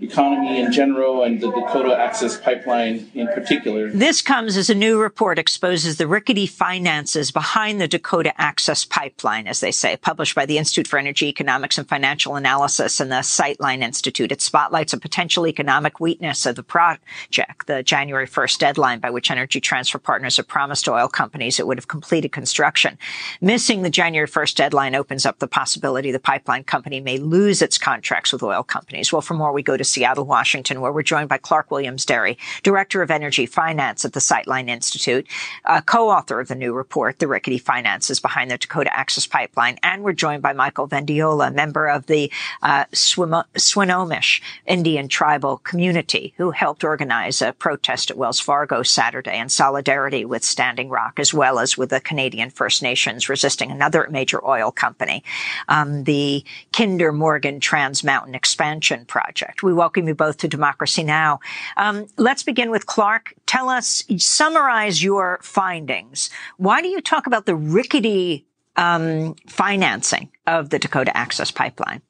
economy 0.00 0.60
in 0.60 0.72
general 0.72 1.22
and 1.22 1.40
the 1.40 1.50
Dakota 1.50 1.96
Access 1.96 2.38
Pipeline 2.38 3.10
in 3.14 3.26
particular. 3.28 3.90
This 3.90 4.22
comes 4.22 4.56
as 4.56 4.70
a 4.70 4.74
new 4.74 4.98
report 4.98 5.38
exposes 5.38 5.96
the 5.96 6.06
rickety 6.06 6.46
finances 6.46 7.30
behind 7.30 7.80
the 7.80 7.88
Dakota 7.88 8.32
Access 8.40 8.84
Pipeline, 8.84 9.46
as 9.46 9.60
they 9.60 9.70
say, 9.70 9.96
published 9.96 10.34
by 10.34 10.46
the 10.46 10.58
Institute 10.58 10.86
for 10.86 10.98
Energy 10.98 11.28
Economics 11.28 11.78
and 11.78 11.88
Financial 11.88 12.36
Analysis 12.36 13.00
and 13.00 13.10
the 13.10 13.16
Sightline 13.16 13.82
Institute. 13.82 14.32
It 14.32 14.40
spotlights 14.40 14.92
a 14.92 14.98
potential 14.98 15.46
economic 15.46 16.00
weakness 16.00 16.46
of 16.46 16.56
the 16.56 16.62
project, 16.62 17.66
the 17.66 17.82
January 17.82 18.26
1st 18.26 18.58
deadline 18.58 19.00
by 19.00 19.10
which 19.10 19.30
Energy 19.30 19.60
Transfer 19.60 19.98
Partners 19.98 20.36
have 20.38 20.48
promised 20.48 20.88
oil 20.88 21.08
companies 21.08 21.60
it 21.60 21.66
would 21.66 21.78
have 21.78 21.88
completed 21.88 22.32
construction. 22.32 22.98
Missing 23.40 23.82
the 23.82 23.90
January 23.90 24.28
1st 24.28 24.54
deadline 24.54 24.94
opens 24.94 25.26
up 25.26 25.38
the 25.38 25.48
possibility 25.48 26.10
the 26.10 26.18
pipeline 26.18 26.64
company 26.64 27.00
may 27.00 27.18
lose 27.18 27.60
its 27.62 27.78
contracts 27.78 28.32
with 28.32 28.42
oil 28.42 28.62
companies. 28.62 29.12
Well, 29.12 29.22
for 29.22 29.34
more, 29.34 29.52
we 29.52 29.62
go 29.62 29.76
to 29.76 29.84
Seattle, 29.90 30.24
Washington, 30.24 30.80
where 30.80 30.92
we're 30.92 31.02
joined 31.02 31.28
by 31.28 31.38
Clark 31.38 31.70
Williams 31.70 32.04
Derry, 32.04 32.38
Director 32.62 33.02
of 33.02 33.10
Energy 33.10 33.46
Finance 33.46 34.04
at 34.04 34.12
the 34.12 34.20
Sightline 34.20 34.68
Institute, 34.68 35.26
uh, 35.64 35.80
co-author 35.80 36.40
of 36.40 36.48
the 36.48 36.54
new 36.54 36.72
report, 36.72 37.18
The 37.18 37.28
Rickety 37.28 37.58
Finances 37.58 38.20
Behind 38.20 38.50
the 38.50 38.58
Dakota 38.58 38.96
Access 38.96 39.26
Pipeline. 39.26 39.78
And 39.82 40.02
we're 40.02 40.12
joined 40.12 40.42
by 40.42 40.52
Michael 40.52 40.88
Vendiola, 40.88 41.54
member 41.54 41.86
of 41.88 42.06
the 42.06 42.30
uh, 42.62 42.84
Swim- 42.92 43.44
Swinomish 43.54 44.40
Indian 44.66 45.08
tribal 45.08 45.58
community, 45.58 46.34
who 46.36 46.50
helped 46.50 46.84
organize 46.84 47.42
a 47.42 47.52
protest 47.52 48.10
at 48.10 48.16
Wells 48.16 48.40
Fargo 48.40 48.82
Saturday 48.82 49.38
in 49.38 49.48
solidarity 49.48 50.24
with 50.24 50.44
Standing 50.44 50.88
Rock, 50.88 51.18
as 51.18 51.34
well 51.34 51.58
as 51.58 51.76
with 51.76 51.90
the 51.90 52.00
Canadian 52.00 52.50
First 52.50 52.82
Nations 52.82 53.28
resisting 53.28 53.70
another 53.70 54.06
major 54.10 54.44
oil 54.46 54.70
company, 54.70 55.24
um, 55.68 56.04
the 56.04 56.44
Kinder 56.72 57.12
Morgan 57.12 57.60
Trans 57.60 58.04
Mountain 58.04 58.34
Expansion 58.34 59.04
Project. 59.04 59.62
We 59.62 59.72
welcome 59.80 60.06
you 60.06 60.14
both 60.14 60.36
to 60.36 60.46
Democracy 60.46 61.02
Now! 61.02 61.40
Um, 61.78 62.06
let's 62.18 62.42
begin 62.42 62.70
with 62.70 62.84
Clark. 62.84 63.32
Tell 63.46 63.70
us, 63.70 64.04
summarize 64.18 65.02
your 65.02 65.38
findings. 65.40 66.28
Why 66.58 66.82
do 66.82 66.88
you 66.88 67.00
talk 67.00 67.26
about 67.26 67.46
the 67.46 67.56
rickety 67.56 68.44
um, 68.76 69.36
financing 69.48 70.30
of 70.46 70.68
the 70.68 70.78
Dakota 70.78 71.16
Access 71.16 71.50
Pipeline? 71.50 72.02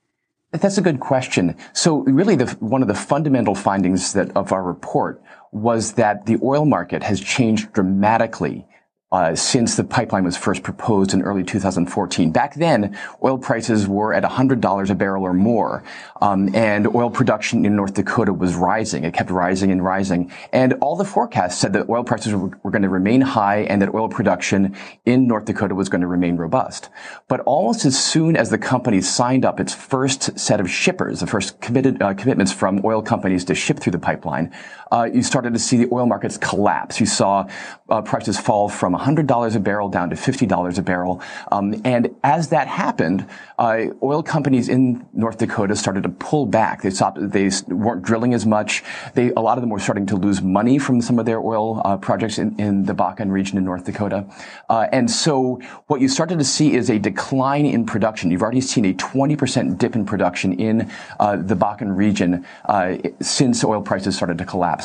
That's 0.51 0.79
a 0.79 0.83
good 0.83 0.99
question. 0.99 1.57
So 1.73 1.99
really 1.99 2.35
the, 2.35 2.47
one 2.59 2.83
of 2.83 2.89
the 2.89 2.95
fundamental 2.97 3.55
findings 3.55 4.14
that 4.14 4.37
of 4.37 4.51
our 4.51 4.64
report 4.64 5.23
was 5.53 5.93
that 5.93 6.27
the 6.27 6.41
oil 6.43 6.64
market 6.64 7.05
has 7.05 7.21
changed 7.21 7.73
dramatically 7.73 8.66
uh, 9.12 9.34
since 9.34 9.74
the 9.74 9.82
pipeline 9.82 10.22
was 10.22 10.36
first 10.36 10.62
proposed 10.62 11.12
in 11.12 11.22
early 11.22 11.42
2014. 11.42 12.30
Back 12.30 12.54
then, 12.54 12.96
oil 13.24 13.38
prices 13.38 13.88
were 13.88 14.14
at 14.14 14.22
$100 14.22 14.90
a 14.90 14.94
barrel 14.94 15.24
or 15.24 15.32
more, 15.32 15.82
um, 16.20 16.54
and 16.54 16.86
oil 16.94 17.11
production 17.11 17.64
in 17.64 17.74
North 17.74 17.94
Dakota 17.94 18.32
was 18.32 18.54
rising. 18.54 19.02
It 19.02 19.12
kept 19.12 19.30
rising 19.30 19.72
and 19.72 19.84
rising, 19.84 20.30
and 20.52 20.74
all 20.74 20.94
the 20.94 21.04
forecasts 21.04 21.58
said 21.58 21.72
that 21.72 21.88
oil 21.88 22.04
prices 22.04 22.34
were, 22.34 22.56
were 22.62 22.70
going 22.70 22.82
to 22.82 22.88
remain 22.88 23.20
high 23.20 23.62
and 23.62 23.82
that 23.82 23.94
oil 23.94 24.08
production 24.08 24.76
in 25.04 25.26
North 25.26 25.44
Dakota 25.44 25.74
was 25.74 25.88
going 25.88 26.02
to 26.02 26.06
remain 26.06 26.36
robust. 26.36 26.88
But 27.26 27.40
almost 27.40 27.84
as 27.84 28.02
soon 28.02 28.36
as 28.36 28.50
the 28.50 28.58
company 28.58 29.00
signed 29.00 29.44
up 29.44 29.58
its 29.58 29.74
first 29.74 30.38
set 30.38 30.61
of 30.61 30.70
shippers, 30.70 31.18
the 31.18 31.26
first 31.26 31.61
committed 31.61 32.00
uh, 32.00 32.14
commitments 32.14 32.52
from 32.52 32.80
oil 32.84 33.02
companies 33.02 33.44
to 33.46 33.56
ship 33.56 33.80
through 33.80 33.92
the 33.92 33.98
pipeline, 33.98 34.52
uh, 34.93 35.09
you 35.12 35.22
started 35.22 35.53
to 35.53 35.59
see 35.59 35.76
the 35.76 35.88
oil 35.93 36.07
markets 36.07 36.36
collapse. 36.36 37.01
You 37.01 37.07
saw 37.07 37.47
uh, 37.88 38.03
prices 38.03 38.38
fall 38.38 38.68
from 38.68 38.95
$100 38.95 39.57
a 39.57 39.61
barrel 39.61 39.88
down 39.88 40.11
to 40.11 40.16
$50 40.16 40.78
a 40.78 40.82
barrel. 40.82 41.22
Um, 41.53 41.80
and 41.84 42.14
as 42.24 42.49
that 42.49 42.68
happened, 42.68 43.26
uh, 43.59 43.86
oil 44.03 44.22
companies 44.22 44.68
in 44.68 45.07
North 45.12 45.38
Dakota 45.38 45.76
started 45.76 46.03
to 46.05 46.09
pull 46.09 46.47
back. 46.47 46.82
They 46.82 46.91
stopped, 46.91 47.18
they 47.30 47.51
weren't 47.68 48.03
drilling 48.03 48.34
as 48.34 48.47
much. 48.47 48.82
They, 49.14 49.30
a 49.32 49.41
lot 49.41 49.59
of 49.59 49.62
them 49.62 49.70
were 49.70 49.78
starting 49.78 50.07
to 50.07 50.16
lose 50.16 50.41
money 50.41 50.78
from 50.78 51.01
some 51.01 51.18
of 51.18 51.26
their 51.26 51.41
oil 51.41 51.82
uh, 51.84 51.97
projects 51.97 52.38
in, 52.38 52.59
in, 52.59 52.84
the 52.84 52.95
Bakken 52.95 53.30
region 53.30 53.59
in 53.59 53.64
North 53.64 53.84
Dakota. 53.84 54.24
Uh, 54.68 54.86
and 54.91 55.11
so 55.11 55.61
what 55.88 56.01
you 56.01 56.09
started 56.09 56.38
to 56.38 56.45
see 56.45 56.74
is 56.74 56.88
a 56.88 56.99
decline 56.99 57.66
in 57.66 57.84
production. 57.84 58.30
You've 58.30 58.43
already 58.43 58.62
seen 58.62 58.86
a 58.86 58.95
20% 58.95 59.76
dip 59.76 59.95
in 59.95 60.07
production 60.07 60.55
in 60.55 60.91
uh, 61.18 61.36
the 61.36 61.55
Bakken 61.55 61.95
region 61.97 62.47
uh, 62.64 62.97
since 63.20 63.62
oil 63.64 63.82
prices 63.82 64.16
started 64.16 64.38
to 64.38 64.45
collapse. 64.47 64.80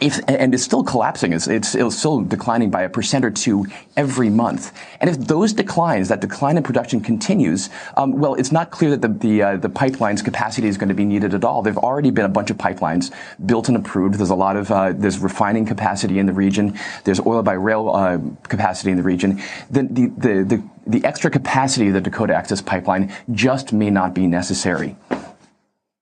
If, 0.00 0.20
and 0.26 0.52
it's 0.52 0.64
still 0.64 0.82
collapsing. 0.82 1.32
It's, 1.32 1.46
it's, 1.46 1.74
it's, 1.74 1.96
still 1.96 2.20
declining 2.20 2.68
by 2.68 2.82
a 2.82 2.88
percent 2.88 3.24
or 3.24 3.30
two 3.30 3.64
every 3.96 4.28
month. 4.28 4.76
And 5.00 5.08
if 5.08 5.16
those 5.16 5.52
declines, 5.52 6.08
that 6.08 6.20
decline 6.20 6.56
in 6.56 6.64
production 6.64 7.00
continues, 7.00 7.70
um, 7.96 8.12
well, 8.18 8.34
it's 8.34 8.50
not 8.50 8.72
clear 8.72 8.90
that 8.96 9.02
the 9.02 9.08
the, 9.08 9.42
uh, 9.42 9.56
the 9.56 9.68
pipeline's 9.68 10.20
capacity 10.20 10.66
is 10.66 10.76
going 10.76 10.88
to 10.88 10.94
be 10.94 11.04
needed 11.04 11.32
at 11.32 11.44
all. 11.44 11.62
There've 11.62 11.78
already 11.78 12.10
been 12.10 12.24
a 12.24 12.28
bunch 12.28 12.50
of 12.50 12.58
pipelines 12.58 13.14
built 13.46 13.68
and 13.68 13.76
approved. 13.76 14.16
There's 14.18 14.30
a 14.30 14.34
lot 14.34 14.56
of 14.56 14.70
uh, 14.70 14.92
there's 14.92 15.20
refining 15.20 15.64
capacity 15.64 16.18
in 16.18 16.26
the 16.26 16.32
region. 16.32 16.76
There's 17.04 17.20
oil 17.20 17.42
by 17.42 17.54
rail 17.54 17.88
uh, 17.88 18.18
capacity 18.48 18.90
in 18.90 18.96
the 18.96 19.04
region. 19.04 19.40
The, 19.70 19.84
the 19.84 20.06
the 20.18 20.44
the 20.44 20.70
the 20.86 21.04
extra 21.06 21.30
capacity 21.30 21.88
of 21.88 21.94
the 21.94 22.00
Dakota 22.00 22.34
Access 22.34 22.60
Pipeline 22.60 23.14
just 23.30 23.72
may 23.72 23.90
not 23.90 24.12
be 24.12 24.26
necessary, 24.26 24.96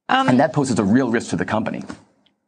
um, 0.08 0.28
and 0.28 0.40
that 0.40 0.52
poses 0.52 0.78
a 0.78 0.84
real 0.84 1.10
risk 1.10 1.30
to 1.30 1.36
the 1.36 1.44
company. 1.44 1.84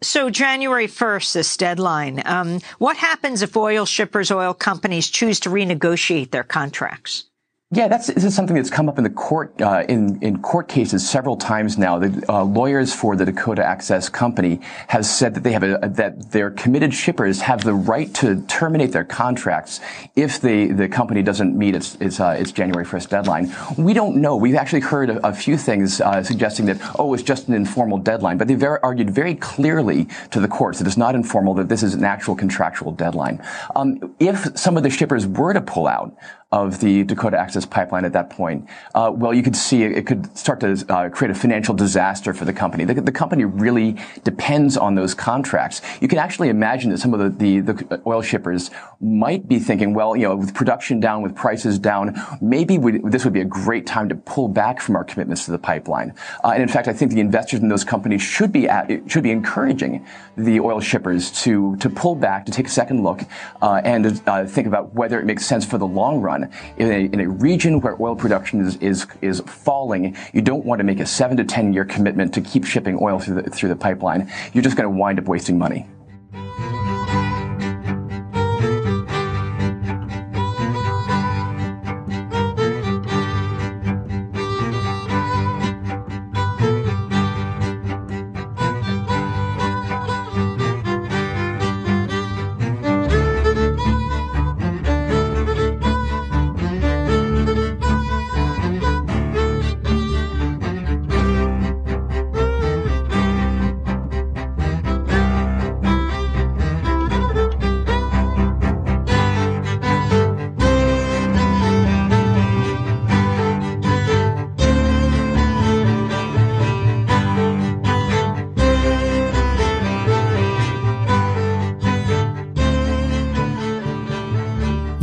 So 0.04 0.28
January 0.28 0.86
1st, 0.86 1.32
this 1.32 1.56
deadline. 1.56 2.22
Um, 2.26 2.60
what 2.78 2.98
happens 2.98 3.40
if 3.40 3.56
oil 3.56 3.86
shippers, 3.86 4.30
oil 4.30 4.52
companies 4.52 5.08
choose 5.08 5.40
to 5.40 5.48
renegotiate 5.48 6.30
their 6.30 6.44
contracts? 6.44 7.24
Yeah, 7.70 7.88
that's 7.88 8.06
this 8.06 8.24
is 8.24 8.36
something 8.36 8.54
that's 8.54 8.70
come 8.70 8.88
up 8.88 8.98
in 8.98 9.04
the 9.04 9.10
court 9.10 9.60
uh, 9.60 9.84
in 9.88 10.22
in 10.22 10.42
court 10.42 10.68
cases 10.68 11.08
several 11.08 11.36
times 11.36 11.76
now. 11.76 11.98
The 11.98 12.24
uh, 12.28 12.44
lawyers 12.44 12.94
for 12.94 13.16
the 13.16 13.24
Dakota 13.24 13.64
Access 13.64 14.08
Company 14.08 14.60
have 14.88 15.04
said 15.04 15.34
that 15.34 15.42
they 15.42 15.52
have 15.52 15.64
a, 15.64 15.78
that 15.82 16.30
their 16.30 16.50
committed 16.50 16.94
shippers 16.94 17.40
have 17.40 17.64
the 17.64 17.74
right 17.74 18.12
to 18.14 18.42
terminate 18.42 18.92
their 18.92 19.02
contracts 19.02 19.80
if 20.14 20.40
the 20.40 20.72
the 20.72 20.88
company 20.88 21.22
doesn't 21.22 21.56
meet 21.56 21.74
its 21.74 21.96
its, 21.96 22.20
uh, 22.20 22.36
its 22.38 22.52
January 22.52 22.84
first 22.84 23.08
deadline. 23.10 23.52
We 23.76 23.92
don't 23.92 24.16
know. 24.16 24.36
We've 24.36 24.54
actually 24.56 24.82
heard 24.82 25.10
a, 25.10 25.26
a 25.26 25.32
few 25.32 25.56
things 25.56 26.00
uh, 26.02 26.22
suggesting 26.22 26.66
that 26.66 26.78
oh, 26.98 27.14
it's 27.14 27.24
just 27.24 27.48
an 27.48 27.54
informal 27.54 27.98
deadline, 27.98 28.36
but 28.36 28.46
they've 28.46 28.62
argued 28.62 29.10
very 29.10 29.34
clearly 29.34 30.06
to 30.30 30.38
the 30.38 30.48
courts 30.48 30.78
that 30.78 30.86
it's 30.86 30.98
not 30.98 31.16
informal. 31.16 31.54
That 31.54 31.70
this 31.70 31.82
is 31.82 31.94
an 31.94 32.04
actual 32.04 32.36
contractual 32.36 32.92
deadline. 32.92 33.42
Um, 33.74 34.14
if 34.20 34.56
some 34.56 34.76
of 34.76 34.82
the 34.82 34.90
shippers 34.90 35.26
were 35.26 35.54
to 35.54 35.62
pull 35.62 35.88
out 35.88 36.14
of 36.52 36.80
the 36.80 37.02
Dakota 37.02 37.36
Access 37.36 37.66
Pipeline 37.66 38.04
at 38.04 38.12
that 38.12 38.30
point, 38.30 38.68
uh, 38.94 39.10
well, 39.12 39.34
you 39.34 39.42
could 39.42 39.56
see 39.56 39.82
it 39.82 40.06
could 40.06 40.36
start 40.38 40.60
to 40.60 40.84
uh, 40.88 41.08
create 41.08 41.32
a 41.32 41.34
financial 41.34 41.74
disaster 41.74 42.32
for 42.32 42.44
the 42.44 42.52
company. 42.52 42.84
The, 42.84 43.00
the, 43.00 43.12
company 43.12 43.44
really 43.44 43.96
depends 44.22 44.76
on 44.76 44.94
those 44.94 45.14
contracts. 45.14 45.80
You 46.00 46.06
can 46.06 46.18
actually 46.18 46.50
imagine 46.50 46.90
that 46.90 46.98
some 46.98 47.12
of 47.12 47.38
the, 47.38 47.60
the, 47.60 47.72
the, 47.72 48.02
oil 48.06 48.22
shippers 48.22 48.70
might 49.00 49.48
be 49.48 49.58
thinking, 49.58 49.94
well, 49.94 50.14
you 50.14 50.22
know, 50.28 50.36
with 50.36 50.54
production 50.54 51.00
down, 51.00 51.22
with 51.22 51.34
prices 51.34 51.78
down, 51.78 52.20
maybe 52.40 52.78
we, 52.78 52.98
this 52.98 53.24
would 53.24 53.32
be 53.32 53.40
a 53.40 53.44
great 53.44 53.86
time 53.86 54.08
to 54.08 54.14
pull 54.14 54.46
back 54.46 54.80
from 54.80 54.94
our 54.94 55.04
commitments 55.04 55.44
to 55.46 55.50
the 55.50 55.58
pipeline. 55.58 56.14
Uh, 56.44 56.50
and 56.50 56.62
in 56.62 56.68
fact, 56.68 56.86
I 56.86 56.92
think 56.92 57.12
the 57.12 57.20
investors 57.20 57.60
in 57.60 57.68
those 57.68 57.84
companies 57.84 58.22
should 58.22 58.52
be 58.52 58.68
at, 58.68 58.88
should 59.10 59.24
be 59.24 59.32
encouraging 59.32 60.06
the 60.36 60.60
oil 60.60 60.80
shippers 60.80 61.30
to 61.42 61.76
to 61.76 61.90
pull 61.90 62.14
back, 62.14 62.46
to 62.46 62.52
take 62.52 62.66
a 62.66 62.70
second 62.70 63.02
look, 63.02 63.22
uh, 63.62 63.80
and 63.84 64.22
uh, 64.26 64.44
think 64.44 64.66
about 64.66 64.94
whether 64.94 65.18
it 65.18 65.24
makes 65.24 65.44
sense 65.44 65.64
for 65.64 65.78
the 65.78 65.86
long 65.86 66.20
run 66.20 66.43
in 66.76 66.90
a, 66.90 67.04
in 67.06 67.20
a 67.20 67.28
region 67.28 67.80
where 67.80 67.96
oil 68.00 68.16
production 68.16 68.60
is, 68.60 68.76
is, 68.76 69.06
is 69.20 69.40
falling, 69.40 70.16
you 70.32 70.42
don't 70.42 70.64
want 70.64 70.80
to 70.80 70.84
make 70.84 71.00
a 71.00 71.06
seven 71.06 71.36
to 71.36 71.44
10 71.44 71.72
year 71.72 71.84
commitment 71.84 72.34
to 72.34 72.40
keep 72.40 72.64
shipping 72.64 72.98
oil 73.00 73.18
through 73.18 73.42
the, 73.42 73.50
through 73.50 73.68
the 73.68 73.76
pipeline. 73.76 74.30
You're 74.52 74.62
just 74.62 74.76
going 74.76 74.90
to 74.90 74.96
wind 74.96 75.18
up 75.18 75.26
wasting 75.26 75.58
money. 75.58 75.86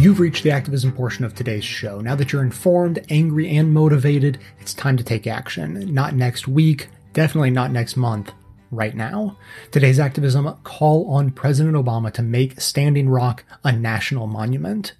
You've 0.01 0.19
reached 0.19 0.41
the 0.41 0.49
activism 0.49 0.93
portion 0.93 1.25
of 1.25 1.35
today's 1.35 1.63
show. 1.63 2.01
Now 2.01 2.15
that 2.15 2.31
you're 2.33 2.41
informed, 2.41 3.05
angry, 3.11 3.55
and 3.55 3.71
motivated, 3.71 4.39
it's 4.59 4.73
time 4.73 4.97
to 4.97 5.03
take 5.03 5.27
action. 5.27 5.93
Not 5.93 6.15
next 6.15 6.47
week, 6.47 6.87
definitely 7.13 7.51
not 7.51 7.69
next 7.69 7.95
month, 7.95 8.31
right 8.71 8.95
now. 8.95 9.37
Today's 9.69 9.99
activism 9.99 10.51
call 10.63 11.07
on 11.11 11.29
President 11.29 11.75
Obama 11.75 12.11
to 12.13 12.23
make 12.23 12.59
Standing 12.59 13.09
Rock 13.09 13.43
a 13.63 13.71
national 13.71 14.25
monument. 14.25 14.93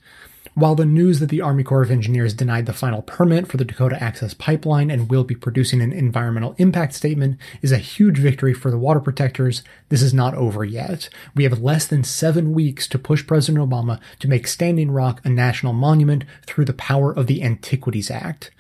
While 0.54 0.76
the 0.76 0.86
news 0.86 1.22
that 1.22 1.30
the 1.30 1.40
Army 1.40 1.64
Corps 1.64 1.82
of 1.82 1.90
Engineers 1.90 2.34
denied 2.34 2.66
the 2.66 2.74
final 2.74 3.02
permit 3.04 3.48
for 3.48 3.56
the 3.56 3.64
Dakota 3.64 4.02
Access 4.04 4.34
Pipeline 4.34 4.92
and 4.92 5.10
will 5.10 5.24
be 5.24 5.34
producing 5.34 5.82
an 5.82 5.94
environmental 5.94 6.56
impact 6.58 6.94
statement 6.94 7.38
is 7.62 7.72
a 7.72 7.78
huge 7.78 8.18
victory 8.18 8.54
for 8.54 8.70
the 8.70 8.78
water 8.78 9.00
protectors, 9.00 9.64
this 9.88 10.02
is 10.02 10.14
not 10.14 10.36
over 10.36 10.66
yet. 10.66 11.08
We 11.36 11.46
have 11.46 11.62
less 11.62 11.88
than 11.88 12.04
seven 12.04 12.52
weeks 12.52 12.86
to 12.90 13.00
push 13.00 13.26
President 13.26 13.64
Obama 13.64 14.02
to 14.20 14.28
make 14.28 14.46
Standing 14.46 14.92
Rock 14.92 15.22
a 15.24 15.30
national 15.30 15.72
monument 15.72 16.26
through 16.46 16.66
the 16.66 16.74
power 16.74 17.14
of 17.14 17.28
the 17.28 17.44
Antiquities 17.44 18.12
Act. 18.12 18.52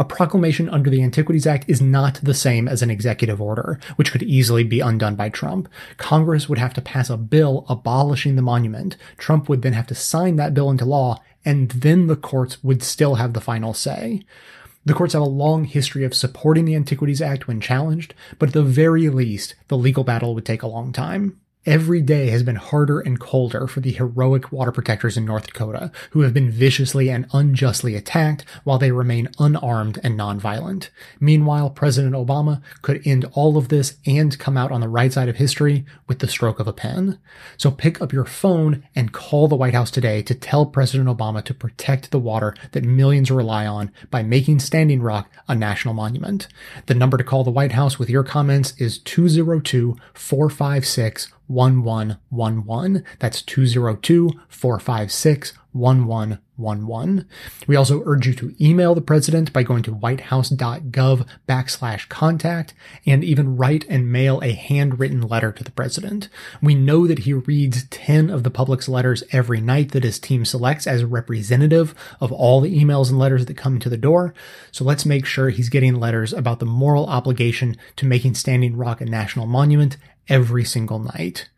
A 0.00 0.04
proclamation 0.04 0.68
under 0.68 0.90
the 0.90 1.02
Antiquities 1.02 1.46
Act 1.46 1.64
is 1.66 1.82
not 1.82 2.20
the 2.22 2.34
same 2.34 2.68
as 2.68 2.82
an 2.82 2.90
executive 2.90 3.42
order, 3.42 3.80
which 3.96 4.12
could 4.12 4.22
easily 4.22 4.62
be 4.62 4.78
undone 4.78 5.16
by 5.16 5.28
Trump. 5.28 5.68
Congress 5.96 6.48
would 6.48 6.58
have 6.58 6.72
to 6.74 6.80
pass 6.80 7.10
a 7.10 7.16
bill 7.16 7.66
abolishing 7.68 8.36
the 8.36 8.42
monument. 8.42 8.96
Trump 9.16 9.48
would 9.48 9.62
then 9.62 9.72
have 9.72 9.88
to 9.88 9.96
sign 9.96 10.36
that 10.36 10.54
bill 10.54 10.70
into 10.70 10.84
law, 10.84 11.20
and 11.44 11.70
then 11.70 12.06
the 12.06 12.14
courts 12.14 12.62
would 12.62 12.82
still 12.82 13.16
have 13.16 13.32
the 13.32 13.40
final 13.40 13.74
say. 13.74 14.22
The 14.84 14.94
courts 14.94 15.14
have 15.14 15.22
a 15.22 15.26
long 15.26 15.64
history 15.64 16.04
of 16.04 16.14
supporting 16.14 16.64
the 16.64 16.76
Antiquities 16.76 17.20
Act 17.20 17.48
when 17.48 17.60
challenged, 17.60 18.14
but 18.38 18.50
at 18.50 18.52
the 18.52 18.62
very 18.62 19.08
least, 19.08 19.56
the 19.66 19.76
legal 19.76 20.04
battle 20.04 20.32
would 20.34 20.46
take 20.46 20.62
a 20.62 20.68
long 20.68 20.92
time. 20.92 21.40
Every 21.66 22.00
day 22.00 22.30
has 22.30 22.42
been 22.44 22.56
harder 22.56 23.00
and 23.00 23.18
colder 23.18 23.66
for 23.66 23.80
the 23.80 23.90
heroic 23.90 24.52
water 24.52 24.72
protectors 24.72 25.16
in 25.16 25.24
North 25.24 25.48
Dakota, 25.48 25.90
who 26.12 26.20
have 26.20 26.32
been 26.32 26.50
viciously 26.50 27.10
and 27.10 27.26
unjustly 27.32 27.94
attacked 27.94 28.44
while 28.64 28.78
they 28.78 28.92
remain 28.92 29.28
unarmed 29.38 29.98
and 30.02 30.18
nonviolent. 30.18 30.88
Meanwhile, 31.20 31.70
President 31.70 32.14
Obama 32.14 32.62
could 32.80 33.04
end 33.04 33.26
all 33.32 33.58
of 33.58 33.68
this 33.68 33.96
and 34.06 34.38
come 34.38 34.56
out 34.56 34.70
on 34.70 34.80
the 34.80 34.88
right 34.88 35.12
side 35.12 35.28
of 35.28 35.36
history 35.36 35.84
with 36.06 36.20
the 36.20 36.28
stroke 36.28 36.60
of 36.60 36.68
a 36.68 36.72
pen. 36.72 37.18
So 37.56 37.70
pick 37.70 38.00
up 38.00 38.12
your 38.12 38.24
phone 38.24 38.84
and 38.94 39.12
call 39.12 39.48
the 39.48 39.56
White 39.56 39.74
House 39.74 39.90
today 39.90 40.22
to 40.22 40.34
tell 40.34 40.64
President 40.64 41.08
Obama 41.08 41.44
to 41.44 41.52
protect 41.52 42.12
the 42.12 42.20
water 42.20 42.54
that 42.70 42.84
millions 42.84 43.30
rely 43.30 43.66
on 43.66 43.90
by 44.10 44.22
making 44.22 44.60
Standing 44.60 45.02
Rock 45.02 45.28
a 45.48 45.54
national 45.56 45.92
monument. 45.92 46.46
The 46.86 46.94
number 46.94 47.18
to 47.18 47.24
call 47.24 47.42
the 47.42 47.50
White 47.50 47.72
House 47.72 47.98
with 47.98 48.08
your 48.08 48.24
comments 48.24 48.74
is 48.78 48.98
202 48.98 49.96
456 50.14 51.32
1111. 51.48 53.04
That's 53.18 53.42
202 53.42 54.30
456 54.48 55.52
1111. 55.72 57.28
We 57.66 57.76
also 57.76 58.02
urge 58.04 58.26
you 58.26 58.34
to 58.34 58.54
email 58.60 58.94
the 58.94 59.00
president 59.00 59.52
by 59.52 59.62
going 59.62 59.82
to 59.84 59.92
whitehouse.gov 59.92 61.26
backslash 61.46 62.08
contact 62.08 62.74
and 63.06 63.22
even 63.22 63.56
write 63.56 63.84
and 63.88 64.10
mail 64.10 64.40
a 64.42 64.52
handwritten 64.52 65.20
letter 65.20 65.52
to 65.52 65.62
the 65.62 65.70
president. 65.70 66.28
We 66.62 66.74
know 66.74 67.06
that 67.06 67.20
he 67.20 67.34
reads 67.34 67.84
10 67.84 68.30
of 68.30 68.42
the 68.42 68.50
public's 68.50 68.88
letters 68.88 69.22
every 69.30 69.60
night 69.60 69.92
that 69.92 70.04
his 70.04 70.18
team 70.18 70.44
selects 70.44 70.86
as 70.86 71.04
representative 71.04 71.94
of 72.20 72.32
all 72.32 72.60
the 72.60 72.76
emails 72.76 73.10
and 73.10 73.18
letters 73.18 73.46
that 73.46 73.56
come 73.56 73.78
to 73.78 73.90
the 73.90 73.96
door. 73.96 74.34
So 74.72 74.84
let's 74.84 75.06
make 75.06 75.26
sure 75.26 75.50
he's 75.50 75.68
getting 75.68 75.94
letters 75.94 76.32
about 76.32 76.60
the 76.60 76.66
moral 76.66 77.06
obligation 77.06 77.76
to 77.96 78.06
making 78.06 78.34
Standing 78.34 78.76
Rock 78.76 79.00
a 79.00 79.04
national 79.04 79.46
monument 79.46 79.96
every 80.28 80.64
single 80.64 80.98
night. 80.98 81.48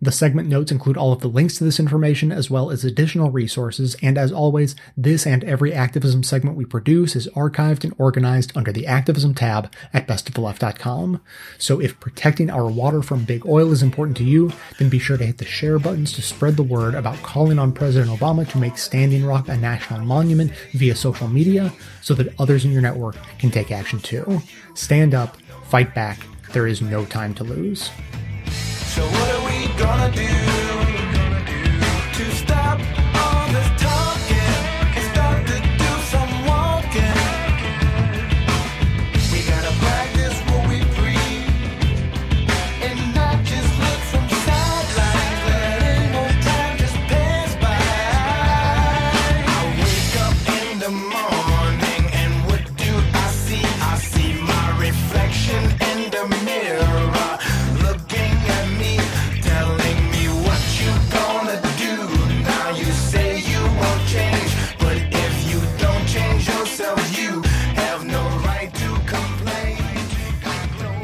The 0.00 0.12
segment 0.12 0.48
notes 0.48 0.70
include 0.70 0.96
all 0.96 1.12
of 1.12 1.22
the 1.22 1.28
links 1.28 1.58
to 1.58 1.64
this 1.64 1.80
information 1.80 2.30
as 2.30 2.48
well 2.48 2.70
as 2.70 2.84
additional 2.84 3.32
resources, 3.32 3.96
and 4.00 4.16
as 4.16 4.30
always, 4.30 4.76
this 4.96 5.26
and 5.26 5.42
every 5.42 5.72
activism 5.72 6.22
segment 6.22 6.56
we 6.56 6.64
produce 6.64 7.16
is 7.16 7.26
archived 7.28 7.82
and 7.82 7.92
organized 7.98 8.56
under 8.56 8.70
the 8.70 8.86
activism 8.86 9.34
tab 9.34 9.72
at 9.92 10.06
bestoftheleft.com. 10.06 11.20
So 11.58 11.80
if 11.80 11.98
protecting 11.98 12.48
our 12.48 12.68
water 12.68 13.02
from 13.02 13.24
big 13.24 13.44
oil 13.44 13.72
is 13.72 13.82
important 13.82 14.16
to 14.18 14.24
you, 14.24 14.52
then 14.78 14.88
be 14.88 15.00
sure 15.00 15.16
to 15.16 15.26
hit 15.26 15.38
the 15.38 15.44
share 15.44 15.80
buttons 15.80 16.12
to 16.12 16.22
spread 16.22 16.56
the 16.56 16.62
word 16.62 16.94
about 16.94 17.20
calling 17.24 17.58
on 17.58 17.72
President 17.72 18.16
Obama 18.16 18.48
to 18.50 18.58
make 18.58 18.78
Standing 18.78 19.26
Rock 19.26 19.48
a 19.48 19.56
national 19.56 20.02
monument 20.02 20.52
via 20.74 20.94
social 20.94 21.26
media 21.26 21.72
so 22.02 22.14
that 22.14 22.32
others 22.38 22.64
in 22.64 22.70
your 22.70 22.82
network 22.82 23.16
can 23.40 23.50
take 23.50 23.72
action 23.72 23.98
too. 23.98 24.40
Stand 24.74 25.12
up, 25.12 25.38
fight 25.64 25.92
back, 25.92 26.20
there 26.52 26.66
is 26.66 26.80
no 26.80 27.04
time 27.04 27.34
to 27.34 27.44
lose. 27.44 27.90
So 28.48 29.02
what 29.06 29.34
are 29.34 29.44
we 29.46 29.78
gonna 29.78 30.14
do 30.14 30.67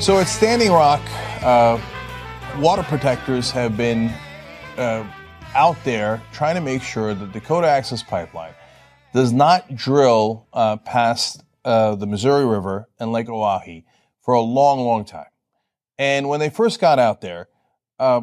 So 0.04 0.18
at 0.18 0.28
Standing 0.28 0.70
Rock, 0.70 1.00
uh, 1.42 1.80
water 2.58 2.82
protectors 2.82 3.50
have 3.52 3.74
been 3.74 4.12
uh, 4.76 5.02
out 5.54 5.82
there 5.82 6.22
trying 6.30 6.56
to 6.56 6.60
make 6.60 6.82
sure 6.82 7.14
that 7.14 7.32
Dakota 7.32 7.66
Access 7.68 8.02
Pipeline 8.02 8.52
does 9.14 9.32
not 9.32 9.74
drill 9.74 10.46
uh, 10.52 10.76
past 10.76 11.42
uh, 11.64 11.94
the 11.94 12.06
Missouri 12.06 12.44
River 12.44 12.86
and 13.00 13.12
Lake 13.12 13.28
Oahe 13.28 13.84
for 14.20 14.34
a 14.34 14.42
long, 14.42 14.80
long 14.80 15.06
time. 15.06 15.30
And 15.98 16.28
when 16.28 16.38
they 16.38 16.50
first 16.50 16.82
got 16.82 16.98
out 16.98 17.22
there, 17.22 17.48
uh, 17.98 18.20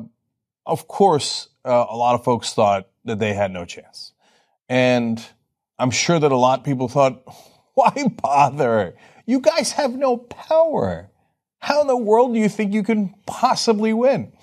of 0.67 0.88
course, 0.88 1.49
uh, 1.65 1.88
a 1.89 1.97
lot 1.97 2.13
of 2.13 2.23
folks 2.23 2.53
thought 2.53 2.89
that 3.05 3.17
they 3.17 3.34
had 3.34 3.49
no 3.49 3.65
chance. 3.65 4.13
And 4.69 5.19
I'm 5.79 5.89
sure 5.89 6.19
that 6.19 6.32
a 6.32 6.38
lot 6.38 6.59
of 6.59 6.63
people 6.63 6.88
thought, 6.88 7.23
why 7.73 7.91
bother? 8.21 8.93
You 9.25 9.39
guys 9.39 9.71
have 9.71 9.95
no 9.95 10.17
power. 10.17 11.11
How 11.62 11.82
in 11.82 11.88
the 11.88 11.95
world 11.95 12.34
do 12.34 12.39
you 12.39 12.49
think 12.49 12.74
you 12.74 12.84
can 12.84 13.14
possibly 13.26 13.93
win? 13.93 14.34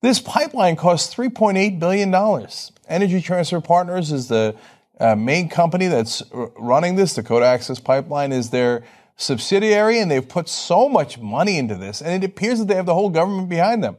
This 0.00 0.20
pipeline 0.20 0.76
costs 0.76 1.14
$3.8 1.14 1.78
billion. 1.78 2.14
Energy 2.88 3.20
Transfer 3.20 3.60
Partners 3.60 4.10
is 4.10 4.28
the 4.28 4.56
uh, 4.98 5.16
main 5.16 5.48
company 5.48 5.88
that's 5.88 6.22
running 6.32 6.96
this. 6.96 7.14
Dakota 7.14 7.46
Access 7.46 7.80
Pipeline 7.80 8.32
is 8.32 8.50
their 8.50 8.84
subsidiary, 9.16 9.98
and 9.98 10.10
they've 10.10 10.28
put 10.28 10.48
so 10.48 10.88
much 10.88 11.18
money 11.18 11.58
into 11.58 11.74
this, 11.74 12.00
and 12.00 12.22
it 12.22 12.26
appears 12.26 12.58
that 12.60 12.68
they 12.68 12.74
have 12.74 12.86
the 12.86 12.94
whole 12.94 13.10
government 13.10 13.48
behind 13.48 13.82
them. 13.82 13.96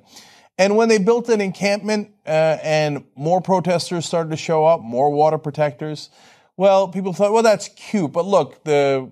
And 0.58 0.76
when 0.76 0.88
they 0.88 1.00
built 1.00 1.30
an 1.30 1.42
encampment 1.42 2.12
uh, 2.26 2.58
and 2.62 3.04
more 3.16 3.42
protesters 3.42 4.06
started 4.06 4.30
to 4.30 4.38
show 4.38 4.66
up, 4.66 4.82
more 4.82 5.12
water 5.12 5.38
protectors, 5.38 6.10
well, 6.56 6.88
people 6.88 7.12
thought, 7.12 7.34
well, 7.34 7.44
that's 7.44 7.70
cute. 7.70 8.12
But 8.12 8.26
look, 8.26 8.64
the 8.64 9.12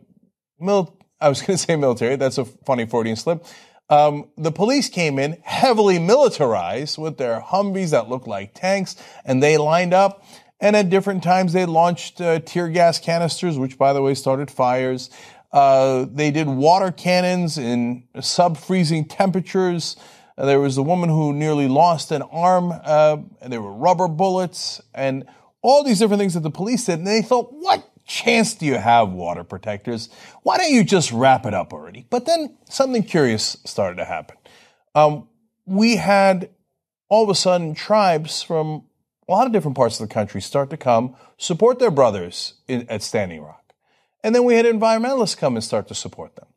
mil- 0.60 1.01
I 1.22 1.30
was 1.30 1.42
going 1.46 1.58
to 1.58 1.64
say 1.64 1.76
military. 1.76 2.16
That's 2.16 2.38
a 2.38 2.46
funny 2.46 2.86
Freudian 2.86 3.16
slip. 3.16 3.46
Um, 3.90 4.30
the 4.38 4.52
police 4.52 4.88
came 4.90 5.20
in 5.20 5.42
heavily 5.44 6.00
militarized 6.00 6.98
with 6.98 7.18
their 7.18 7.42
Humvees 7.42 7.92
that 7.92 8.08
looked 8.08 8.28
like 8.28 8.54
tanks, 8.54 8.96
and 9.26 9.44
they 9.44 9.58
lined 9.58 9.94
up. 9.94 10.24
And 10.62 10.76
at 10.76 10.90
different 10.90 11.24
times, 11.24 11.54
they 11.54 11.66
launched 11.66 12.22
uh, 12.22 12.40
tear 12.40 12.70
gas 12.70 13.00
canisters, 13.00 13.58
which, 13.58 13.78
by 13.78 13.94
the 13.94 14.02
way, 14.02 14.14
started 14.14 14.50
fires. 14.50 15.10
Uh, 15.52 16.06
they 16.10 16.32
did 16.32 16.48
water 16.48 16.92
cannons 16.92 17.58
in 17.58 18.04
sub 18.22 18.58
freezing 18.58 19.06
temperatures. 19.06 19.98
Uh, 20.38 20.46
there 20.46 20.60
was 20.60 20.78
a 20.78 20.84
woman 20.84 21.10
who 21.10 21.34
nearly 21.34 21.68
lost 21.68 22.12
an 22.12 22.22
arm, 22.22 22.72
uh, 22.72 23.18
and 23.42 23.52
there 23.52 23.62
were 23.62 23.74
rubber 23.74 24.08
bullets, 24.08 24.82
and 24.94 25.26
all 25.62 25.84
these 25.84 26.00
different 26.00 26.20
things 26.20 26.36
that 26.36 26.44
the 26.44 26.52
police 26.52 26.86
did. 26.86 27.00
And 27.00 27.08
they 27.08 27.22
thought, 27.22 27.52
what 27.52 27.91
chance 28.06 28.56
do 28.56 28.66
you 28.66 28.76
have, 28.76 29.10
water 29.10 29.44
protectors? 29.44 30.10
Why 30.44 30.58
don't 30.58 30.72
you 30.72 30.84
just 30.84 31.12
wrap 31.12 31.46
it 31.46 31.54
up 31.54 31.74
already? 31.74 32.06
But 32.10 32.26
then 32.26 32.58
something 32.70 33.04
curious 33.04 33.58
started 33.66 33.98
to 33.98 34.06
happen. 34.06 34.38
Um, 34.96 35.28
we 35.66 35.96
had 35.96 36.50
all 37.10 37.24
of 37.24 37.30
a 37.30 37.36
sudden 37.36 37.76
tribes 37.76 38.42
from 38.42 38.84
a 39.28 39.32
lot 39.32 39.48
of 39.48 39.54
different 39.54 39.78
parts 39.78 40.00
of 40.00 40.08
the 40.08 40.14
country 40.14 40.42
start 40.42 40.70
to 40.70 40.78
come 40.78 41.16
support 41.38 41.80
their 41.80 41.92
brothers 41.92 42.56
in, 42.68 42.86
at 42.90 43.02
Standing 43.02 43.42
Rock. 43.42 43.74
And 44.24 44.36
then 44.36 44.44
we 44.44 44.56
had 44.56 44.66
environmentalists 44.66 45.38
come 45.38 45.56
and 45.56 45.64
start 45.64 45.88
to 45.88 45.96
support 45.96 46.36
them. 46.36 46.48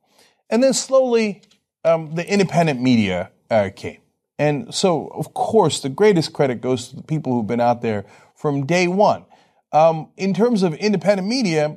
And 0.51 0.63
then 0.63 0.75
slowly, 0.75 1.43
um, 1.85 2.15
the 2.15 2.31
independent 2.31 2.81
media 2.81 3.31
uh, 3.51 3.71
came. 3.75 3.99
And 4.39 4.75
so, 4.75 5.09
of 5.09 5.33
course, 5.35 5.81
the 5.81 5.89
greatest 5.89 6.33
credit 6.33 6.61
goes 6.61 6.89
to 6.89 6.97
the 6.97 7.03
people 7.03 7.33
who've 7.33 7.47
been 7.47 7.61
out 7.61 7.83
there 7.83 8.05
from 8.35 8.67
day 8.67 8.89
one. 8.89 9.25
Um, 9.75 10.11
in 10.17 10.35
terms 10.35 10.63
of 10.63 10.73
independent 10.75 11.27
media, 11.27 11.77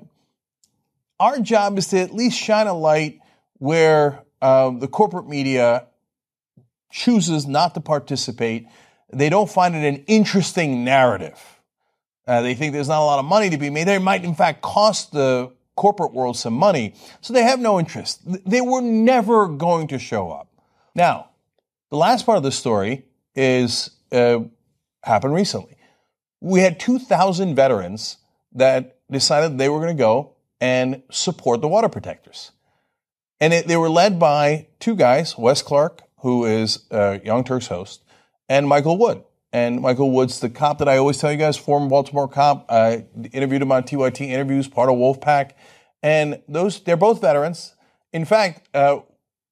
our 1.20 1.40
job 1.40 1.80
is 1.80 1.88
to 1.88 2.00
at 2.00 2.14
least 2.14 2.38
shine 2.38 2.68
a 2.68 2.74
light 2.74 3.20
where 3.58 4.24
uh, 4.40 4.70
the 4.70 4.88
corporate 4.88 5.28
media 5.28 5.88
chooses 6.92 7.48
not 7.48 7.74
to 7.74 7.82
participate. 7.82 8.68
They 9.12 9.30
don't 9.30 9.50
find 9.50 9.76
it 9.76 9.84
an 9.84 10.04
interesting 10.06 10.84
narrative. 10.84 11.42
Uh, 12.28 12.42
they 12.42 12.54
think 12.54 12.74
there's 12.74 12.88
not 12.88 13.02
a 13.02 13.06
lot 13.06 13.18
of 13.18 13.26
money 13.26 13.50
to 13.50 13.58
be 13.58 13.72
made. 13.72 13.88
They 13.88 13.98
might, 13.98 14.24
in 14.24 14.36
fact, 14.36 14.62
cost 14.62 15.12
the 15.12 15.52
corporate 15.76 16.14
world 16.14 16.38
some 16.38 16.54
money. 16.54 16.94
So 17.22 17.34
they 17.34 17.44
have 17.44 17.60
no 17.60 17.80
interest. 17.80 18.22
They 18.48 18.62
were 18.62 18.82
never 18.82 19.48
going 19.48 19.88
to 19.88 19.98
show 19.98 20.30
up. 20.30 20.50
Now, 20.94 21.30
the 21.90 21.98
last 21.98 22.28
part 22.28 22.38
of 22.38 22.44
the 22.44 22.52
story 22.52 23.06
is 23.34 23.90
uh, 24.12 24.42
happened 25.02 25.34
recently 25.34 25.77
we 26.42 26.62
had 26.62 26.80
2,000 26.80 27.56
veterans 27.56 28.18
that 28.54 29.00
decided 29.10 29.58
they 29.58 29.70
were 29.70 29.80
going 29.80 29.96
to 29.96 30.02
go 30.02 30.34
and 30.60 31.04
support 31.10 31.62
the 31.62 31.68
water 31.68 31.90
protectors. 31.90 32.52
And 33.40 33.54
it, 33.54 33.68
they 33.68 33.78
were 33.78 33.90
led 33.90 34.20
by 34.20 34.68
two 34.80 34.96
guys, 34.96 35.38
Wes 35.38 35.62
Clark, 35.62 36.02
who 36.20 36.46
is 36.46 36.86
Young 36.92 37.44
Turks 37.44 37.68
host, 37.68 38.04
and 38.50 38.68
Michael 38.68 38.98
Wood. 38.98 39.24
And 39.54 39.82
Michael 39.82 40.12
Wood's 40.12 40.40
the 40.40 40.50
cop 40.50 40.80
that 40.80 40.90
I 40.90 40.98
always 40.98 41.18
tell 41.18 41.32
you 41.32 41.38
guys, 41.38 41.56
former 41.56 41.88
Baltimore 41.88 42.28
cop. 42.28 42.66
I 42.70 43.06
interviewed 43.32 43.62
him 43.62 43.72
on 43.72 43.84
TYT 43.84 44.22
interviews, 44.22 44.68
part 44.68 44.90
of 44.90 44.98
Wolf 44.98 45.22
PAC. 45.22 45.58
And 46.04 46.42
those, 46.48 46.80
they're 46.82 46.98
both 46.98 47.22
veterans. 47.22 47.74
In 48.12 48.26
fact, 48.26 48.68
uh, 48.76 49.00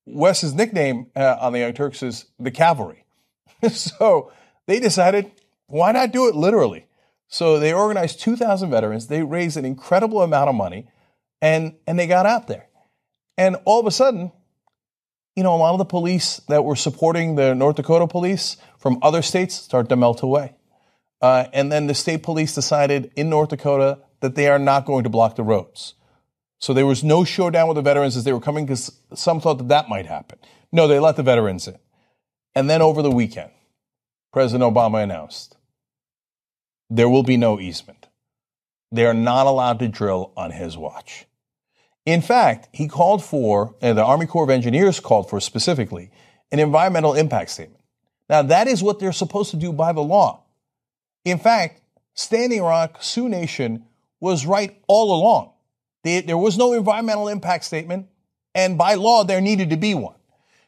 Wes's 0.06 0.54
nickname 0.54 1.08
uh, 1.16 1.38
on 1.40 1.54
the 1.54 1.60
Young 1.60 1.74
Turks 1.74 2.04
is 2.04 2.26
the 2.40 2.52
Cavalry. 2.52 3.06
so 3.72 4.32
they 4.68 4.80
decided 4.80 5.32
why 5.68 5.92
not 5.92 6.12
do 6.12 6.28
it 6.28 6.36
literally? 6.36 6.88
So 7.28 7.60
they 7.60 7.74
organized 7.74 8.20
2,000 8.22 8.70
veterans. 8.70 9.08
They 9.08 9.24
raised 9.24 9.58
an 9.58 9.66
incredible 9.66 10.22
amount 10.22 10.50
of 10.50 10.56
money 10.56 10.88
and, 11.42 11.76
and 11.88 11.98
they 11.98 12.08
got 12.08 12.26
out 12.26 12.48
there. 12.48 12.68
And 13.38 13.58
all 13.66 13.80
of 13.80 13.86
a 13.86 13.92
sudden, 13.92 14.32
you 15.36 15.44
know, 15.44 15.54
a 15.54 15.58
lot 15.58 15.74
of 15.74 15.80
the 15.80 15.86
police 15.86 16.38
that 16.48 16.64
were 16.64 16.76
supporting 16.76 17.36
the 17.36 17.54
North 17.54 17.76
Dakota 17.76 18.08
police 18.08 18.58
from 18.78 19.00
other 19.02 19.22
states 19.22 19.56
started 19.56 19.90
to 19.90 19.96
melt 19.96 20.22
away. 20.22 20.56
Uh, 21.22 21.46
and 21.54 21.72
then 21.72 21.88
the 21.88 21.94
state 21.94 22.24
police 22.24 22.54
decided 22.56 23.12
in 23.16 23.30
North 23.30 23.50
Dakota 23.50 24.00
that 24.22 24.36
they 24.36 24.48
are 24.48 24.60
not 24.60 24.86
going 24.86 25.04
to 25.04 25.10
block 25.10 25.36
the 25.36 25.44
roads. 25.44 25.96
So 26.60 26.74
there 26.74 26.86
was 26.86 27.04
no 27.04 27.24
showdown 27.24 27.68
with 27.68 27.76
the 27.76 27.82
veterans 27.82 28.16
as 28.16 28.24
they 28.24 28.34
were 28.34 28.40
coming 28.40 28.66
because 28.66 28.92
some 29.14 29.42
thought 29.42 29.58
that 29.58 29.68
that 29.68 29.90
might 29.90 30.06
happen. 30.06 30.40
No, 30.72 30.88
they 30.88 31.00
let 31.00 31.16
the 31.16 31.24
veterans 31.24 31.68
in. 31.68 31.78
And 32.54 32.70
then 32.70 32.82
over 32.82 33.02
the 33.02 33.12
weekend, 33.12 33.52
President 34.32 34.64
Obama 34.74 35.04
announced 35.04 35.55
there 36.96 37.10
will 37.10 37.24
be 37.24 37.38
no 37.38 37.60
easement. 37.60 38.08
They 38.92 39.06
are 39.06 39.14
not 39.14 39.48
allowed 39.48 39.80
to 39.80 39.88
drill 39.88 40.32
on 40.38 40.52
his 40.52 40.78
watch. 40.78 41.26
In 42.06 42.22
fact, 42.22 42.70
he 42.72 42.88
called 42.88 43.24
for, 43.24 43.76
and 43.82 43.98
the 43.98 44.04
Army 44.04 44.28
Corps 44.28 44.44
of 44.44 44.50
Engineers 44.50 45.00
called 45.00 45.30
for 45.30 45.40
specifically, 45.40 46.12
an 46.52 46.60
environmental 46.60 47.14
impact 47.16 47.50
statement. 47.50 47.84
Now, 48.30 48.44
that 48.44 48.68
is 48.68 48.82
what 48.82 49.00
they're 49.00 49.12
supposed 49.12 49.52
to 49.52 49.58
do 49.58 49.74
by 49.74 49.92
the 49.92 50.02
law. 50.02 50.44
In 51.26 51.40
fact, 51.40 51.82
Standing 52.14 52.62
Rock, 52.62 53.02
Sioux 53.02 53.28
Nation 53.28 53.86
was 54.20 54.46
right 54.46 54.82
all 54.88 55.20
along. 55.20 55.52
They, 56.04 56.22
there 56.22 56.38
was 56.38 56.58
no 56.58 56.74
environmental 56.74 57.28
impact 57.28 57.66
statement, 57.66 58.08
and 58.54 58.78
by 58.78 58.94
law, 58.94 59.24
there 59.24 59.42
needed 59.42 59.72
to 59.72 59.78
be 59.78 59.96
one. 59.96 60.16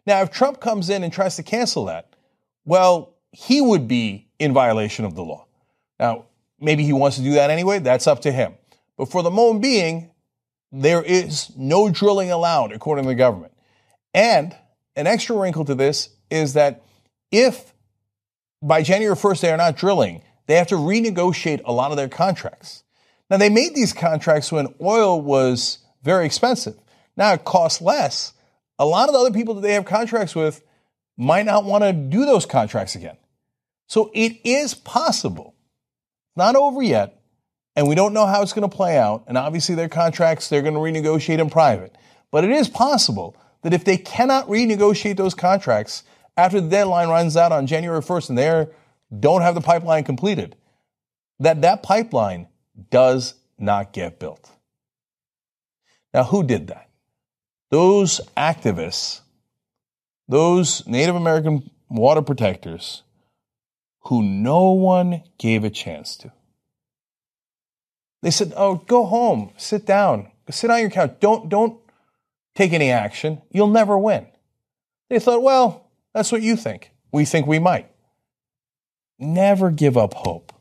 Now, 0.05 0.21
if 0.21 0.31
Trump 0.31 0.59
comes 0.59 0.89
in 0.89 1.03
and 1.03 1.13
tries 1.13 1.35
to 1.37 1.43
cancel 1.43 1.85
that, 1.85 2.15
well, 2.65 3.13
he 3.31 3.61
would 3.61 3.87
be 3.87 4.27
in 4.39 4.53
violation 4.53 5.05
of 5.05 5.15
the 5.15 5.23
law. 5.23 5.46
Now, 5.99 6.25
maybe 6.59 6.83
he 6.83 6.93
wants 6.93 7.17
to 7.17 7.23
do 7.23 7.33
that 7.33 7.49
anyway. 7.49 7.79
That's 7.79 8.07
up 8.07 8.21
to 8.21 8.31
him. 8.31 8.53
But 8.97 9.09
for 9.09 9.23
the 9.23 9.31
moment 9.31 9.61
being, 9.61 10.11
there 10.71 11.01
is 11.01 11.51
no 11.55 11.89
drilling 11.89 12.31
allowed 12.31 12.71
according 12.71 13.05
to 13.05 13.09
the 13.09 13.15
government. 13.15 13.53
And 14.13 14.55
an 14.95 15.07
extra 15.07 15.35
wrinkle 15.35 15.65
to 15.65 15.75
this 15.75 16.09
is 16.29 16.53
that 16.53 16.83
if 17.31 17.73
by 18.61 18.81
January 18.81 19.15
1st 19.15 19.41
they 19.41 19.51
are 19.51 19.57
not 19.57 19.77
drilling, 19.77 20.23
they 20.47 20.55
have 20.55 20.67
to 20.67 20.75
renegotiate 20.75 21.61
a 21.65 21.71
lot 21.71 21.91
of 21.91 21.97
their 21.97 22.09
contracts. 22.09 22.83
Now, 23.29 23.37
they 23.37 23.49
made 23.49 23.75
these 23.75 23.93
contracts 23.93 24.51
when 24.51 24.73
oil 24.81 25.21
was 25.21 25.79
very 26.01 26.25
expensive. 26.25 26.75
Now 27.17 27.33
it 27.33 27.43
costs 27.43 27.81
less. 27.81 28.33
A 28.79 28.85
lot 28.85 29.09
of 29.09 29.13
the 29.13 29.19
other 29.19 29.31
people 29.31 29.55
that 29.55 29.61
they 29.61 29.73
have 29.73 29.85
contracts 29.85 30.35
with 30.35 30.63
might 31.17 31.45
not 31.45 31.65
want 31.65 31.83
to 31.83 31.91
do 31.91 32.25
those 32.25 32.45
contracts 32.45 32.95
again. 32.95 33.17
So 33.87 34.11
it 34.13 34.39
is 34.43 34.73
possible 34.73 35.55
not 36.37 36.55
over 36.55 36.81
yet, 36.81 37.19
and 37.75 37.87
we 37.87 37.95
don't 37.95 38.13
know 38.13 38.25
how 38.25 38.41
it's 38.41 38.53
going 38.53 38.69
to 38.69 38.75
play 38.75 38.97
out. 38.97 39.25
And 39.27 39.37
obviously, 39.37 39.75
their 39.75 39.89
contracts, 39.89 40.49
they're 40.49 40.61
going 40.61 40.73
to 40.73 40.79
renegotiate 40.79 41.39
in 41.39 41.49
private. 41.49 41.95
But 42.31 42.43
it 42.43 42.51
is 42.51 42.67
possible 42.67 43.35
that 43.63 43.73
if 43.73 43.83
they 43.83 43.97
cannot 43.97 44.47
renegotiate 44.47 45.17
those 45.17 45.33
contracts 45.33 46.03
after 46.35 46.61
the 46.61 46.69
deadline 46.69 47.09
runs 47.09 47.35
out 47.35 47.51
on 47.51 47.67
January 47.67 48.01
1st 48.01 48.29
and 48.29 48.37
they 48.37 48.67
don't 49.19 49.41
have 49.41 49.55
the 49.55 49.61
pipeline 49.61 50.03
completed, 50.03 50.55
that 51.39 51.61
that 51.61 51.83
pipeline 51.83 52.47
does 52.89 53.35
not 53.57 53.93
get 53.93 54.19
built. 54.19 54.51
Now, 56.13 56.23
who 56.23 56.43
did 56.43 56.67
that? 56.67 56.89
Those 57.69 58.21
activists, 58.35 59.21
those 60.27 60.85
Native 60.87 61.15
American 61.15 61.69
water 61.89 62.21
protectors 62.21 63.03
who 64.07 64.21
no 64.21 64.71
one 64.71 65.23
gave 65.37 65.63
a 65.63 65.69
chance 65.69 66.17
to. 66.17 66.31
They 68.21 68.31
said, 68.31 68.53
"Oh, 68.55 68.75
go 68.75 69.05
home, 69.05 69.51
sit 69.57 69.85
down, 69.85 70.31
sit 70.49 70.71
on 70.71 70.81
your 70.81 70.89
couch. 70.89 71.17
Don't 71.19 71.49
don't 71.49 71.79
take 72.55 72.73
any 72.73 72.91
action. 72.91 73.41
You'll 73.51 73.67
never 73.67 73.97
win." 73.97 74.27
They 75.09 75.19
thought, 75.19 75.41
well, 75.41 75.89
that's 76.13 76.31
what 76.31 76.41
you 76.41 76.55
think. 76.55 76.91
We 77.11 77.25
think 77.25 77.47
we 77.47 77.59
might. 77.59 77.89
Never 79.19 79.71
give 79.71 79.97
up 79.97 80.13
hope. 80.13 80.53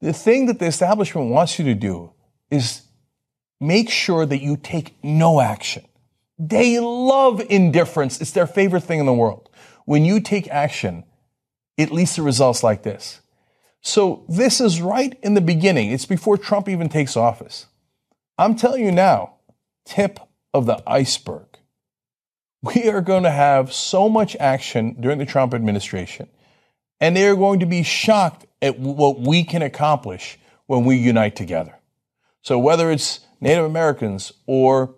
The 0.00 0.12
thing 0.12 0.46
that 0.46 0.58
the 0.58 0.66
establishment 0.66 1.30
wants 1.30 1.58
you 1.58 1.64
to 1.66 1.74
do 1.74 2.12
is 2.50 2.82
make 3.60 3.90
sure 3.90 4.26
that 4.26 4.42
you 4.42 4.56
take 4.56 4.96
no 5.02 5.40
action. 5.40 5.84
They 6.38 6.78
love 6.78 7.42
indifference. 7.48 8.20
It's 8.20 8.30
their 8.30 8.46
favorite 8.46 8.82
thing 8.82 9.00
in 9.00 9.06
the 9.06 9.12
world. 9.12 9.48
When 9.84 10.04
you 10.04 10.20
take 10.20 10.48
action, 10.48 11.04
it 11.78 11.90
leads 11.92 12.16
to 12.16 12.22
results 12.22 12.62
like 12.62 12.82
this. 12.82 13.20
So 13.80 14.24
this 14.28 14.60
is 14.60 14.82
right 14.82 15.16
in 15.22 15.32
the 15.34 15.40
beginning. 15.40 15.92
It's 15.92 16.04
before 16.04 16.36
Trump 16.36 16.68
even 16.68 16.90
takes 16.90 17.16
office. 17.16 17.66
I'm 18.36 18.56
telling 18.56 18.84
you 18.84 18.92
now, 18.92 19.36
tip 19.86 20.18
of 20.52 20.66
the 20.66 20.82
iceberg. 20.86 21.46
We 22.60 22.88
are 22.88 23.00
going 23.00 23.22
to 23.22 23.30
have 23.30 23.72
so 23.72 24.08
much 24.08 24.36
action 24.40 24.96
during 24.98 25.18
the 25.18 25.24
Trump 25.24 25.54
administration, 25.54 26.28
and 27.00 27.16
they 27.16 27.26
are 27.28 27.36
going 27.36 27.60
to 27.60 27.66
be 27.66 27.84
shocked 27.84 28.46
at 28.60 28.80
what 28.80 29.20
we 29.20 29.44
can 29.44 29.62
accomplish 29.62 30.38
when 30.66 30.84
we 30.84 30.96
unite 30.96 31.36
together. 31.36 31.78
So 32.42 32.58
whether 32.58 32.90
it's 32.90 33.20
Native 33.40 33.64
Americans 33.64 34.32
or 34.46 34.96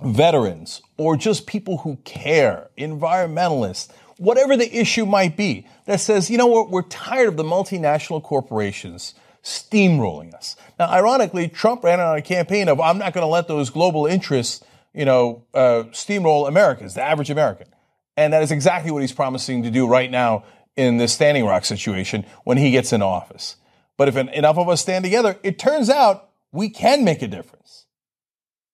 veterans 0.00 0.80
or 0.96 1.16
just 1.16 1.48
people 1.48 1.78
who 1.78 1.96
care, 2.04 2.70
environmentalists, 2.78 3.88
whatever 4.18 4.56
the 4.56 4.76
issue 4.76 5.06
might 5.06 5.36
be, 5.36 5.66
that 5.86 6.00
says, 6.00 6.30
you 6.30 6.36
know 6.36 6.46
what, 6.46 6.70
we're 6.70 6.82
tired 6.82 7.28
of 7.28 7.36
the 7.36 7.44
multinational 7.44 8.22
corporations 8.22 9.14
steamrolling 9.42 10.34
us. 10.34 10.56
Now, 10.78 10.88
ironically, 10.90 11.48
Trump 11.48 11.82
ran 11.84 12.00
on 12.00 12.16
a 12.16 12.22
campaign 12.22 12.68
of, 12.68 12.80
I'm 12.80 12.98
not 12.98 13.14
going 13.14 13.22
to 13.22 13.28
let 13.28 13.48
those 13.48 13.70
global 13.70 14.06
interests, 14.06 14.62
you 14.92 15.04
know, 15.04 15.44
uh, 15.54 15.84
steamroll 15.92 16.48
Americans, 16.48 16.94
the 16.94 17.02
average 17.02 17.30
American. 17.30 17.68
And 18.16 18.32
that 18.32 18.42
is 18.42 18.50
exactly 18.50 18.90
what 18.90 19.00
he's 19.00 19.12
promising 19.12 19.62
to 19.62 19.70
do 19.70 19.86
right 19.86 20.10
now 20.10 20.44
in 20.76 20.96
this 20.96 21.12
Standing 21.12 21.44
Rock 21.44 21.64
situation 21.64 22.26
when 22.44 22.58
he 22.58 22.70
gets 22.70 22.92
in 22.92 23.00
office. 23.00 23.56
But 23.96 24.08
if 24.08 24.16
enough 24.16 24.58
of 24.58 24.68
us 24.68 24.80
stand 24.80 25.04
together, 25.04 25.38
it 25.42 25.58
turns 25.58 25.88
out 25.88 26.30
we 26.52 26.68
can 26.68 27.04
make 27.04 27.22
a 27.22 27.28
difference. 27.28 27.86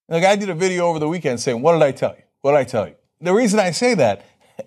Like 0.09 0.25
I 0.25 0.37
did 0.37 0.51
a 0.51 0.55
video 0.55 0.87
over 0.87 0.99
the 0.99 1.09
weekend 1.09 1.41
saying, 1.41 1.63
what 1.63 1.73
did 1.73 1.83
I 1.83 1.93
tell 1.93 2.15
you? 2.17 2.23
What 2.41 2.53
did 2.53 2.59
I 2.59 2.65
tell 2.65 2.89
you? 2.89 2.95
The 3.21 3.33
reason 3.33 3.59
I 3.59 3.71
say 3.71 3.95
that 3.95 4.25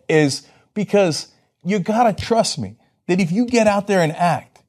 is 0.09 0.47
because 0.78 1.28
you 1.65 1.80
gotta 1.80 2.13
trust 2.13 2.59
me 2.59 2.78
that 3.07 3.19
if 3.19 3.32
you 3.32 3.47
get 3.47 3.65
out 3.65 3.88
there 3.88 4.01
and 4.01 4.13
act, 4.13 4.63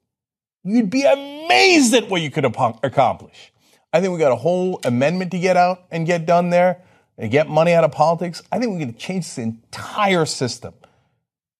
you'd 0.63 0.89
be 0.89 1.03
amazed 1.03 1.93
at 1.93 2.09
what 2.09 2.21
you 2.21 2.31
could 2.31 2.45
accomplish. 2.45 3.53
I 3.93 4.01
think 4.01 4.11
we 4.11 4.19
got 4.19 4.31
a 4.31 4.35
whole 4.35 4.81
amendment 4.83 5.31
to 5.31 5.39
get 5.39 5.55
out 5.55 5.85
and 5.91 6.07
get 6.07 6.25
done 6.25 6.49
there 6.49 6.81
and 7.17 7.31
get 7.31 7.47
money 7.47 7.73
out 7.73 7.83
of 7.83 7.91
politics. 7.91 8.41
I 8.51 8.57
think 8.57 8.73
we 8.73 8.79
can 8.79 8.97
change 8.97 9.25
this 9.25 9.37
entire 9.37 10.25
system. 10.25 10.73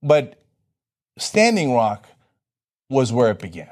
But 0.02 0.42
Standing 1.20 1.74
Rock 1.74 2.08
was 2.90 3.14
where 3.14 3.30
it 3.30 3.40
began. 3.40 3.70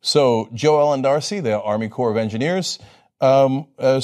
So 0.00 0.48
Jo-Ellen 0.52 1.02
Darcy, 1.02 1.38
the 1.40 1.60
Army 1.60 1.88
Corps 1.88 2.10
of 2.10 2.16
Engineers, 2.16 2.80
um, 3.20 3.68
uh, 3.78 4.00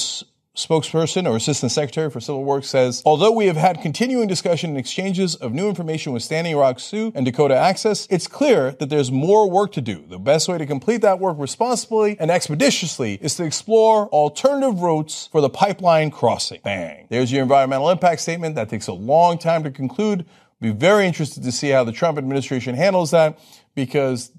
spokesperson 0.57 1.29
or 1.29 1.37
assistant 1.37 1.73
secretary 1.73 2.11
for 2.11 2.21
civil 2.21 2.45
works 2.45 2.69
says 2.69 3.03
although 3.05 3.33
we 3.33 3.47
have 3.47 3.57
had 3.57 3.83
continuing 3.83 4.29
discussion 4.29 4.71
and 4.71 4.79
exchanges 4.79 5.35
of 5.35 5.53
new 5.53 5.69
information 5.69 6.13
with 6.13 6.23
standing 6.23 6.57
rock 6.57 6.79
sioux 6.79 7.11
and 7.15 7.27
dakota 7.27 7.57
access 7.57 8.07
it's 8.11 8.29
clear 8.29 8.73
that 8.73 8.89
there's 8.89 9.11
more 9.11 9.49
work 9.51 9.73
to 9.73 9.81
do. 9.81 10.05
The 10.09 10.19
best 10.19 10.49
way 10.49 10.59
to 10.59 10.67
complete 10.67 11.01
that 11.03 11.19
work 11.19 11.37
responsibly 11.39 12.19
and 12.19 12.31
expeditiously 12.31 13.15
is 13.21 13.35
to 13.37 13.45
explore 13.45 14.09
alternative 14.09 14.81
routes 14.81 15.29
for 15.33 15.41
the 15.41 15.51
pipeline 15.51 16.11
crossing. 16.11 16.61
Bang. 16.63 17.07
There's 17.11 17.33
your 17.33 17.43
environmental 17.43 17.91
impact 17.91 18.21
statement 18.21 18.55
that 18.57 18.69
takes 18.69 18.87
a 18.87 18.93
long 18.93 19.39
time 19.39 19.65
to 19.65 19.71
conclude. 19.71 20.27
Be 20.61 20.71
very 20.71 21.07
interested 21.07 21.43
to 21.43 21.53
see 21.53 21.71
how 21.71 21.85
the 21.85 21.93
trump 21.93 22.19
administration 22.19 22.75
handles 22.75 23.11
that 23.11 23.39
because 23.75 24.33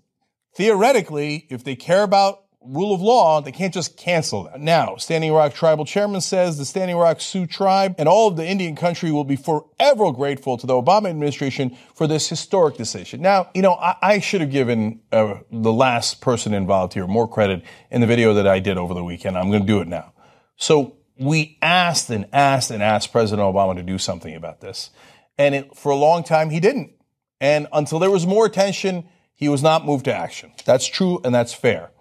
theoretically 0.55 1.47
if 1.49 1.63
they 1.63 1.75
care 1.75 2.03
about 2.03 2.44
rule 2.67 2.93
of 2.93 3.01
law, 3.01 3.41
they 3.41 3.51
can't 3.51 3.73
just 3.73 3.97
cancel 3.97 4.43
that. 4.45 4.59
Now, 4.59 4.95
Standing 4.97 5.33
Rock 5.33 5.53
Tribal 5.53 5.85
Chairman 5.85 6.21
says 6.21 6.57
the 6.57 6.65
Standing 6.65 6.97
Rock 6.97 7.21
Sioux 7.21 7.45
tribe 7.45 7.95
and 7.97 8.07
all 8.09 8.27
of 8.27 8.35
the 8.35 8.45
Indian 8.45 8.75
country 8.75 9.11
will 9.11 9.23
be 9.23 9.35
forever 9.35 10.11
grateful 10.11 10.57
to 10.57 10.67
the 10.67 10.73
Obama 10.73 11.09
administration 11.09 11.77
for 11.93 12.07
this 12.07 12.27
historic 12.27 12.77
decision. 12.77 13.21
Now, 13.21 13.49
you 13.53 13.61
know, 13.61 13.73
I, 13.73 13.95
I 14.01 14.19
should 14.19 14.41
have 14.41 14.51
given 14.51 15.01
uh, 15.11 15.39
the 15.51 15.73
last 15.73 16.21
person 16.21 16.53
involved 16.53 16.93
here 16.93 17.07
more 17.07 17.27
credit 17.27 17.63
in 17.91 18.01
the 18.01 18.07
video 18.07 18.33
that 18.33 18.47
I 18.47 18.59
did 18.59 18.77
over 18.77 18.93
the 18.93 19.03
weekend. 19.03 19.37
I'm 19.37 19.49
going 19.49 19.61
to 19.63 19.67
do 19.67 19.81
it 19.81 19.87
now. 19.87 20.13
So 20.57 20.97
we 21.17 21.57
asked 21.61 22.09
and 22.09 22.25
asked 22.33 22.71
and 22.71 22.83
asked 22.83 23.11
President 23.11 23.45
Obama 23.45 23.75
to 23.75 23.83
do 23.83 23.97
something 23.97 24.35
about 24.35 24.61
this. 24.61 24.89
And 25.37 25.55
it, 25.55 25.75
for 25.75 25.91
a 25.91 25.95
long 25.95 26.23
time, 26.23 26.49
he 26.49 26.59
didn't. 26.59 26.93
And 27.41 27.67
until 27.73 27.99
there 27.99 28.11
was 28.11 28.25
more 28.25 28.45
attention, 28.45 29.07
he 29.33 29.49
was 29.49 29.61
not 29.61 29.85
moved 29.85 30.05
to 30.05 30.15
action. 30.15 30.53
That's 30.65 30.87
true 30.87 31.19
and 31.23 31.35
that's 31.35 31.53
fair. 31.53 31.91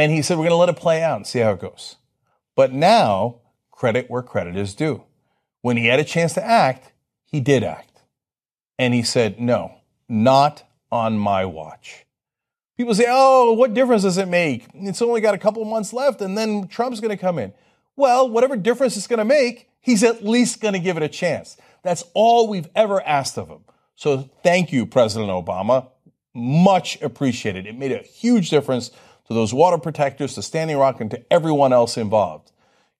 And 0.00 0.10
he 0.10 0.22
said, 0.22 0.38
we're 0.38 0.44
going 0.44 0.52
to 0.52 0.56
let 0.56 0.70
it 0.70 0.76
play 0.76 1.02
out 1.02 1.16
and 1.16 1.26
see 1.26 1.40
how 1.40 1.50
it 1.50 1.60
goes. 1.60 1.96
But 2.56 2.72
now, 2.72 3.40
credit 3.70 4.08
where 4.08 4.22
credit 4.22 4.56
is 4.56 4.74
due. 4.74 5.04
When 5.60 5.76
he 5.76 5.88
had 5.88 6.00
a 6.00 6.04
chance 6.04 6.32
to 6.34 6.42
act, 6.42 6.92
he 7.26 7.38
did 7.38 7.62
act. 7.62 8.00
And 8.78 8.94
he 8.94 9.02
said, 9.02 9.38
no, 9.38 9.74
not 10.08 10.66
on 10.90 11.18
my 11.18 11.44
watch. 11.44 12.06
People 12.78 12.94
say, 12.94 13.04
oh, 13.10 13.52
what 13.52 13.74
difference 13.74 14.04
does 14.04 14.16
it 14.16 14.26
make? 14.26 14.68
It's 14.72 15.02
only 15.02 15.20
got 15.20 15.34
a 15.34 15.38
couple 15.38 15.62
months 15.66 15.92
left 15.92 16.22
and 16.22 16.36
then 16.36 16.66
Trump's 16.66 17.00
going 17.00 17.14
to 17.14 17.20
come 17.20 17.38
in. 17.38 17.52
Well, 17.94 18.26
whatever 18.26 18.56
difference 18.56 18.96
it's 18.96 19.06
going 19.06 19.18
to 19.18 19.24
make, 19.26 19.68
he's 19.82 20.02
at 20.02 20.24
least 20.24 20.62
going 20.62 20.72
to 20.72 20.80
give 20.80 20.96
it 20.96 21.02
a 21.02 21.10
chance. 21.10 21.58
That's 21.82 22.04
all 22.14 22.48
we've 22.48 22.70
ever 22.74 23.06
asked 23.06 23.36
of 23.36 23.48
him. 23.48 23.64
So 23.96 24.30
thank 24.42 24.72
you, 24.72 24.86
President 24.86 25.30
Obama. 25.30 25.88
Much 26.32 26.98
appreciated. 27.02 27.66
It 27.66 27.76
made 27.76 27.92
a 27.92 27.98
huge 27.98 28.48
difference 28.48 28.92
to 29.30 29.34
those 29.34 29.54
water 29.54 29.78
protectors, 29.78 30.34
to 30.34 30.42
Standing 30.42 30.76
Rock, 30.76 31.00
and 31.00 31.08
to 31.12 31.32
everyone 31.32 31.72
else 31.72 31.96
involved. 31.96 32.50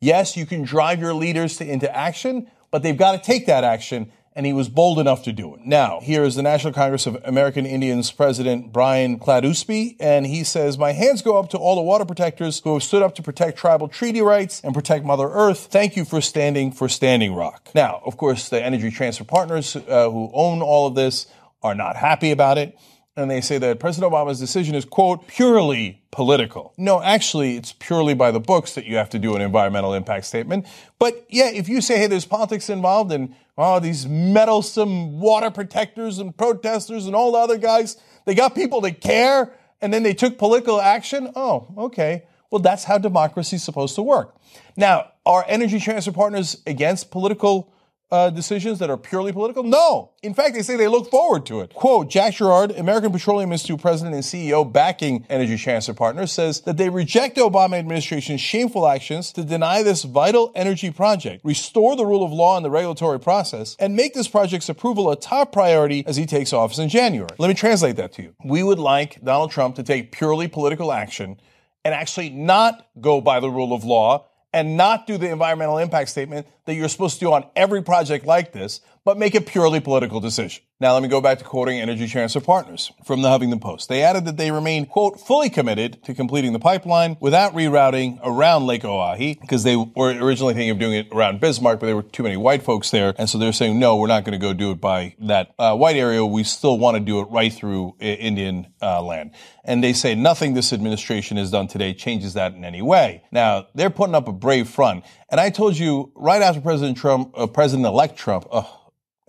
Yes, 0.00 0.36
you 0.36 0.46
can 0.46 0.62
drive 0.62 1.00
your 1.00 1.12
leaders 1.12 1.56
to, 1.56 1.68
into 1.68 1.92
action, 1.94 2.48
but 2.70 2.84
they've 2.84 2.96
got 2.96 3.12
to 3.12 3.18
take 3.18 3.46
that 3.46 3.64
action, 3.64 4.12
and 4.36 4.46
he 4.46 4.52
was 4.52 4.68
bold 4.68 5.00
enough 5.00 5.24
to 5.24 5.32
do 5.32 5.56
it. 5.56 5.62
Now, 5.66 5.98
here 5.98 6.22
is 6.22 6.36
the 6.36 6.42
National 6.42 6.72
Congress 6.72 7.08
of 7.08 7.20
American 7.24 7.66
Indians 7.66 8.12
President 8.12 8.72
Brian 8.72 9.18
Cladoosby, 9.18 9.96
and 9.98 10.24
he 10.24 10.44
says, 10.44 10.78
My 10.78 10.92
hands 10.92 11.20
go 11.20 11.36
up 11.36 11.50
to 11.50 11.58
all 11.58 11.74
the 11.74 11.82
water 11.82 12.04
protectors 12.04 12.60
who 12.60 12.74
have 12.74 12.84
stood 12.84 13.02
up 13.02 13.16
to 13.16 13.24
protect 13.24 13.58
tribal 13.58 13.88
treaty 13.88 14.22
rights 14.22 14.60
and 14.62 14.72
protect 14.72 15.04
Mother 15.04 15.28
Earth. 15.28 15.66
Thank 15.68 15.96
you 15.96 16.04
for 16.04 16.20
standing 16.20 16.70
for 16.70 16.88
Standing 16.88 17.34
Rock. 17.34 17.70
Now, 17.74 18.02
of 18.06 18.16
course, 18.16 18.48
the 18.48 18.62
Energy 18.62 18.92
Transfer 18.92 19.24
Partners 19.24 19.74
uh, 19.74 20.08
who 20.08 20.30
own 20.32 20.62
all 20.62 20.86
of 20.86 20.94
this 20.94 21.26
are 21.60 21.74
not 21.74 21.96
happy 21.96 22.30
about 22.30 22.56
it 22.56 22.78
and 23.20 23.30
they 23.30 23.40
say 23.40 23.58
that 23.58 23.78
President 23.78 24.12
Obama's 24.12 24.38
decision 24.38 24.74
is, 24.74 24.84
quote, 24.84 25.26
purely 25.28 26.02
political. 26.10 26.72
No, 26.76 27.02
actually, 27.02 27.56
it's 27.56 27.72
purely 27.72 28.14
by 28.14 28.30
the 28.30 28.40
books 28.40 28.74
that 28.74 28.86
you 28.86 28.96
have 28.96 29.10
to 29.10 29.18
do 29.18 29.36
an 29.36 29.42
environmental 29.42 29.94
impact 29.94 30.26
statement. 30.26 30.66
But 30.98 31.26
yeah, 31.28 31.50
if 31.50 31.68
you 31.68 31.80
say, 31.80 31.98
hey, 31.98 32.06
there's 32.06 32.24
politics 32.24 32.70
involved 32.70 33.12
and, 33.12 33.34
oh, 33.58 33.80
these 33.80 34.06
meddlesome 34.06 35.20
water 35.20 35.50
protectors 35.50 36.18
and 36.18 36.36
protesters 36.36 37.06
and 37.06 37.14
all 37.14 37.32
the 37.32 37.38
other 37.38 37.58
guys, 37.58 37.96
they 38.24 38.34
got 38.34 38.54
people 38.54 38.80
that 38.82 39.00
care 39.00 39.52
and 39.80 39.92
then 39.92 40.02
they 40.02 40.14
took 40.14 40.38
political 40.38 40.80
action. 40.80 41.30
Oh, 41.36 41.68
okay. 41.76 42.24
Well, 42.50 42.60
that's 42.60 42.84
how 42.84 42.98
democracy 42.98 43.56
is 43.56 43.62
supposed 43.62 43.94
to 43.94 44.02
work. 44.02 44.34
Now, 44.76 45.12
are 45.24 45.44
energy 45.46 45.78
transfer 45.78 46.12
partners 46.12 46.60
against 46.66 47.10
political 47.10 47.72
uh, 48.10 48.30
decisions 48.30 48.78
that 48.78 48.90
are 48.90 48.96
purely 48.96 49.32
political? 49.32 49.62
No. 49.62 50.12
In 50.22 50.34
fact, 50.34 50.54
they 50.54 50.62
say 50.62 50.76
they 50.76 50.88
look 50.88 51.10
forward 51.10 51.46
to 51.46 51.60
it. 51.60 51.74
Quote, 51.74 52.10
Jack 52.10 52.34
Gerard, 52.34 52.72
American 52.72 53.12
Petroleum 53.12 53.52
Institute 53.52 53.80
president 53.80 54.14
and 54.14 54.24
CEO 54.24 54.70
backing 54.70 55.26
Energy 55.28 55.56
Transfer 55.56 55.94
Partners, 55.94 56.32
says 56.32 56.60
that 56.62 56.76
they 56.76 56.88
reject 56.88 57.36
the 57.36 57.42
Obama 57.42 57.78
administration's 57.78 58.40
shameful 58.40 58.86
actions 58.86 59.32
to 59.32 59.44
deny 59.44 59.82
this 59.82 60.02
vital 60.02 60.52
energy 60.54 60.90
project, 60.90 61.44
restore 61.44 61.96
the 61.96 62.06
rule 62.06 62.24
of 62.24 62.32
law 62.32 62.56
in 62.56 62.62
the 62.62 62.70
regulatory 62.70 63.20
process, 63.20 63.76
and 63.78 63.94
make 63.94 64.14
this 64.14 64.28
project's 64.28 64.68
approval 64.68 65.10
a 65.10 65.16
top 65.16 65.52
priority 65.52 66.04
as 66.06 66.16
he 66.16 66.26
takes 66.26 66.52
office 66.52 66.78
in 66.78 66.88
January. 66.88 67.30
Let 67.38 67.48
me 67.48 67.54
translate 67.54 67.96
that 67.96 68.12
to 68.12 68.22
you. 68.22 68.34
We 68.44 68.62
would 68.62 68.78
like 68.78 69.22
Donald 69.22 69.50
Trump 69.50 69.76
to 69.76 69.82
take 69.82 70.12
purely 70.12 70.48
political 70.48 70.92
action 70.92 71.40
and 71.84 71.94
actually 71.94 72.30
not 72.30 72.86
go 73.00 73.20
by 73.20 73.40
the 73.40 73.50
rule 73.50 73.72
of 73.72 73.84
law 73.84 74.26
and 74.52 74.76
not 74.76 75.06
do 75.06 75.16
the 75.16 75.30
environmental 75.30 75.78
impact 75.78 76.10
statement 76.10 76.46
that 76.64 76.74
you're 76.74 76.88
supposed 76.88 77.14
to 77.14 77.20
do 77.20 77.32
on 77.32 77.44
every 77.54 77.82
project 77.82 78.26
like 78.26 78.52
this, 78.52 78.80
but 79.10 79.18
make 79.18 79.34
a 79.34 79.40
purely 79.40 79.80
political 79.80 80.20
decision. 80.20 80.62
Now 80.78 80.94
let 80.94 81.02
me 81.02 81.08
go 81.08 81.20
back 81.20 81.38
to 81.38 81.44
quoting 81.44 81.80
Energy 81.80 82.06
Transfer 82.06 82.38
Partners 82.38 82.92
from 83.04 83.22
the 83.22 83.28
Huffington 83.28 83.60
Post. 83.60 83.88
They 83.88 84.04
added 84.04 84.24
that 84.26 84.36
they 84.36 84.52
remain, 84.52 84.86
quote, 84.86 85.18
fully 85.18 85.50
committed 85.50 86.00
to 86.04 86.14
completing 86.14 86.52
the 86.52 86.60
pipeline 86.60 87.16
without 87.18 87.52
rerouting 87.52 88.20
around 88.22 88.66
Lake 88.66 88.82
Oahe 88.84 89.38
because 89.40 89.64
they 89.64 89.74
were 89.74 90.10
originally 90.10 90.54
thinking 90.54 90.70
of 90.70 90.78
doing 90.78 90.94
it 90.94 91.08
around 91.10 91.40
Bismarck, 91.40 91.80
but 91.80 91.86
there 91.86 91.96
were 91.96 92.04
too 92.04 92.22
many 92.22 92.36
white 92.36 92.62
folks 92.62 92.92
there. 92.92 93.12
And 93.18 93.28
so 93.28 93.36
they're 93.36 93.52
saying, 93.52 93.80
no, 93.80 93.96
we're 93.96 94.06
not 94.06 94.24
going 94.24 94.38
to 94.38 94.38
go 94.38 94.54
do 94.54 94.70
it 94.70 94.80
by 94.80 95.16
that 95.18 95.54
uh, 95.58 95.76
white 95.76 95.96
area. 95.96 96.24
We 96.24 96.44
still 96.44 96.78
want 96.78 96.96
to 96.96 97.00
do 97.00 97.18
it 97.18 97.24
right 97.24 97.52
through 97.52 97.96
uh, 98.00 98.04
Indian 98.04 98.72
uh, 98.80 99.02
land. 99.02 99.32
And 99.64 99.82
they 99.82 99.92
say 99.92 100.14
nothing 100.14 100.54
this 100.54 100.72
administration 100.72 101.36
has 101.36 101.50
done 101.50 101.66
today 101.66 101.94
changes 101.94 102.34
that 102.34 102.54
in 102.54 102.64
any 102.64 102.80
way. 102.80 103.24
Now 103.32 103.66
they're 103.74 103.90
putting 103.90 104.14
up 104.14 104.28
a 104.28 104.32
brave 104.32 104.68
front. 104.68 105.04
And 105.28 105.40
I 105.40 105.50
told 105.50 105.76
you 105.76 106.12
right 106.14 106.40
after 106.40 106.60
President 106.60 106.96
Trump, 106.96 107.32
uh, 107.36 107.48
President-elect 107.48 108.16
Trump, 108.16 108.46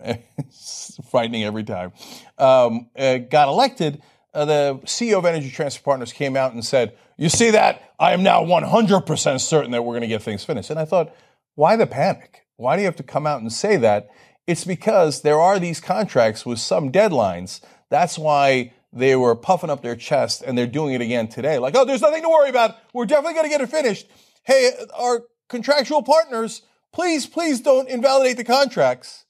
frightening 1.10 1.44
every 1.44 1.64
time, 1.64 1.92
um, 2.38 2.88
uh, 2.96 3.18
got 3.18 3.48
elected, 3.48 4.02
uh, 4.34 4.44
the 4.44 4.80
CEO 4.84 5.18
of 5.18 5.26
Energy 5.26 5.50
Transfer 5.50 5.82
Partners 5.82 6.12
came 6.12 6.36
out 6.36 6.52
and 6.52 6.64
said, 6.64 6.96
You 7.16 7.28
see 7.28 7.50
that? 7.50 7.94
I 7.98 8.12
am 8.12 8.22
now 8.22 8.42
100% 8.42 9.40
certain 9.40 9.70
that 9.72 9.84
we're 9.84 9.92
going 9.92 10.02
to 10.02 10.08
get 10.08 10.22
things 10.22 10.44
finished. 10.44 10.70
And 10.70 10.78
I 10.78 10.84
thought, 10.84 11.14
why 11.54 11.76
the 11.76 11.86
panic? 11.86 12.46
Why 12.56 12.76
do 12.76 12.82
you 12.82 12.86
have 12.86 12.96
to 12.96 13.02
come 13.02 13.26
out 13.26 13.40
and 13.40 13.52
say 13.52 13.76
that? 13.76 14.10
It's 14.46 14.64
because 14.64 15.22
there 15.22 15.40
are 15.40 15.58
these 15.58 15.80
contracts 15.80 16.46
with 16.46 16.58
some 16.58 16.90
deadlines. 16.90 17.60
That's 17.90 18.18
why 18.18 18.72
they 18.92 19.16
were 19.16 19.34
puffing 19.34 19.70
up 19.70 19.82
their 19.82 19.96
chest 19.96 20.42
and 20.44 20.56
they're 20.56 20.66
doing 20.66 20.94
it 20.94 21.00
again 21.00 21.28
today. 21.28 21.58
Like, 21.58 21.74
oh, 21.76 21.84
there's 21.84 22.00
nothing 22.00 22.22
to 22.22 22.28
worry 22.28 22.50
about. 22.50 22.76
We're 22.92 23.06
definitely 23.06 23.34
going 23.34 23.44
to 23.44 23.50
get 23.50 23.60
it 23.60 23.70
finished. 23.70 24.06
Hey, 24.44 24.72
our 24.94 25.22
contractual 25.48 26.02
partners, 26.02 26.62
please, 26.92 27.26
please 27.26 27.60
don't 27.60 27.88
invalidate 27.88 28.36
the 28.36 28.44
contracts. 28.44 29.21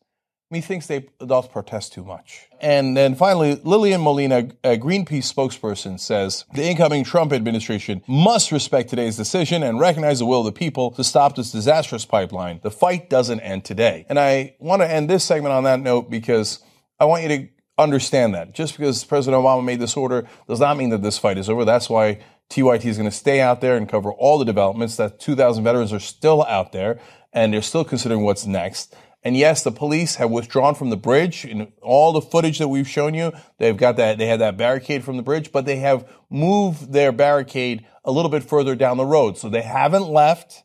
Methinks 0.52 0.86
they 0.86 1.06
doth 1.26 1.50
protest 1.50 1.94
too 1.94 2.04
much. 2.04 2.46
And 2.60 2.96
then 2.96 3.14
finally, 3.14 3.60
Lillian 3.64 4.02
Molina, 4.02 4.50
a 4.62 4.76
Greenpeace 4.76 5.32
spokesperson, 5.32 5.98
says 5.98 6.44
the 6.52 6.62
incoming 6.62 7.04
Trump 7.04 7.32
administration 7.32 8.02
must 8.06 8.52
respect 8.52 8.90
today's 8.90 9.16
decision 9.16 9.62
and 9.62 9.80
recognize 9.80 10.18
the 10.18 10.26
will 10.26 10.40
of 10.40 10.44
the 10.44 10.52
people 10.52 10.90
to 10.92 11.02
stop 11.02 11.34
this 11.34 11.50
disastrous 11.50 12.04
pipeline. 12.04 12.60
The 12.62 12.70
fight 12.70 13.08
doesn't 13.08 13.40
end 13.40 13.64
today. 13.64 14.04
And 14.08 14.18
I 14.18 14.54
want 14.60 14.82
to 14.82 14.90
end 14.90 15.08
this 15.08 15.24
segment 15.24 15.54
on 15.54 15.64
that 15.64 15.80
note 15.80 16.10
because 16.10 16.60
I 17.00 17.06
want 17.06 17.22
you 17.22 17.28
to 17.30 17.48
understand 17.78 18.34
that. 18.34 18.52
Just 18.52 18.76
because 18.76 19.02
President 19.04 19.42
Obama 19.42 19.64
made 19.64 19.80
this 19.80 19.96
order 19.96 20.28
does 20.46 20.60
not 20.60 20.76
mean 20.76 20.90
that 20.90 21.02
this 21.02 21.18
fight 21.18 21.38
is 21.38 21.48
over. 21.48 21.64
That's 21.64 21.88
why 21.88 22.20
TYT 22.50 22.84
is 22.84 22.98
going 22.98 23.10
to 23.10 23.16
stay 23.16 23.40
out 23.40 23.62
there 23.62 23.76
and 23.76 23.88
cover 23.88 24.12
all 24.12 24.38
the 24.38 24.44
developments. 24.44 24.96
That 24.96 25.18
2,000 25.18 25.64
veterans 25.64 25.92
are 25.92 25.98
still 25.98 26.44
out 26.44 26.72
there 26.72 27.00
and 27.32 27.52
they're 27.52 27.62
still 27.62 27.84
considering 27.84 28.22
what's 28.22 28.46
next. 28.46 28.94
And 29.24 29.36
yes, 29.36 29.62
the 29.62 29.70
police 29.70 30.16
have 30.16 30.30
withdrawn 30.30 30.74
from 30.74 30.90
the 30.90 30.96
bridge. 30.96 31.44
In 31.44 31.72
all 31.80 32.12
the 32.12 32.20
footage 32.20 32.58
that 32.58 32.68
we've 32.68 32.88
shown 32.88 33.14
you, 33.14 33.32
they've 33.58 33.76
got 33.76 33.96
that, 33.96 34.18
they 34.18 34.26
had 34.26 34.40
that 34.40 34.56
barricade 34.56 35.04
from 35.04 35.16
the 35.16 35.22
bridge, 35.22 35.52
but 35.52 35.64
they 35.64 35.76
have 35.76 36.08
moved 36.28 36.92
their 36.92 37.12
barricade 37.12 37.86
a 38.04 38.10
little 38.10 38.30
bit 38.30 38.42
further 38.42 38.74
down 38.74 38.96
the 38.96 39.06
road. 39.06 39.38
So 39.38 39.48
they 39.48 39.62
haven't 39.62 40.08
left. 40.08 40.64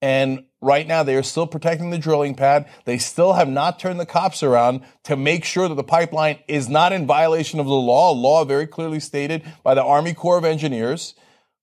And 0.00 0.44
right 0.60 0.86
now 0.86 1.02
they 1.02 1.16
are 1.16 1.22
still 1.22 1.46
protecting 1.46 1.90
the 1.90 1.98
drilling 1.98 2.34
pad. 2.34 2.66
They 2.86 2.96
still 2.96 3.34
have 3.34 3.48
not 3.48 3.78
turned 3.78 4.00
the 4.00 4.06
cops 4.06 4.42
around 4.42 4.80
to 5.04 5.14
make 5.14 5.44
sure 5.44 5.68
that 5.68 5.74
the 5.74 5.84
pipeline 5.84 6.38
is 6.48 6.68
not 6.68 6.92
in 6.92 7.06
violation 7.06 7.60
of 7.60 7.66
the 7.66 7.72
law, 7.72 8.12
a 8.12 8.14
law 8.14 8.44
very 8.44 8.66
clearly 8.66 9.00
stated 9.00 9.44
by 9.62 9.74
the 9.74 9.84
Army 9.84 10.14
Corps 10.14 10.38
of 10.38 10.44
Engineers. 10.44 11.14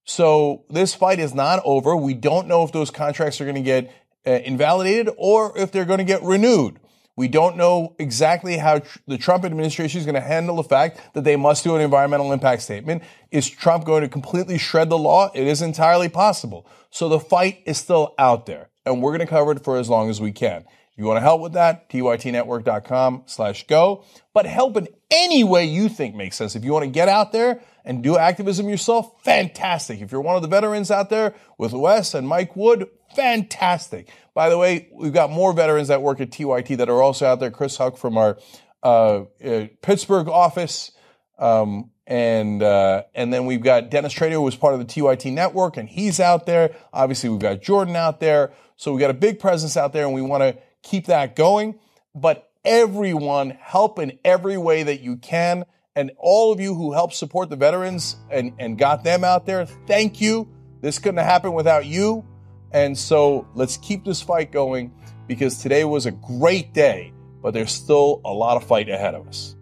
So 0.05 0.65
this 0.69 0.95
fight 0.95 1.19
is 1.19 1.33
not 1.33 1.61
over. 1.65 1.95
We 1.95 2.13
don't 2.13 2.47
know 2.47 2.63
if 2.63 2.71
those 2.71 2.91
contracts 2.91 3.41
are 3.41 3.45
going 3.45 3.55
to 3.55 3.61
get 3.61 3.91
uh, 4.25 4.31
invalidated 4.31 5.13
or 5.17 5.57
if 5.57 5.71
they're 5.71 5.85
going 5.85 5.99
to 5.99 6.03
get 6.03 6.23
renewed. 6.23 6.79
We 7.19 7.27
don't 7.27 7.57
know 7.57 7.95
exactly 7.99 8.55
how 8.55 8.79
tr- 8.79 8.99
the 9.05 9.17
Trump 9.17 9.43
administration 9.43 9.99
is 9.99 10.05
going 10.05 10.15
to 10.15 10.21
handle 10.21 10.55
the 10.55 10.63
fact 10.63 11.01
that 11.13 11.25
they 11.25 11.35
must 11.35 11.65
do 11.65 11.75
an 11.75 11.81
environmental 11.81 12.31
impact 12.31 12.61
statement. 12.61 13.03
Is 13.29 13.49
Trump 13.49 13.83
going 13.83 14.03
to 14.03 14.07
completely 14.07 14.57
shred 14.57 14.89
the 14.89 14.97
law? 14.97 15.29
It 15.35 15.45
is 15.45 15.61
entirely 15.61 16.07
possible. 16.07 16.65
So 16.91 17.09
the 17.09 17.19
fight 17.19 17.61
is 17.65 17.77
still 17.77 18.15
out 18.17 18.45
there, 18.45 18.69
and 18.85 19.01
we're 19.01 19.11
going 19.11 19.19
to 19.19 19.27
cover 19.27 19.51
it 19.51 19.65
for 19.65 19.77
as 19.77 19.89
long 19.89 20.09
as 20.09 20.21
we 20.21 20.31
can. 20.31 20.61
If 20.61 20.97
you 20.97 21.05
want 21.05 21.17
to 21.17 21.21
help 21.21 21.41
with 21.41 21.53
that, 21.53 21.89
tytnetwork.com 21.89 23.23
slash 23.25 23.67
go. 23.67 24.05
But 24.33 24.45
help 24.45 24.77
in 24.77 24.87
any 25.11 25.43
way 25.43 25.65
you 25.65 25.89
think 25.89 26.15
makes 26.15 26.37
sense. 26.37 26.55
If 26.55 26.63
you 26.63 26.71
want 26.71 26.85
to 26.85 26.89
get 26.91 27.09
out 27.09 27.33
there 27.33 27.61
and 27.83 28.01
do 28.01 28.17
activism 28.17 28.69
yourself, 28.69 29.21
fantastic. 29.23 29.99
If 29.99 30.13
you're 30.13 30.21
one 30.21 30.37
of 30.37 30.41
the 30.41 30.47
veterans 30.47 30.89
out 30.89 31.09
there 31.09 31.35
with 31.57 31.73
Wes 31.73 32.13
and 32.13 32.25
Mike 32.27 32.55
Wood, 32.55 32.87
fantastic. 33.15 34.09
By 34.33 34.49
the 34.49 34.57
way, 34.57 34.89
we've 34.93 35.13
got 35.13 35.29
more 35.31 35.53
veterans 35.53 35.89
that 35.89 36.01
work 36.01 36.21
at 36.21 36.31
TYT 36.31 36.77
that 36.77 36.89
are 36.89 37.01
also 37.01 37.25
out 37.25 37.39
there. 37.39 37.51
Chris 37.51 37.77
Huck 37.77 37.97
from 37.97 38.17
our 38.17 38.37
uh, 38.83 39.23
uh, 39.43 39.67
Pittsburgh 39.81 40.27
office. 40.27 40.91
Um, 41.37 41.91
and 42.05 42.63
uh, 42.63 43.03
and 43.13 43.31
then 43.31 43.45
we've 43.45 43.61
got 43.61 43.91
Dennis 43.91 44.13
Trader, 44.13 44.35
who 44.35 44.41
was 44.41 44.55
part 44.55 44.73
of 44.73 44.79
the 44.79 44.85
TYT 44.85 45.31
network, 45.31 45.77
and 45.77 45.87
he's 45.87 46.19
out 46.19 46.47
there. 46.47 46.75
Obviously, 46.91 47.29
we've 47.29 47.39
got 47.39 47.61
Jordan 47.61 47.95
out 47.95 48.19
there. 48.19 48.51
So 48.77 48.91
we've 48.91 48.99
got 48.99 49.11
a 49.11 49.13
big 49.15 49.39
presence 49.39 49.77
out 49.77 49.93
there, 49.93 50.05
and 50.05 50.13
we 50.13 50.21
want 50.21 50.41
to 50.41 50.57
keep 50.81 51.05
that 51.05 51.35
going. 51.35 51.77
But 52.15 52.49
everyone 52.65 53.51
help 53.61 53.99
in 53.99 54.17
every 54.25 54.57
way 54.57 54.83
that 54.83 55.01
you 55.01 55.17
can. 55.17 55.65
And 55.95 56.11
all 56.17 56.51
of 56.51 56.59
you 56.59 56.75
who 56.75 56.93
helped 56.93 57.15
support 57.15 57.49
the 57.49 57.55
veterans 57.55 58.15
and, 58.29 58.53
and 58.59 58.77
got 58.77 59.03
them 59.03 59.23
out 59.23 59.45
there, 59.45 59.65
thank 59.65 60.21
you. 60.21 60.47
This 60.81 60.97
couldn't 60.97 61.17
have 61.17 61.25
happened 61.25 61.55
without 61.55 61.85
you. 61.85 62.25
And 62.71 62.97
so 62.97 63.47
let's 63.55 63.77
keep 63.77 64.05
this 64.05 64.21
fight 64.21 64.51
going 64.51 64.93
because 65.27 65.61
today 65.61 65.85
was 65.85 66.05
a 66.05 66.11
great 66.11 66.73
day, 66.73 67.13
but 67.41 67.53
there's 67.53 67.71
still 67.71 68.21
a 68.25 68.33
lot 68.33 68.57
of 68.57 68.63
fight 68.63 68.89
ahead 68.89 69.15
of 69.15 69.27
us. 69.27 69.55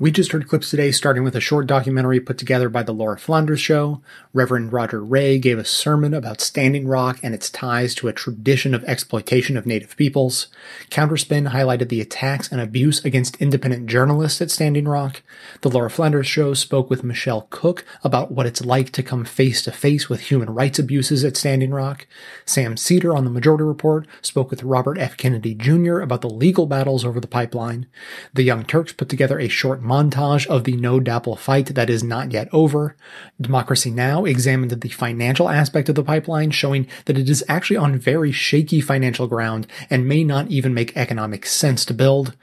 We 0.00 0.12
just 0.12 0.30
heard 0.30 0.46
clips 0.46 0.70
today 0.70 0.92
starting 0.92 1.24
with 1.24 1.34
a 1.34 1.40
short 1.40 1.66
documentary 1.66 2.20
put 2.20 2.38
together 2.38 2.68
by 2.68 2.84
the 2.84 2.92
Laura 2.92 3.18
Flanders 3.18 3.58
Show. 3.58 4.00
Reverend 4.32 4.72
Roger 4.72 5.02
Ray 5.02 5.40
gave 5.40 5.58
a 5.58 5.64
sermon 5.64 6.14
about 6.14 6.40
Standing 6.40 6.86
Rock 6.86 7.18
and 7.20 7.34
its 7.34 7.50
ties 7.50 7.96
to 7.96 8.06
a 8.06 8.12
tradition 8.12 8.74
of 8.74 8.84
exploitation 8.84 9.56
of 9.56 9.66
Native 9.66 9.96
peoples. 9.96 10.46
Counterspin 10.88 11.50
highlighted 11.50 11.88
the 11.88 12.00
attacks 12.00 12.48
and 12.52 12.60
abuse 12.60 13.04
against 13.04 13.42
independent 13.42 13.88
journalists 13.88 14.40
at 14.40 14.52
Standing 14.52 14.86
Rock. 14.86 15.20
The 15.62 15.68
Laura 15.68 15.90
Flanders 15.90 16.28
Show 16.28 16.54
spoke 16.54 16.88
with 16.88 17.02
Michelle 17.02 17.48
Cook 17.50 17.84
about 18.04 18.30
what 18.30 18.46
it's 18.46 18.64
like 18.64 18.92
to 18.92 19.02
come 19.02 19.24
face 19.24 19.64
to 19.64 19.72
face 19.72 20.08
with 20.08 20.20
human 20.20 20.50
rights 20.50 20.78
abuses 20.78 21.24
at 21.24 21.36
Standing 21.36 21.72
Rock. 21.72 22.06
Sam 22.46 22.76
Seder 22.76 23.16
on 23.16 23.24
the 23.24 23.30
Majority 23.30 23.64
Report 23.64 24.06
spoke 24.22 24.48
with 24.50 24.62
Robert 24.62 24.96
F. 24.96 25.16
Kennedy 25.16 25.56
Jr. 25.56 25.98
about 25.98 26.20
the 26.20 26.30
legal 26.30 26.66
battles 26.66 27.04
over 27.04 27.18
the 27.18 27.26
pipeline. 27.26 27.88
The 28.32 28.44
Young 28.44 28.64
Turks 28.64 28.92
put 28.92 29.08
together 29.08 29.40
a 29.40 29.48
short 29.48 29.82
montage 29.88 30.46
of 30.46 30.64
the 30.64 30.76
no 30.76 31.00
DAPL 31.00 31.38
fight 31.38 31.74
that 31.74 31.90
is 31.90 32.04
not 32.04 32.32
yet 32.32 32.48
over. 32.52 32.94
Democracy 33.40 33.90
Now! 33.90 34.24
examined 34.24 34.70
the 34.70 34.88
financial 34.88 35.48
aspect 35.48 35.88
of 35.88 35.94
the 35.94 36.04
pipeline, 36.04 36.50
showing 36.50 36.86
that 37.06 37.18
it 37.18 37.28
is 37.28 37.44
actually 37.48 37.76
on 37.78 37.98
very 37.98 38.30
shaky 38.30 38.80
financial 38.80 39.26
ground 39.26 39.66
and 39.88 40.06
may 40.06 40.24
not 40.24 40.48
even 40.50 40.74
make 40.74 40.96
economic 40.96 41.46
sense 41.46 41.84
to 41.86 41.94
build. 41.94 42.34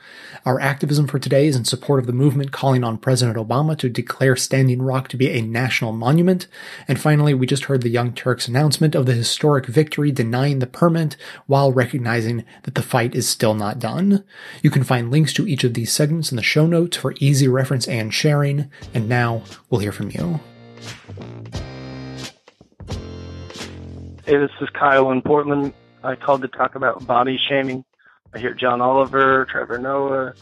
Our 0.46 0.60
activism 0.60 1.08
for 1.08 1.20
today 1.20 1.48
is 1.48 1.56
in 1.56 1.66
support 1.66 2.00
of 2.00 2.08
the 2.08 2.14
movement 2.14 2.52
calling 2.52 2.84
on 2.84 2.98
President 2.98 3.38
Obama 3.38 3.78
to 3.78 3.89
declare 3.89 4.36
Standing 4.36 4.82
Rock 4.82 5.08
to 5.10 5.18
be 5.18 5.30
a 5.30 5.41
national 5.41 5.91
monument. 5.91 6.48
And 6.88 7.00
finally, 7.00 7.34
we 7.34 7.48
just 7.48 7.66
heard 7.66 7.82
the 7.82 7.89
Young 7.89 8.14
Turks 8.14 8.48
announcement 8.48 8.96
of 8.96 9.06
the 9.06 9.14
historic 9.14 9.66
victory 9.66 10.12
denying 10.12 10.60
the 10.60 10.68
permit 10.68 11.18
while 11.48 11.72
recognizing 11.72 12.46
that 12.64 12.76
the 12.76 12.82
fight 12.82 13.16
is 13.16 13.28
still 13.28 13.54
not 13.54 13.80
done. 13.80 14.24
You 14.62 14.70
can 14.70 14.84
find 14.84 15.12
links 15.12 15.34
to 15.34 15.48
each 15.48 15.64
of 15.64 15.74
these 15.74 15.91
segments 15.91 16.32
in 16.32 16.38
the 16.38 16.43
show 16.43 16.66
notes 16.66 16.96
for 16.96 17.16
easy 17.20 17.34
easy 17.36 17.49
reference 17.49 17.86
and 17.86 18.13
sharing. 18.13 18.71
And 18.93 19.09
now 19.09 19.43
we'll 19.69 19.81
hear 19.81 19.91
from 19.91 20.09
you. 20.09 20.39
Hey, 24.25 24.38
this 24.38 24.51
is 24.61 24.69
Kyle 24.69 25.11
in 25.11 25.21
Portland. 25.21 25.73
I 26.01 26.15
called 26.15 26.43
to 26.43 26.47
talk 26.47 26.75
about 26.75 27.05
body 27.05 27.38
shaming. 27.38 27.83
I 28.33 28.39
hear 28.39 28.53
John 28.53 28.79
Oliver, 28.79 29.45
Trevor 29.51 29.77
Noah, 29.79 30.33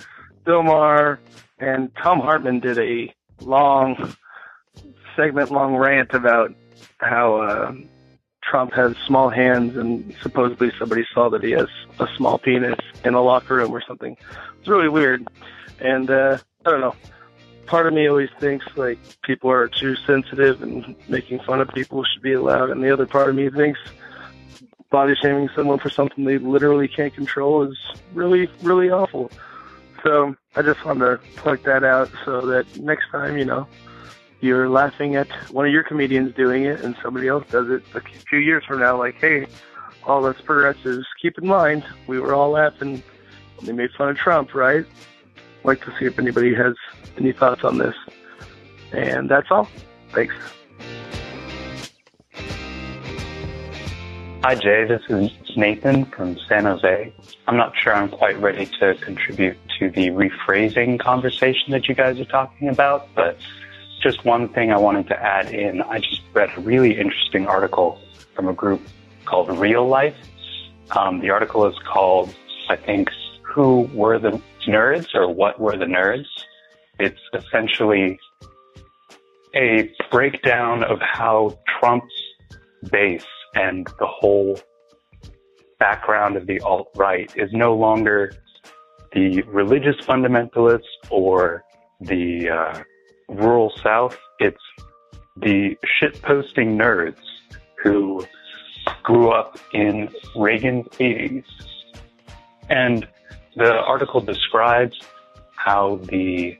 Bill 0.45 0.61
Maher, 0.61 1.19
and 1.57 1.91
Thom 1.95 2.19
Hartmann 2.19 2.59
did 2.59 2.77
a 2.77 3.13
long, 3.41 4.13
segment 5.15 5.51
long 5.51 5.75
rant 5.75 6.13
about 6.13 6.53
how 6.99 7.37
uh, 7.37 7.73
Trump 8.43 8.71
has 8.73 8.95
small 9.07 9.29
hands 9.29 9.77
and 9.77 10.15
supposedly 10.21 10.71
somebody 10.77 11.05
saw 11.11 11.29
that 11.29 11.43
he 11.43 11.51
has 11.51 11.67
a 11.99 12.07
small 12.15 12.37
penis 12.37 12.79
in 13.03 13.15
a 13.15 13.21
locker 13.21 13.55
room 13.55 13.71
or 13.71 13.81
something. 13.87 14.15
It's 14.59 14.67
really 14.67 14.89
weird. 14.89 15.27
And 15.79 16.09
uh, 16.09 16.37
I 16.65 16.71
don't 16.71 16.81
know. 16.81 16.95
Part 17.65 17.87
of 17.87 17.93
me 17.93 18.07
always 18.07 18.29
thinks 18.39 18.65
like 18.75 18.99
people 19.23 19.49
are 19.49 19.67
too 19.67 19.95
sensitive 19.95 20.61
and 20.61 20.95
making 21.07 21.39
fun 21.39 21.61
of 21.61 21.69
people 21.69 22.03
should 22.03 22.21
be 22.21 22.33
allowed, 22.33 22.69
and 22.69 22.83
the 22.83 22.91
other 22.91 23.05
part 23.05 23.29
of 23.29 23.35
me 23.35 23.49
thinks 23.49 23.79
body 24.89 25.15
shaming 25.21 25.49
someone 25.55 25.79
for 25.79 25.89
something 25.89 26.23
they 26.23 26.37
literally 26.37 26.87
can't 26.87 27.13
control 27.15 27.63
is 27.63 27.77
really, 28.13 28.47
really 28.61 28.91
awful. 28.91 29.31
So 30.03 30.35
I 30.55 30.61
just 30.61 30.85
wanted 30.85 31.05
to 31.05 31.17
point 31.41 31.63
that 31.63 31.83
out 31.83 32.11
so 32.25 32.41
that 32.47 32.77
next 32.77 33.09
time, 33.09 33.37
you 33.37 33.45
know, 33.45 33.67
you're 34.41 34.69
laughing 34.69 35.15
at 35.15 35.31
one 35.51 35.65
of 35.65 35.71
your 35.71 35.83
comedians 35.83 36.35
doing 36.35 36.65
it 36.65 36.81
and 36.81 36.95
somebody 37.01 37.27
else 37.27 37.45
does 37.49 37.69
it 37.69 37.81
a 37.95 38.01
few 38.29 38.39
years 38.39 38.63
from 38.65 38.81
now, 38.81 38.97
like, 38.97 39.15
hey, 39.15 39.47
all 40.05 40.25
us 40.25 40.35
progressives, 40.43 41.07
keep 41.21 41.37
in 41.37 41.47
mind, 41.47 41.83
we 42.07 42.19
were 42.19 42.33
all 42.33 42.51
laughing. 42.51 43.01
And 43.59 43.67
they 43.67 43.71
made 43.71 43.91
fun 43.97 44.09
of 44.09 44.17
Trump, 44.17 44.53
right? 44.53 44.85
Like 45.63 45.83
to 45.85 45.93
see 45.97 46.05
if 46.05 46.19
anybody 46.19 46.53
has 46.55 46.75
any 47.17 47.31
thoughts 47.31 47.63
on 47.63 47.77
this. 47.77 47.95
And 48.91 49.29
that's 49.29 49.49
all. 49.49 49.67
Thanks. 50.11 50.35
Hi, 54.43 54.55
Jay. 54.55 54.85
This 54.85 55.01
is 55.07 55.31
Nathan 55.55 56.05
from 56.05 56.37
San 56.49 56.65
Jose. 56.65 57.13
I'm 57.47 57.55
not 57.55 57.73
sure 57.77 57.95
I'm 57.95 58.09
quite 58.09 58.37
ready 58.41 58.65
to 58.79 58.93
contribute 58.95 59.57
to 59.79 59.89
the 59.89 60.09
rephrasing 60.09 60.99
conversation 60.99 61.71
that 61.71 61.87
you 61.87 61.95
guys 61.95 62.19
are 62.19 62.25
talking 62.25 62.67
about, 62.67 63.07
but 63.15 63.37
just 64.01 64.25
one 64.25 64.49
thing 64.49 64.71
I 64.71 64.77
wanted 64.77 65.07
to 65.07 65.15
add 65.15 65.53
in. 65.53 65.81
I 65.81 65.99
just 65.99 66.21
read 66.33 66.49
a 66.57 66.59
really 66.59 66.99
interesting 66.99 67.47
article 67.47 68.01
from 68.35 68.49
a 68.49 68.53
group 68.53 68.81
called 69.23 69.49
Real 69.57 69.87
Life. 69.87 70.17
Um, 70.91 71.21
the 71.21 71.29
article 71.29 71.65
is 71.65 71.75
called, 71.79 72.35
I 72.69 72.75
think, 72.75 73.09
Who 73.43 73.89
Were 73.93 74.19
the 74.19 74.41
Nerds 74.67 75.13
or 75.13 75.27
What 75.31 75.59
Were 75.59 75.77
the 75.77 75.85
Nerds? 75.85 76.25
It's 76.99 77.19
essentially 77.33 78.19
a 79.55 79.91
breakdown 80.11 80.83
of 80.83 80.99
how 81.01 81.57
Trump's 81.79 82.13
base 82.91 83.25
and 83.55 83.85
the 83.99 84.07
whole 84.07 84.59
background 85.79 86.37
of 86.37 86.47
the 86.47 86.59
alt 86.61 86.89
right 86.95 87.31
is 87.35 87.49
no 87.53 87.75
longer 87.75 88.31
the 89.13 89.41
religious 89.43 89.95
fundamentalists 90.05 90.81
or 91.09 91.63
the 92.01 92.49
uh, 92.49 92.83
rural 93.29 93.71
South. 93.83 94.17
It's 94.39 94.63
the 95.35 95.77
shitposting 96.01 96.77
nerds 96.77 97.17
who 97.83 98.25
grew 99.03 99.29
up 99.29 99.59
in 99.73 100.09
Reagan's 100.35 100.87
80s. 100.87 101.43
And 102.69 103.07
the 103.55 103.71
article 103.71 104.21
describes 104.21 104.99
how 105.55 105.99
the 106.03 106.57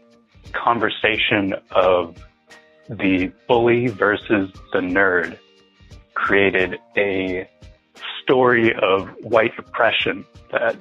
conversation 0.54 1.54
of 1.72 2.16
the 2.90 3.32
bully 3.48 3.88
versus 3.88 4.52
the 4.72 4.80
nerd 4.80 5.38
created 6.14 6.78
a 6.98 7.50
story 8.22 8.74
of 8.76 9.10
white 9.22 9.58
oppression 9.58 10.26
that 10.52 10.78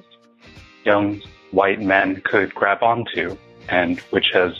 young 0.85 1.21
white 1.51 1.81
men 1.81 2.21
could 2.21 2.53
grab 2.53 2.81
onto 2.83 3.37
and 3.69 3.99
which 4.11 4.27
has 4.33 4.53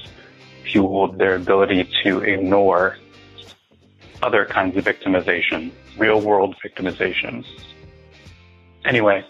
fueled 0.64 1.18
their 1.18 1.36
ability 1.36 1.90
to 2.04 2.20
ignore 2.22 2.98
other 4.22 4.46
kinds 4.46 4.78
of 4.78 4.86
victimization, 4.86 5.72
real 5.98 6.22
world 6.22 6.56
victimization. 6.66 7.46
Anyway, 8.86 9.24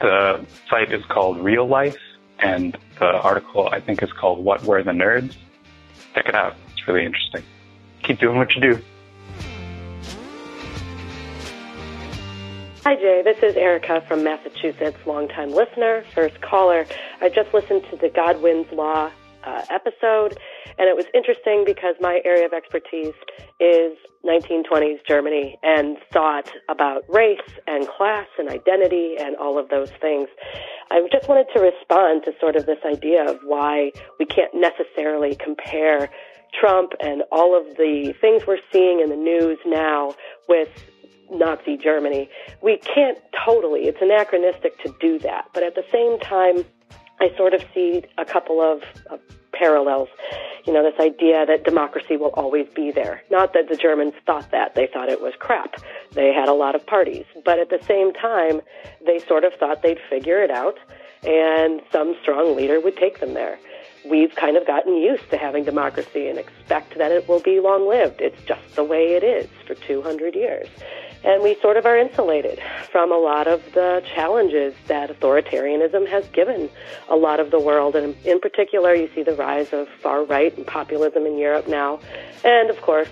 the 0.00 0.44
site 0.68 0.92
is 0.92 1.04
called 1.06 1.38
Real 1.38 1.66
Life 1.66 1.98
and 2.38 2.76
the 2.98 3.06
article 3.06 3.68
I 3.70 3.80
think 3.80 4.02
is 4.02 4.12
called 4.12 4.44
What 4.44 4.62
Were 4.64 4.82
the 4.82 4.92
Nerds? 4.92 5.34
Check 6.14 6.26
it 6.26 6.34
out. 6.34 6.56
It's 6.72 6.86
really 6.86 7.04
interesting. 7.04 7.42
Keep 8.02 8.20
doing 8.20 8.36
what 8.36 8.54
you 8.54 8.60
do. 8.60 8.82
Hi, 12.84 12.94
Jay. 12.94 13.22
This 13.24 13.38
is 13.42 13.56
Erica 13.56 14.00
from 14.06 14.22
Massachusetts, 14.22 14.96
longtime 15.06 15.50
listener, 15.50 16.04
first 16.14 16.40
caller. 16.40 16.86
I 17.20 17.28
just 17.28 17.52
listened 17.52 17.84
to 17.90 17.96
the 17.96 18.08
Godwin's 18.08 18.70
Law 18.70 19.10
uh, 19.46 19.62
episode, 19.70 20.36
and 20.78 20.88
it 20.88 20.96
was 20.96 21.06
interesting 21.14 21.64
because 21.64 21.94
my 22.00 22.20
area 22.24 22.44
of 22.44 22.52
expertise 22.52 23.14
is 23.60 23.96
1920s 24.24 24.98
Germany 25.06 25.58
and 25.62 25.96
thought 26.12 26.50
about 26.68 27.02
race 27.08 27.38
and 27.66 27.86
class 27.86 28.26
and 28.38 28.48
identity 28.48 29.14
and 29.18 29.36
all 29.36 29.58
of 29.58 29.68
those 29.68 29.90
things. 30.00 30.28
I 30.90 31.06
just 31.10 31.28
wanted 31.28 31.46
to 31.54 31.60
respond 31.60 32.24
to 32.24 32.32
sort 32.40 32.56
of 32.56 32.66
this 32.66 32.78
idea 32.84 33.28
of 33.28 33.38
why 33.44 33.92
we 34.18 34.26
can't 34.26 34.54
necessarily 34.54 35.36
compare 35.36 36.10
Trump 36.58 36.92
and 37.00 37.22
all 37.32 37.56
of 37.56 37.76
the 37.76 38.14
things 38.20 38.42
we're 38.46 38.58
seeing 38.72 39.00
in 39.00 39.10
the 39.10 39.16
news 39.16 39.58
now 39.66 40.14
with 40.48 40.68
Nazi 41.30 41.76
Germany. 41.76 42.28
We 42.62 42.78
can't 42.78 43.18
totally, 43.44 43.82
it's 43.82 44.00
anachronistic 44.00 44.78
to 44.84 44.94
do 45.00 45.18
that. 45.20 45.46
But 45.52 45.62
at 45.62 45.74
the 45.74 45.84
same 45.92 46.18
time, 46.20 46.64
I 47.20 47.34
sort 47.36 47.54
of 47.54 47.64
see 47.74 48.04
a 48.18 48.24
couple 48.24 48.60
of, 48.60 48.82
parallels. 49.52 50.08
You 50.66 50.72
know, 50.74 50.82
this 50.82 51.00
idea 51.00 51.46
that 51.46 51.64
democracy 51.64 52.16
will 52.16 52.32
always 52.34 52.66
be 52.74 52.90
there. 52.90 53.22
Not 53.30 53.54
that 53.54 53.68
the 53.70 53.76
Germans 53.76 54.12
thought 54.26 54.50
that. 54.50 54.74
They 54.74 54.86
thought 54.86 55.08
it 55.08 55.22
was 55.22 55.32
crap. 55.38 55.76
They 56.12 56.32
had 56.32 56.48
a 56.48 56.52
lot 56.52 56.74
of 56.74 56.86
parties. 56.86 57.24
But 57.44 57.58
at 57.58 57.70
the 57.70 57.82
same 57.86 58.12
time, 58.12 58.60
they 59.06 59.18
sort 59.20 59.44
of 59.44 59.54
thought 59.54 59.82
they'd 59.82 60.00
figure 60.10 60.42
it 60.42 60.50
out 60.50 60.78
and 61.26 61.80
some 61.90 62.14
strong 62.22 62.56
leader 62.56 62.80
would 62.80 62.96
take 62.96 63.20
them 63.20 63.34
there. 63.34 63.58
We've 64.08 64.34
kind 64.34 64.56
of 64.56 64.66
gotten 64.66 64.96
used 64.96 65.28
to 65.30 65.36
having 65.36 65.64
democracy 65.64 66.28
and 66.28 66.38
expect 66.38 66.96
that 66.98 67.10
it 67.10 67.28
will 67.28 67.40
be 67.40 67.58
long 67.58 67.88
lived. 67.88 68.20
It's 68.20 68.40
just 68.42 68.76
the 68.76 68.84
way 68.84 69.14
it 69.14 69.24
is 69.24 69.48
for 69.66 69.74
200 69.74 70.34
years. 70.34 70.68
And 71.26 71.42
we 71.42 71.56
sort 71.60 71.76
of 71.76 71.84
are 71.86 71.98
insulated 71.98 72.60
from 72.92 73.10
a 73.10 73.18
lot 73.18 73.48
of 73.48 73.60
the 73.72 74.00
challenges 74.14 74.74
that 74.86 75.10
authoritarianism 75.10 76.08
has 76.08 76.24
given 76.28 76.70
a 77.08 77.16
lot 77.16 77.40
of 77.40 77.50
the 77.50 77.58
world. 77.58 77.96
And 77.96 78.14
in 78.24 78.38
particular, 78.38 78.94
you 78.94 79.10
see 79.12 79.24
the 79.24 79.34
rise 79.34 79.72
of 79.72 79.88
far 80.00 80.24
right 80.24 80.56
and 80.56 80.64
populism 80.64 81.26
in 81.26 81.36
Europe 81.36 81.66
now. 81.66 81.98
And 82.44 82.70
of 82.70 82.80
course, 82.80 83.08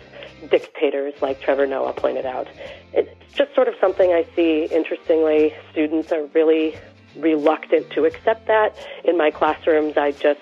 dictators 0.49 1.15
like 1.23 1.41
Trevor 1.41 1.67
Noah 1.67 1.93
pointed 1.93 2.25
out. 2.25 2.47
It's 2.93 3.35
just 3.35 3.53
sort 3.55 3.67
of 3.67 3.75
something 3.81 4.13
I 4.13 4.25
see, 4.37 4.69
interestingly, 4.71 5.53
students 5.73 6.13
are 6.13 6.27
really 6.27 6.77
reluctant 7.17 7.91
to 7.91 8.05
accept 8.05 8.47
that. 8.47 8.77
In 9.05 9.19
my 9.19 9.33
classrooms, 9.33 9.97
I 9.97 10.13
just, 10.13 10.41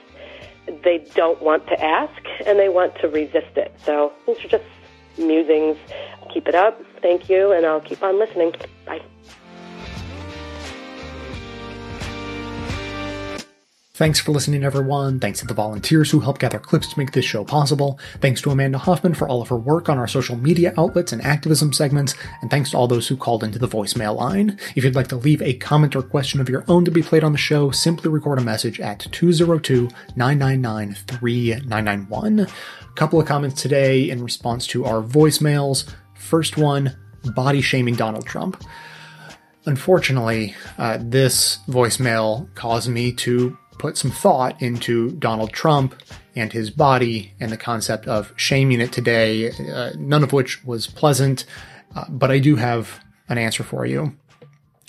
they 0.84 1.06
don't 1.14 1.40
want 1.40 1.66
to 1.68 1.82
ask 1.82 2.22
and 2.46 2.58
they 2.58 2.68
want 2.68 2.96
to 3.00 3.08
resist 3.08 3.56
it. 3.56 3.74
So 3.84 4.12
these 4.26 4.44
are 4.44 4.48
just 4.48 4.64
musings. 5.18 5.76
Keep 6.32 6.48
it 6.48 6.54
up. 6.54 6.80
Thank 7.00 7.28
you, 7.28 7.52
and 7.52 7.66
I'll 7.66 7.80
keep 7.80 8.02
on 8.02 8.18
listening. 8.18 8.54
Bye. 8.86 9.02
Thanks 13.94 14.18
for 14.18 14.32
listening, 14.32 14.64
everyone. 14.64 15.20
Thanks 15.20 15.40
to 15.40 15.46
the 15.46 15.52
volunteers 15.52 16.10
who 16.10 16.20
help 16.20 16.38
gather 16.38 16.58
clips 16.58 16.88
to 16.88 16.98
make 16.98 17.12
this 17.12 17.26
show 17.26 17.44
possible. 17.44 17.98
Thanks 18.22 18.40
to 18.40 18.50
Amanda 18.50 18.78
Hoffman 18.78 19.12
for 19.12 19.28
all 19.28 19.42
of 19.42 19.48
her 19.48 19.56
work 19.58 19.90
on 19.90 19.98
our 19.98 20.08
social 20.08 20.34
media 20.34 20.72
outlets 20.78 21.12
and 21.12 21.20
activism 21.20 21.74
segments. 21.74 22.14
And 22.40 22.50
thanks 22.50 22.70
to 22.70 22.78
all 22.78 22.88
those 22.88 23.08
who 23.08 23.18
called 23.18 23.44
into 23.44 23.58
the 23.58 23.68
voicemail 23.68 24.16
line. 24.16 24.58
If 24.74 24.84
you'd 24.84 24.94
like 24.94 25.08
to 25.08 25.16
leave 25.16 25.42
a 25.42 25.52
comment 25.52 25.94
or 25.94 26.02
question 26.02 26.40
of 26.40 26.48
your 26.48 26.64
own 26.68 26.86
to 26.86 26.90
be 26.90 27.02
played 27.02 27.22
on 27.22 27.32
the 27.32 27.38
show, 27.38 27.70
simply 27.70 28.08
record 28.10 28.38
a 28.38 28.42
message 28.42 28.80
at 28.80 29.00
202 29.12 29.90
999 30.16 30.94
3991. 30.94 32.40
A 32.40 32.48
couple 32.94 33.20
of 33.20 33.26
comments 33.26 33.60
today 33.60 34.08
in 34.08 34.24
response 34.24 34.66
to 34.68 34.86
our 34.86 35.02
voicemails. 35.02 35.86
First 36.14 36.56
one 36.56 36.96
body 37.34 37.60
shaming 37.60 37.96
Donald 37.96 38.24
Trump. 38.24 38.64
Unfortunately, 39.66 40.56
uh, 40.78 40.98
this 40.98 41.58
voicemail 41.68 42.52
caused 42.54 42.88
me 42.88 43.12
to 43.12 43.58
put 43.82 43.98
some 43.98 44.12
thought 44.12 44.62
into 44.62 45.10
Donald 45.10 45.52
Trump 45.52 46.00
and 46.36 46.52
his 46.52 46.70
body 46.70 47.32
and 47.40 47.50
the 47.50 47.56
concept 47.56 48.06
of 48.06 48.32
shaming 48.36 48.80
it 48.80 48.92
today, 48.92 49.50
uh, 49.50 49.90
none 49.98 50.22
of 50.22 50.32
which 50.32 50.64
was 50.64 50.86
pleasant, 50.86 51.44
uh, 51.96 52.04
but 52.08 52.30
I 52.30 52.38
do 52.38 52.54
have 52.54 53.04
an 53.28 53.38
answer 53.38 53.64
for 53.64 53.84
you. 53.84 54.16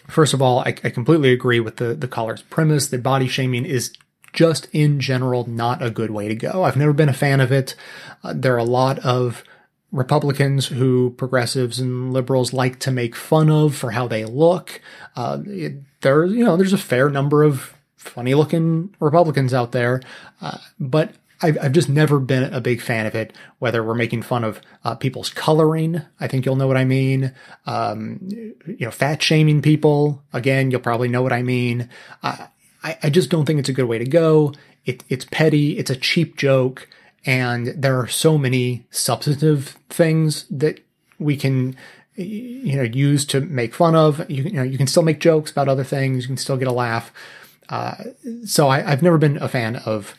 First 0.07 0.35
of 0.35 0.43
all, 0.43 0.59
I, 0.59 0.75
I 0.83 0.91
completely 0.91 1.33
agree 1.33 1.59
with 1.59 1.77
the, 1.77 1.95
the 1.95 2.07
caller's 2.07 2.43
premise 2.43 2.87
that 2.89 3.01
body 3.01 3.27
shaming 3.27 3.65
is 3.65 3.91
just 4.31 4.67
in 4.71 4.99
general 4.99 5.49
not 5.49 5.81
a 5.81 5.89
good 5.89 6.11
way 6.11 6.27
to 6.27 6.35
go. 6.35 6.63
I've 6.63 6.77
never 6.77 6.93
been 6.93 7.09
a 7.09 7.13
fan 7.13 7.41
of 7.41 7.51
it. 7.51 7.75
Uh, 8.23 8.33
there 8.35 8.53
are 8.53 8.59
a 8.59 8.63
lot 8.63 8.99
of 8.99 9.43
Republicans 9.91 10.67
who 10.67 11.15
progressives 11.17 11.79
and 11.79 12.13
liberals 12.13 12.53
like 12.53 12.77
to 12.81 12.91
make 12.91 13.15
fun 13.15 13.49
of 13.49 13.75
for 13.75 13.89
how 13.89 14.07
they 14.07 14.23
look. 14.23 14.81
Uh, 15.15 15.39
it, 15.47 15.81
there, 16.01 16.25
you 16.25 16.45
know, 16.45 16.57
there's 16.57 16.73
a 16.73 16.77
fair 16.77 17.09
number 17.09 17.41
of 17.41 17.73
funny 18.03 18.33
looking 18.33 18.93
Republicans 18.99 19.53
out 19.53 19.71
there, 19.71 20.01
uh, 20.41 20.57
but 20.79 21.13
I've, 21.41 21.57
I've, 21.61 21.71
just 21.73 21.89
never 21.89 22.19
been 22.19 22.53
a 22.53 22.61
big 22.61 22.81
fan 22.81 23.05
of 23.05 23.15
it. 23.15 23.33
Whether 23.59 23.83
we're 23.83 23.95
making 23.95 24.21
fun 24.21 24.43
of 24.43 24.61
uh, 24.85 24.95
people's 24.95 25.29
coloring, 25.29 26.01
I 26.19 26.27
think 26.27 26.45
you'll 26.45 26.55
know 26.55 26.67
what 26.67 26.77
I 26.77 26.85
mean. 26.85 27.33
Um, 27.65 28.19
you 28.31 28.77
know, 28.79 28.91
fat 28.91 29.21
shaming 29.21 29.61
people, 29.61 30.23
again, 30.31 30.71
you'll 30.71 30.79
probably 30.79 31.09
know 31.09 31.21
what 31.21 31.33
I 31.33 31.43
mean. 31.43 31.89
I, 32.83 32.97
I 33.03 33.09
just 33.09 33.29
don't 33.29 33.45
think 33.45 33.59
it's 33.59 33.69
a 33.69 33.73
good 33.73 33.85
way 33.85 33.97
to 33.97 34.05
go. 34.05 34.53
It, 34.85 35.03
it's 35.09 35.25
petty. 35.25 35.77
It's 35.77 35.89
a 35.89 35.95
cheap 35.95 36.37
joke. 36.37 36.87
And 37.25 37.67
there 37.67 37.99
are 37.99 38.07
so 38.07 38.37
many 38.37 38.85
substantive 38.91 39.77
things 39.89 40.45
that 40.49 40.79
we 41.19 41.37
can, 41.37 41.75
you 42.15 42.75
know, 42.75 42.83
use 42.83 43.25
to 43.27 43.41
make 43.41 43.73
fun 43.73 43.95
of. 43.95 44.29
You, 44.29 44.43
you 44.43 44.51
know, 44.51 44.63
you 44.63 44.77
can 44.77 44.87
still 44.87 45.03
make 45.03 45.19
jokes 45.19 45.51
about 45.51 45.69
other 45.69 45.85
things. 45.85 46.23
You 46.23 46.27
can 46.27 46.37
still 46.37 46.57
get 46.57 46.67
a 46.67 46.73
laugh. 46.73 47.13
Uh, 47.69 47.95
so 48.45 48.67
I, 48.67 48.81
have 48.81 49.03
never 49.03 49.17
been 49.17 49.37
a 49.37 49.47
fan 49.47 49.77
of 49.77 50.15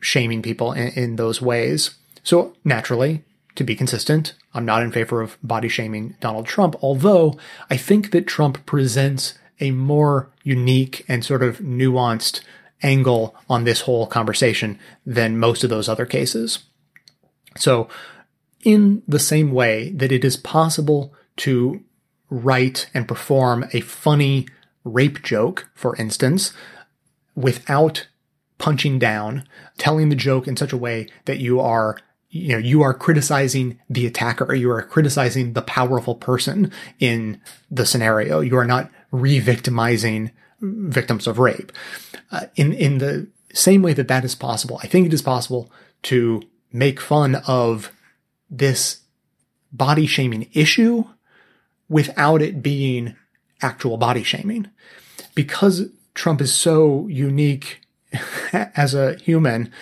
shaming 0.00 0.42
people 0.42 0.72
in, 0.72 0.88
in 0.88 1.16
those 1.16 1.42
ways. 1.42 1.96
So 2.22 2.54
naturally, 2.64 3.24
to 3.56 3.64
be 3.64 3.74
consistent, 3.74 4.34
I'm 4.54 4.64
not 4.64 4.82
in 4.82 4.92
favor 4.92 5.20
of 5.20 5.36
body 5.42 5.68
shaming 5.68 6.16
Donald 6.20 6.46
Trump, 6.46 6.76
although 6.82 7.38
I 7.68 7.76
think 7.76 8.10
that 8.12 8.26
Trump 8.26 8.64
presents 8.66 9.34
a 9.60 9.72
more 9.72 10.30
unique 10.44 11.04
and 11.08 11.24
sort 11.24 11.42
of 11.42 11.58
nuanced 11.58 12.40
angle 12.82 13.34
on 13.50 13.64
this 13.64 13.82
whole 13.82 14.06
conversation 14.06 14.78
than 15.04 15.38
most 15.38 15.64
of 15.64 15.70
those 15.70 15.88
other 15.88 16.06
cases. 16.06 16.60
So, 17.56 17.88
in 18.62 19.02
the 19.08 19.18
same 19.18 19.52
way 19.52 19.90
that 19.90 20.12
it 20.12 20.24
is 20.24 20.36
possible 20.36 21.12
to 21.38 21.82
write 22.30 22.88
and 22.94 23.08
perform 23.08 23.68
a 23.72 23.80
funny 23.80 24.46
rape 24.84 25.22
joke, 25.22 25.68
for 25.74 25.96
instance, 25.96 26.52
without 27.38 28.08
punching 28.58 28.98
down, 28.98 29.46
telling 29.78 30.08
the 30.08 30.16
joke 30.16 30.48
in 30.48 30.56
such 30.56 30.72
a 30.72 30.76
way 30.76 31.08
that 31.26 31.38
you 31.38 31.60
are 31.60 31.98
you 32.30 32.52
know, 32.52 32.58
you 32.58 32.82
are 32.82 32.92
criticizing 32.92 33.78
the 33.88 34.06
attacker. 34.06 34.52
You 34.54 34.70
are 34.70 34.82
criticizing 34.82 35.54
the 35.54 35.62
powerful 35.62 36.14
person 36.14 36.70
in 36.98 37.40
the 37.70 37.86
scenario. 37.86 38.40
You 38.40 38.58
are 38.58 38.66
not 38.66 38.90
re-victimizing 39.10 40.30
victims 40.60 41.26
of 41.26 41.38
rape. 41.38 41.72
Uh, 42.30 42.46
in, 42.54 42.74
in 42.74 42.98
the 42.98 43.28
same 43.54 43.80
way 43.80 43.94
that 43.94 44.08
that 44.08 44.26
is 44.26 44.34
possible, 44.34 44.78
I 44.82 44.88
think 44.88 45.06
it 45.06 45.14
is 45.14 45.22
possible 45.22 45.70
to 46.02 46.42
make 46.70 47.00
fun 47.00 47.36
of 47.46 47.90
this 48.50 49.00
body 49.72 50.06
shaming 50.06 50.50
issue 50.52 51.04
without 51.88 52.42
it 52.42 52.62
being 52.62 53.16
actual 53.62 53.96
body 53.96 54.22
shaming. 54.22 54.68
Because 55.34 55.88
Trump 56.18 56.40
is 56.40 56.52
so 56.52 57.06
unique 57.06 57.80
as 58.52 58.92
a 58.92 59.14
human, 59.18 59.72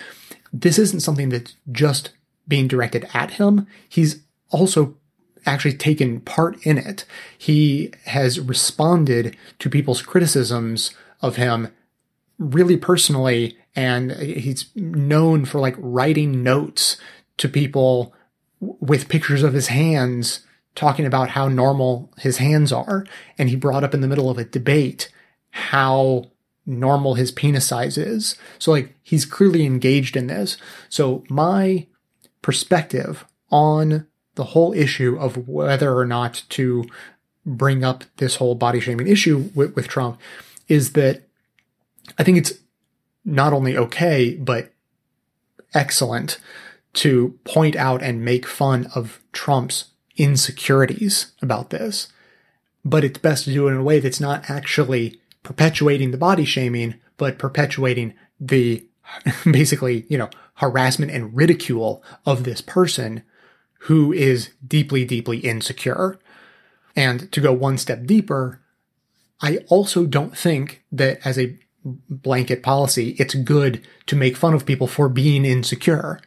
this 0.53 0.77
isn't 0.77 0.99
something 0.99 1.29
that's 1.29 1.55
just 1.71 2.11
being 2.47 2.67
directed 2.67 3.09
at 3.11 3.31
him. 3.31 3.65
He's 3.89 4.21
also 4.51 4.95
actually 5.47 5.73
taken 5.73 6.19
part 6.21 6.63
in 6.63 6.77
it. 6.77 7.05
He 7.35 7.91
has 8.05 8.39
responded 8.39 9.35
to 9.57 9.69
people's 9.69 10.03
criticisms 10.03 10.91
of 11.21 11.37
him 11.37 11.69
really 12.37 12.77
personally, 12.77 13.57
and 13.75 14.11
he's 14.11 14.67
known 14.75 15.43
for 15.43 15.59
like 15.59 15.75
writing 15.79 16.43
notes 16.43 16.97
to 17.37 17.49
people 17.49 18.13
with 18.59 19.09
pictures 19.09 19.41
of 19.41 19.53
his 19.53 19.69
hands 19.69 20.41
talking 20.75 21.07
about 21.07 21.29
how 21.29 21.47
normal 21.47 22.11
his 22.19 22.37
hands 22.37 22.71
are. 22.71 23.07
And 23.39 23.49
he 23.49 23.55
brought 23.55 23.83
up 23.83 23.95
in 23.95 24.01
the 24.01 24.07
middle 24.07 24.29
of 24.29 24.37
a 24.37 24.45
debate 24.45 25.11
how 25.57 26.25
normal 26.65 27.15
his 27.15 27.31
penis 27.31 27.65
size 27.65 27.97
is. 27.97 28.35
So 28.59 28.71
like 28.71 28.93
he's 29.01 29.25
clearly 29.25 29.65
engaged 29.65 30.15
in 30.15 30.27
this. 30.27 30.57
So 30.89 31.23
my 31.29 31.87
perspective 32.41 33.25
on 33.49 34.05
the 34.35 34.43
whole 34.43 34.73
issue 34.73 35.17
of 35.17 35.47
whether 35.47 35.97
or 35.97 36.05
not 36.05 36.43
to 36.49 36.85
bring 37.45 37.83
up 37.83 38.03
this 38.17 38.35
whole 38.35 38.53
body 38.53 38.79
shaming 38.79 39.07
issue 39.07 39.49
with, 39.55 39.75
with 39.75 39.87
Trump 39.87 40.19
is 40.67 40.93
that 40.93 41.23
I 42.19 42.23
think 42.23 42.37
it's 42.37 42.53
not 43.25 43.53
only 43.53 43.77
okay, 43.77 44.35
but 44.35 44.71
excellent 45.73 46.37
to 46.93 47.39
point 47.45 47.75
out 47.75 48.03
and 48.03 48.23
make 48.23 48.45
fun 48.45 48.89
of 48.93 49.19
Trump's 49.31 49.85
insecurities 50.17 51.31
about 51.41 51.69
this. 51.69 52.09
But 52.83 53.03
it's 53.03 53.19
best 53.19 53.45
to 53.45 53.53
do 53.53 53.67
it 53.67 53.71
in 53.71 53.77
a 53.77 53.83
way 53.83 53.99
that's 53.99 54.19
not 54.19 54.49
actually 54.49 55.19
perpetuating 55.47 56.11
the 56.11 56.17
body 56.17 56.43
shaming, 56.43 56.95
but 57.15 57.39
perpetuating 57.39 58.13
the 58.37 58.85
basically, 59.49 60.05
you 60.09 60.17
know, 60.17 60.29
harassment 60.55 61.09
and 61.09 61.33
ridicule 61.33 62.03
of 62.25 62.43
this 62.43 62.59
person 62.59 63.23
who 63.81 64.11
is 64.11 64.49
deeply, 64.67 65.05
deeply 65.05 65.37
insecure. 65.37 66.19
And 66.97 67.31
to 67.31 67.39
go 67.39 67.53
one 67.53 67.77
step 67.77 68.05
deeper, 68.05 68.59
I 69.39 69.59
also 69.69 70.05
don't 70.05 70.37
think 70.37 70.83
that 70.91 71.25
as 71.25 71.39
a 71.39 71.57
blanket 71.85 72.61
policy, 72.61 73.11
it's 73.17 73.33
good 73.33 73.87
to 74.07 74.17
make 74.17 74.35
fun 74.35 74.53
of 74.53 74.65
people 74.65 74.87
for 74.87 75.07
being 75.07 75.45
insecure. 75.45 76.19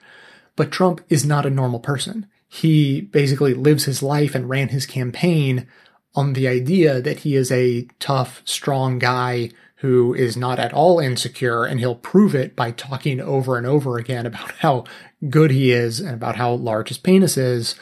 But 0.56 0.72
Trump 0.72 1.02
is 1.10 1.26
not 1.26 1.44
a 1.44 1.50
normal 1.50 1.80
person. 1.80 2.26
He 2.48 3.02
basically 3.02 3.52
lives 3.52 3.84
his 3.84 4.02
life 4.02 4.34
and 4.34 4.48
ran 4.48 4.68
his 4.68 4.86
campaign 4.86 5.66
on 6.14 6.32
the 6.32 6.48
idea 6.48 7.00
that 7.00 7.20
he 7.20 7.36
is 7.36 7.52
a 7.52 7.86
tough, 7.98 8.42
strong 8.44 8.98
guy 8.98 9.50
who 9.76 10.12
is 10.12 10.36
not 10.36 10.58
at 10.58 10.74
all 10.74 11.00
insecure, 11.00 11.64
and 11.64 11.80
he'll 11.80 11.94
prove 11.94 12.34
it 12.34 12.54
by 12.54 12.70
talking 12.70 13.20
over 13.20 13.56
and 13.56 13.66
over 13.66 13.96
again 13.96 14.26
about 14.26 14.52
how 14.58 14.84
good 15.28 15.50
he 15.50 15.72
is 15.72 16.00
and 16.00 16.14
about 16.14 16.36
how 16.36 16.52
large 16.52 16.88
his 16.88 16.98
penis 16.98 17.38
is, 17.38 17.74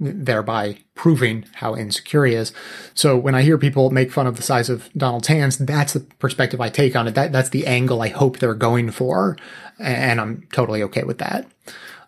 thereby 0.00 0.76
proving 0.96 1.44
how 1.54 1.76
insecure 1.76 2.24
he 2.24 2.34
is. 2.34 2.52
So 2.94 3.16
when 3.16 3.36
I 3.36 3.42
hear 3.42 3.56
people 3.56 3.90
make 3.90 4.10
fun 4.10 4.26
of 4.26 4.36
the 4.36 4.42
size 4.42 4.68
of 4.68 4.92
Donald's 4.96 5.28
hands, 5.28 5.56
that's 5.58 5.92
the 5.92 6.00
perspective 6.00 6.60
I 6.60 6.70
take 6.70 6.96
on 6.96 7.06
it. 7.06 7.14
That 7.14 7.30
that's 7.30 7.50
the 7.50 7.66
angle 7.66 8.02
I 8.02 8.08
hope 8.08 8.38
they're 8.38 8.54
going 8.54 8.90
for, 8.90 9.36
and 9.78 10.20
I'm 10.20 10.48
totally 10.52 10.82
okay 10.82 11.04
with 11.04 11.18
that. 11.18 11.46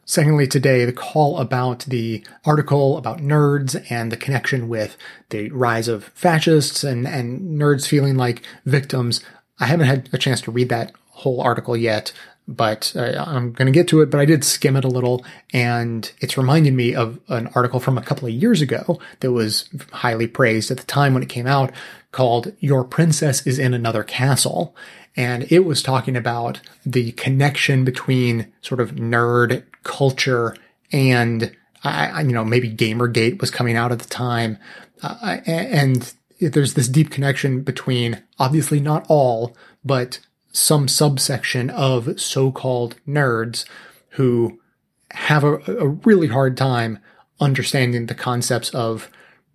Secondly, 0.09 0.47
today, 0.47 0.85
the 0.85 0.93
call 0.93 1.39
about 1.39 1.81
the 1.81 2.25
article 2.45 2.97
about 2.97 3.19
nerds 3.19 3.85
and 3.91 4.11
the 4.11 4.17
connection 4.17 4.69
with 4.69 4.97
the 5.29 5.51
rise 5.51 5.89
of 5.89 6.05
fascists 6.05 6.83
and, 6.85 7.07
and 7.07 7.61
nerds 7.61 7.87
feeling 7.87 8.17
like 8.17 8.43
victims 8.65 9.21
I 9.59 9.67
haven't 9.67 9.87
had 9.87 10.09
a 10.13 10.19
chance 10.19 10.41
to 10.43 10.51
read 10.51 10.69
that 10.69 10.93
whole 11.11 11.41
article 11.41 11.77
yet, 11.77 12.13
but 12.47 12.93
uh, 12.95 13.25
I'm 13.27 13.53
going 13.53 13.67
to 13.67 13.73
get 13.73 13.89
to 13.89 14.03
it. 14.03 14.11
But 14.11 14.21
I 14.21 14.25
did 14.25 14.45
skim 14.45 14.77
it 14.77 14.85
a 14.85 14.89
little, 14.89 15.25
and 15.53 16.11
it's 16.21 16.37
reminded 16.37 16.75
me 16.75 16.95
of 16.95 17.19
an 17.29 17.49
article 17.55 17.81
from 17.81 17.97
a 17.97 18.03
couple 18.03 18.29
of 18.29 18.35
years 18.35 18.61
ago 18.61 19.01
that 19.21 19.33
was 19.33 19.69
highly 19.93 20.27
praised 20.27 20.71
at 20.71 20.77
the 20.77 20.85
time 20.85 21.15
when 21.15 21.23
it 21.23 21.29
came 21.29 21.47
out 21.47 21.73
called 22.13 22.53
Your 22.61 22.85
Princess 22.85 23.47
is 23.47 23.59
in 23.59 23.75
Another 23.75 24.03
Castle. 24.03 24.77
And 25.19 25.51
it 25.51 25.61
was 25.61 25.83
talking 25.83 26.15
about 26.15 26.61
the 26.85 27.13
connection 27.13 27.87
between 27.87 28.53
sort 28.61 28.81
of 28.81 28.93
nerd 28.93 29.63
culture 29.87 30.57
and, 30.93 31.55
I, 31.83 32.21
you 32.23 32.33
know, 32.33 32.45
maybe 32.45 32.71
Gamergate 32.75 33.41
was 33.41 33.51
coming 33.51 33.77
out 33.77 33.93
at 33.93 34.01
the 34.01 34.09
time. 34.09 34.59
Uh, 35.03 35.39
and 35.47 36.13
there's 36.41 36.75
this 36.75 36.89
deep 36.89 37.11
connection 37.11 37.63
between 37.63 38.23
obviously 38.39 38.81
not 38.81 39.07
all, 39.09 39.57
but 39.85 40.21
some 40.53 40.89
subsection 40.89 41.71
of 41.71 42.21
so-called 42.21 42.97
nerds 43.07 43.65
who 44.11 44.59
have 45.13 45.45
a, 45.45 45.55
a 45.79 45.89
really 45.89 46.29
hard 46.29 46.57
time 46.57 46.99
understanding 47.41 48.07
the 48.07 48.15
concepts 48.15 48.71
of 48.71 49.11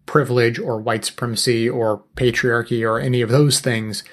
privilege 0.06 0.60
or 0.60 0.80
white 0.80 1.06
supremacy 1.06 1.70
or 1.70 2.04
patriarchy 2.16 2.88
or 2.88 3.00
any 3.00 3.22
of 3.22 3.30
those 3.30 3.60
things 3.60 4.04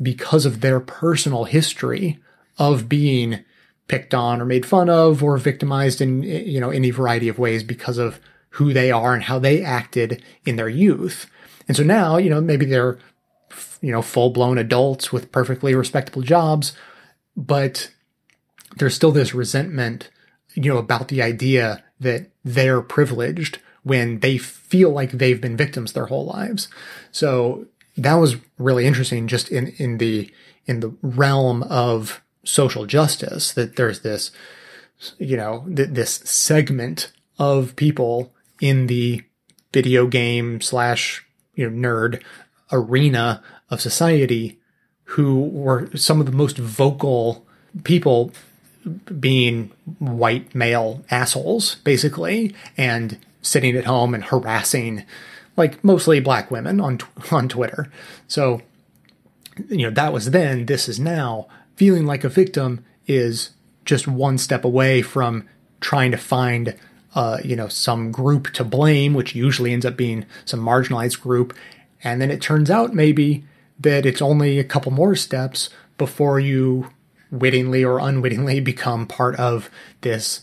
because 0.00 0.46
of 0.46 0.60
their 0.60 0.80
personal 0.80 1.44
history 1.44 2.18
of 2.58 2.88
being 2.88 3.44
picked 3.90 4.14
on 4.14 4.40
or 4.40 4.46
made 4.46 4.64
fun 4.64 4.88
of 4.88 5.22
or 5.22 5.36
victimized 5.36 6.00
in 6.00 6.22
you 6.22 6.60
know 6.60 6.70
any 6.70 6.90
variety 6.90 7.28
of 7.28 7.38
ways 7.38 7.62
because 7.62 7.98
of 7.98 8.20
who 8.54 8.72
they 8.72 8.90
are 8.90 9.14
and 9.14 9.24
how 9.24 9.38
they 9.38 9.62
acted 9.62 10.22
in 10.44 10.56
their 10.56 10.68
youth 10.68 11.28
and 11.70 11.76
so 11.76 11.84
now, 11.84 12.16
you 12.16 12.30
know, 12.30 12.40
maybe 12.40 12.66
they're, 12.66 12.98
you 13.80 13.92
know, 13.92 14.02
full 14.02 14.30
blown 14.30 14.58
adults 14.58 15.12
with 15.12 15.30
perfectly 15.30 15.72
respectable 15.72 16.20
jobs, 16.20 16.72
but 17.36 17.92
there's 18.74 18.96
still 18.96 19.12
this 19.12 19.34
resentment, 19.34 20.10
you 20.54 20.68
know, 20.72 20.78
about 20.78 21.06
the 21.06 21.22
idea 21.22 21.84
that 22.00 22.28
they're 22.44 22.80
privileged 22.82 23.60
when 23.84 24.18
they 24.18 24.36
feel 24.36 24.90
like 24.90 25.12
they've 25.12 25.40
been 25.40 25.56
victims 25.56 25.92
their 25.92 26.06
whole 26.06 26.26
lives. 26.26 26.66
So 27.12 27.66
that 27.96 28.14
was 28.14 28.34
really 28.58 28.84
interesting 28.84 29.28
just 29.28 29.48
in, 29.48 29.68
in 29.76 29.98
the, 29.98 30.28
in 30.66 30.80
the 30.80 30.92
realm 31.02 31.62
of 31.62 32.20
social 32.44 32.86
justice 32.86 33.52
that 33.52 33.76
there's 33.76 34.00
this, 34.00 34.30
you 35.18 35.36
know, 35.36 35.64
th- 35.74 35.90
this 35.90 36.14
segment 36.24 37.12
of 37.38 37.76
people 37.76 38.32
in 38.60 38.86
the 38.86 39.22
video 39.72 40.06
game 40.06 40.60
slash 40.60 41.24
you 41.54 41.68
know, 41.68 41.88
nerd 41.88 42.22
arena 42.72 43.42
of 43.70 43.80
society 43.80 44.58
who 45.04 45.40
were 45.40 45.94
some 45.96 46.20
of 46.20 46.26
the 46.26 46.32
most 46.32 46.56
vocal 46.58 47.46
people 47.84 48.32
being 49.18 49.70
white 49.98 50.54
male 50.54 51.04
assholes, 51.10 51.76
basically, 51.76 52.54
and 52.76 53.18
sitting 53.42 53.76
at 53.76 53.84
home 53.84 54.14
and 54.14 54.24
harassing 54.24 55.04
like 55.56 55.82
mostly 55.84 56.20
black 56.20 56.50
women 56.50 56.80
on 56.80 56.98
on 57.30 57.48
Twitter. 57.48 57.90
So, 58.28 58.62
you 59.68 59.84
know, 59.84 59.90
that 59.90 60.12
was 60.12 60.30
then, 60.30 60.66
this 60.66 60.88
is 60.88 60.98
now. 60.98 61.48
Feeling 61.80 62.04
like 62.04 62.24
a 62.24 62.28
victim 62.28 62.84
is 63.06 63.52
just 63.86 64.06
one 64.06 64.36
step 64.36 64.66
away 64.66 65.00
from 65.00 65.48
trying 65.80 66.10
to 66.10 66.18
find 66.18 66.76
uh, 67.14 67.38
you 67.42 67.56
know, 67.56 67.68
some 67.68 68.12
group 68.12 68.52
to 68.52 68.64
blame, 68.64 69.14
which 69.14 69.34
usually 69.34 69.72
ends 69.72 69.86
up 69.86 69.96
being 69.96 70.26
some 70.44 70.60
marginalized 70.60 71.22
group. 71.22 71.56
And 72.04 72.20
then 72.20 72.30
it 72.30 72.42
turns 72.42 72.70
out 72.70 72.92
maybe 72.92 73.44
that 73.78 74.04
it's 74.04 74.20
only 74.20 74.58
a 74.58 74.64
couple 74.64 74.92
more 74.92 75.16
steps 75.16 75.70
before 75.96 76.38
you 76.38 76.90
wittingly 77.30 77.82
or 77.82 77.98
unwittingly 77.98 78.60
become 78.72 79.06
part 79.06 79.36
of 79.36 79.70
this 80.02 80.42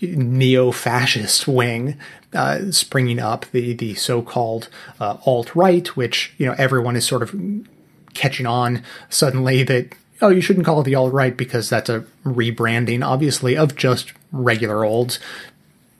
neo-fascist 0.00 1.46
wing 1.46 1.98
uh, 2.32 2.70
springing 2.70 3.18
up, 3.18 3.44
the 3.52 3.74
the 3.74 3.94
so-called 3.96 4.70
uh, 4.98 5.18
alt-right, 5.26 5.94
which 5.94 6.32
you 6.38 6.46
know 6.46 6.54
everyone 6.56 6.96
is 6.96 7.06
sort 7.06 7.22
of 7.22 7.34
catching 8.14 8.46
on 8.46 8.82
suddenly 9.10 9.62
that 9.62 9.94
oh 10.22 10.28
you 10.28 10.40
shouldn't 10.40 10.64
call 10.64 10.80
it 10.80 10.84
the 10.84 10.94
alt-right 10.94 11.36
because 11.36 11.68
that's 11.68 11.90
a 11.90 12.04
rebranding, 12.24 13.04
obviously, 13.04 13.56
of 13.56 13.76
just 13.76 14.12
regular 14.30 14.84
old 14.84 15.18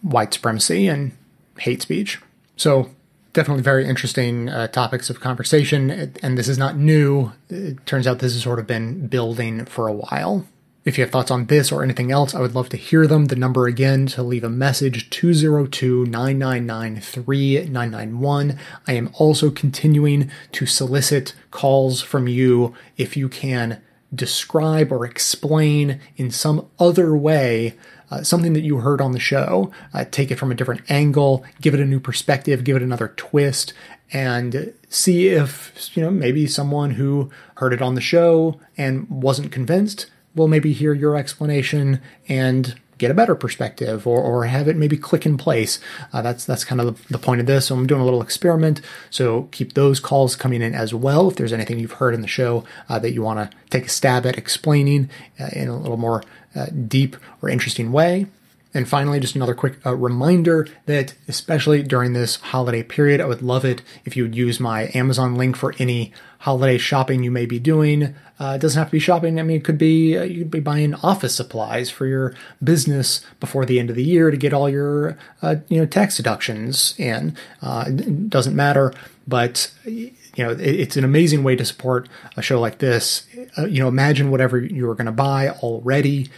white 0.01 0.33
supremacy 0.33 0.89
and 0.89 1.13
hate 1.59 1.83
speech. 1.83 2.21
So 2.57 2.91
definitely 3.33 3.63
very 3.63 3.87
interesting 3.87 4.49
uh, 4.49 4.69
topics 4.69 5.11
of 5.11 5.21
conversation, 5.21 6.13
and 6.23 6.39
this 6.39 6.49
is 6.49 6.59
not 6.59 6.77
new. 6.77 7.33
It 7.51 7.85
turns 7.87 8.07
out 8.07 8.21
this 8.21 8.35
has 8.35 8.43
sort 8.43 8.59
of 8.59 8.67
been 8.67 9.07
building 9.09 9.65
for 9.65 9.89
a 9.89 9.93
while. 9.93 10.47
If 10.85 10.99
you 10.99 11.05
have 11.05 11.13
thoughts 11.13 11.31
on 11.31 11.47
this 11.47 11.71
or 11.71 11.85
anything 11.85 12.11
else, 12.11 12.35
I 12.35 12.41
would 12.41 12.57
love 12.57 12.69
to 12.71 12.77
hear 12.77 13.07
them. 13.07 13.27
The 13.27 13.37
number 13.37 13.67
again 13.67 14.07
to 14.09 14.23
leave 14.23 14.43
a 14.43 14.51
message 14.51 15.11
202 15.11 16.07
999 16.07 17.01
3991. 17.01 18.59
I 18.89 18.93
am 18.95 19.11
also 19.15 19.51
continuing 19.53 20.29
to 20.51 20.67
solicit 20.67 21.35
calls 21.53 22.03
from 22.03 22.27
you 22.27 22.75
if 22.97 23.17
you 23.17 23.29
can 23.29 23.81
describe 24.15 24.93
or 24.93 25.05
explain 25.05 26.01
in 26.17 26.31
some 26.31 26.69
other 26.79 27.17
way 27.17 27.75
uh, 28.11 28.23
something 28.23 28.53
that 28.53 28.61
you 28.61 28.77
heard 28.79 29.01
on 29.01 29.13
the 29.13 29.19
show, 29.19 29.73
uh, 29.95 30.05
take 30.11 30.31
it 30.31 30.39
from 30.39 30.53
a 30.53 30.55
different 30.55 30.83
angle, 30.91 31.45
give 31.63 31.73
it 31.73 31.81
a 31.81 31.85
new 31.87 31.99
perspective, 31.99 32.63
give 32.63 32.77
it 32.77 32.83
another 32.83 33.09
twist, 33.17 33.73
and 34.13 34.75
see 34.91 35.29
if, 35.29 35.91
you 35.97 36.03
know, 36.03 36.11
maybe 36.11 36.47
someone 36.47 36.91
who 36.91 37.31
heard 37.55 37.73
it 37.73 37.81
on 37.81 37.95
the 37.95 38.03
show 38.03 38.61
and 38.77 39.09
wasn't 39.09 39.51
convinced 39.51 40.11
will 40.35 40.49
maybe 40.49 40.75
hear 40.75 40.93
your 40.93 41.17
explanation 41.17 42.03
and 42.29 42.79
get 43.03 43.11
a 43.11 43.15
better 43.15 43.35
perspective 43.35 44.07
or, 44.07 44.23
or 44.23 44.45
have 44.45 44.69
it 44.69 44.77
maybe 44.77 44.97
click 44.97 45.27
in 45.27 45.37
place. 45.37 45.81
Uh, 46.13 46.23
that's 46.23 46.45
that's 46.45 46.65
kind 46.65 46.81
of 46.81 47.07
the, 47.09 47.19
point 47.19 47.41
of 47.41 47.47
this. 47.47 47.67
So 47.67 47.75
I'm 47.75 47.87
doing 47.87 48.01
a 48.01 48.05
little 48.05 48.23
experiment. 48.23 48.81
So 49.11 49.49
keep 49.51 49.75
those 49.75 49.99
calls 49.99 50.37
coming 50.37 50.63
in 50.63 50.73
as 50.73 50.95
well. 50.95 51.29
If 51.29 51.35
there's 51.35 51.53
anything 51.53 51.81
you've 51.81 51.93
heard 51.93 52.15
in 52.15 52.21
the 52.21 52.29
show 52.29 52.65
uh, 52.89 53.01
that 53.01 53.13
you 53.13 53.21
want 53.21 53.39
to 53.41 53.57
take 53.71 53.87
a 53.87 53.89
stab 53.89 54.25
at 54.25 54.39
explaining 54.39 55.11
uh, 55.41 55.49
in 55.53 55.69
a 55.69 55.77
little 55.77 55.97
more 55.97 56.23
uh, 56.55 56.67
deep 56.67 57.17
or 57.43 57.49
interesting 57.49 57.91
way. 57.91 58.27
And 58.75 58.89
finally, 58.89 59.21
just 59.21 59.37
another 59.37 59.55
quick 59.55 59.85
uh, 59.85 59.95
reminder 59.95 60.67
that, 60.87 61.15
especially 61.29 61.83
during 61.83 62.15
this 62.15 62.37
holiday 62.37 62.83
period, 62.83 63.21
I 63.21 63.27
would 63.27 63.43
love 63.43 63.65
it 63.65 63.83
if 64.05 64.17
you 64.17 64.23
would 64.23 64.35
use 64.35 64.59
my 64.59 64.91
Amazon 64.95 65.35
link 65.35 65.57
for 65.57 65.75
any 65.79 66.13
holiday 66.39 66.79
shopping 66.79 67.23
you 67.23 67.31
may 67.31 67.47
be 67.47 67.59
doing. 67.59 68.15
Uh, 68.41 68.55
it 68.57 68.61
doesn't 68.61 68.79
have 68.79 68.89
to 68.89 68.93
be 68.93 68.99
shopping. 68.99 69.39
I 69.39 69.43
mean, 69.43 69.59
it 69.59 69.65
could 69.65 69.79
be 69.79 70.17
uh, 70.17 70.23
you 70.23 70.41
could 70.41 70.51
be 70.51 70.61
buying 70.61 70.95
office 70.95 71.35
supplies 71.35 71.91
for 71.91 72.07
your 72.07 72.35
business 72.65 73.25
before 73.41 73.65
the 73.65 73.79
end 73.79 73.91
of 73.91 73.97
the 73.97 74.03
year 74.03 74.31
to 74.31 74.37
get 74.37 74.53
all 74.53 74.69
your 74.69 75.19
uh, 75.43 75.57
you 75.69 75.79
know 75.79 75.87
tax 75.87 76.17
deductions 76.17 76.95
in. 76.99 77.37
Uh, 77.61 77.85
it 77.89 78.31
doesn't 78.31 78.57
matter, 78.57 78.93
but 79.29 79.71
you 79.85 80.13
know 80.39 80.51
it, 80.51 80.61
it's 80.61 80.97
an 80.97 81.05
amazing 81.05 81.45
way 81.45 81.55
to 81.57 81.65
support 81.65 82.09
a 82.37 82.43
show 82.43 82.59
like 82.59 82.79
this. 82.79 83.27
Uh, 83.57 83.67
you 83.67 83.81
know, 83.81 83.89
imagine 83.89 84.31
whatever 84.31 84.59
you 84.59 84.87
were 84.87 84.95
going 84.95 85.07
to 85.07 85.13
buy 85.13 85.51
already 85.51 86.31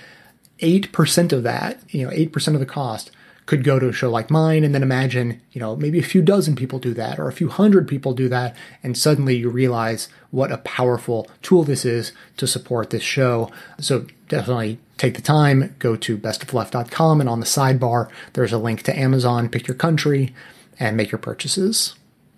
8% 0.60 1.32
of 1.32 1.42
that, 1.42 1.80
you 1.88 2.04
know, 2.04 2.12
8% 2.12 2.54
of 2.54 2.60
the 2.60 2.66
cost 2.66 3.10
could 3.46 3.62
go 3.62 3.78
to 3.78 3.88
a 3.88 3.92
show 3.92 4.10
like 4.10 4.30
mine. 4.30 4.64
And 4.64 4.74
then 4.74 4.82
imagine, 4.82 5.40
you 5.52 5.60
know, 5.60 5.76
maybe 5.76 5.98
a 5.98 6.02
few 6.02 6.22
dozen 6.22 6.56
people 6.56 6.78
do 6.78 6.94
that 6.94 7.18
or 7.18 7.28
a 7.28 7.32
few 7.32 7.48
hundred 7.48 7.86
people 7.86 8.14
do 8.14 8.28
that. 8.28 8.56
And 8.82 8.96
suddenly 8.96 9.36
you 9.36 9.50
realize 9.50 10.08
what 10.30 10.52
a 10.52 10.58
powerful 10.58 11.28
tool 11.42 11.62
this 11.62 11.84
is 11.84 12.12
to 12.38 12.46
support 12.46 12.90
this 12.90 13.02
show. 13.02 13.50
So 13.78 14.06
definitely 14.28 14.78
take 14.96 15.14
the 15.14 15.22
time, 15.22 15.74
go 15.78 15.96
to 15.96 16.16
bestofleft.com 16.16 17.20
and 17.20 17.28
on 17.28 17.40
the 17.40 17.46
sidebar, 17.46 18.08
there's 18.32 18.52
a 18.52 18.58
link 18.58 18.82
to 18.84 18.98
Amazon, 18.98 19.48
pick 19.48 19.66
your 19.66 19.76
country 19.76 20.34
and 20.78 20.96
make 20.96 21.12
your 21.12 21.18
purchases. 21.18 21.94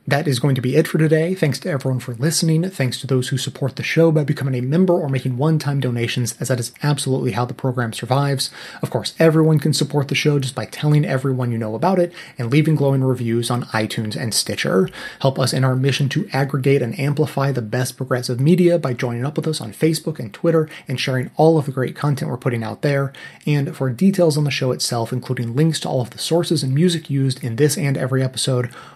That 0.09 0.29
is 0.29 0.39
going 0.39 0.55
to 0.55 0.61
be 0.61 0.77
it 0.77 0.87
for 0.87 0.99
today. 0.99 1.35
Thanks 1.35 1.59
to 1.61 1.69
everyone 1.69 1.99
for 1.99 2.15
listening. 2.15 2.71
Thanks 2.71 3.01
to 3.01 3.09
those 3.09 3.29
who 3.29 3.37
support 3.37 3.75
the 3.75 3.83
show 3.83 4.13
by 4.13 4.23
becoming 4.23 4.55
a 4.55 4.61
member 4.61 4.93
or 4.93 5.09
making 5.09 5.37
one 5.37 5.59
time 5.59 5.81
donations, 5.81 6.37
as 6.39 6.47
that 6.47 6.61
is 6.61 6.73
absolutely 6.81 7.33
how 7.33 7.45
the 7.45 7.55
program 7.55 7.93
survives. 7.93 8.49
Of 8.83 8.91
course, 8.91 9.15
everyone 9.19 9.59
can 9.59 9.73
support 9.73 10.07
the 10.07 10.15
show 10.15 10.39
just 10.39 10.55
by 10.55 10.67
telling 10.67 11.05
everyone 11.05 11.51
you 11.51 11.59
know 11.59 11.75
about 11.75 11.99
it 11.99 12.13
and 12.39 12.53
leaving 12.53 12.77
glowing 12.77 13.03
reviews 13.03 13.51
on 13.51 13.65
iTunes 13.65 14.15
and 14.15 14.33
Stitcher. 14.33 14.89
Help 15.23 15.41
us 15.41 15.53
in 15.53 15.65
our 15.65 15.75
mission 15.75 16.09
to 16.11 16.29
aggregate 16.33 16.83
and 16.83 16.97
amplify 17.01 17.51
the 17.51 17.61
best 17.61 17.97
progressive 17.97 18.39
media 18.39 18.79
by 18.79 18.93
joining 18.93 19.27
up 19.27 19.37
with 19.37 19.49
us 19.49 19.61
on 19.61 19.73
Facebook 19.73 20.21
and 20.21 20.33
Twitter 20.33 20.69
and 20.87 21.01
sharing 21.01 21.33
all 21.35 21.59
of 21.59 21.67
the 21.67 21.73
great 21.73 21.97
content 21.97 22.31
we're 22.31 22.37
putting 22.37 22.63
out 22.63 22.83
there. 22.83 23.13
And 23.45 23.77
for 23.77 23.91
details 23.91 24.39
on 24.39 24.45
the 24.45 24.53
show 24.53 24.71
itself, 24.71 25.13
including 25.13 25.57
links 25.57 25.81
to 25.81 25.89
all 25.89 26.01
of 26.01 26.11
the 26.11 26.19
sources 26.19 26.63
and 26.63 26.73
music 26.73 27.11
used 27.11 27.43
in 27.43 27.57
this 27.57 27.77
and 27.77 27.97
every 27.97 28.23
episode, 28.23 28.71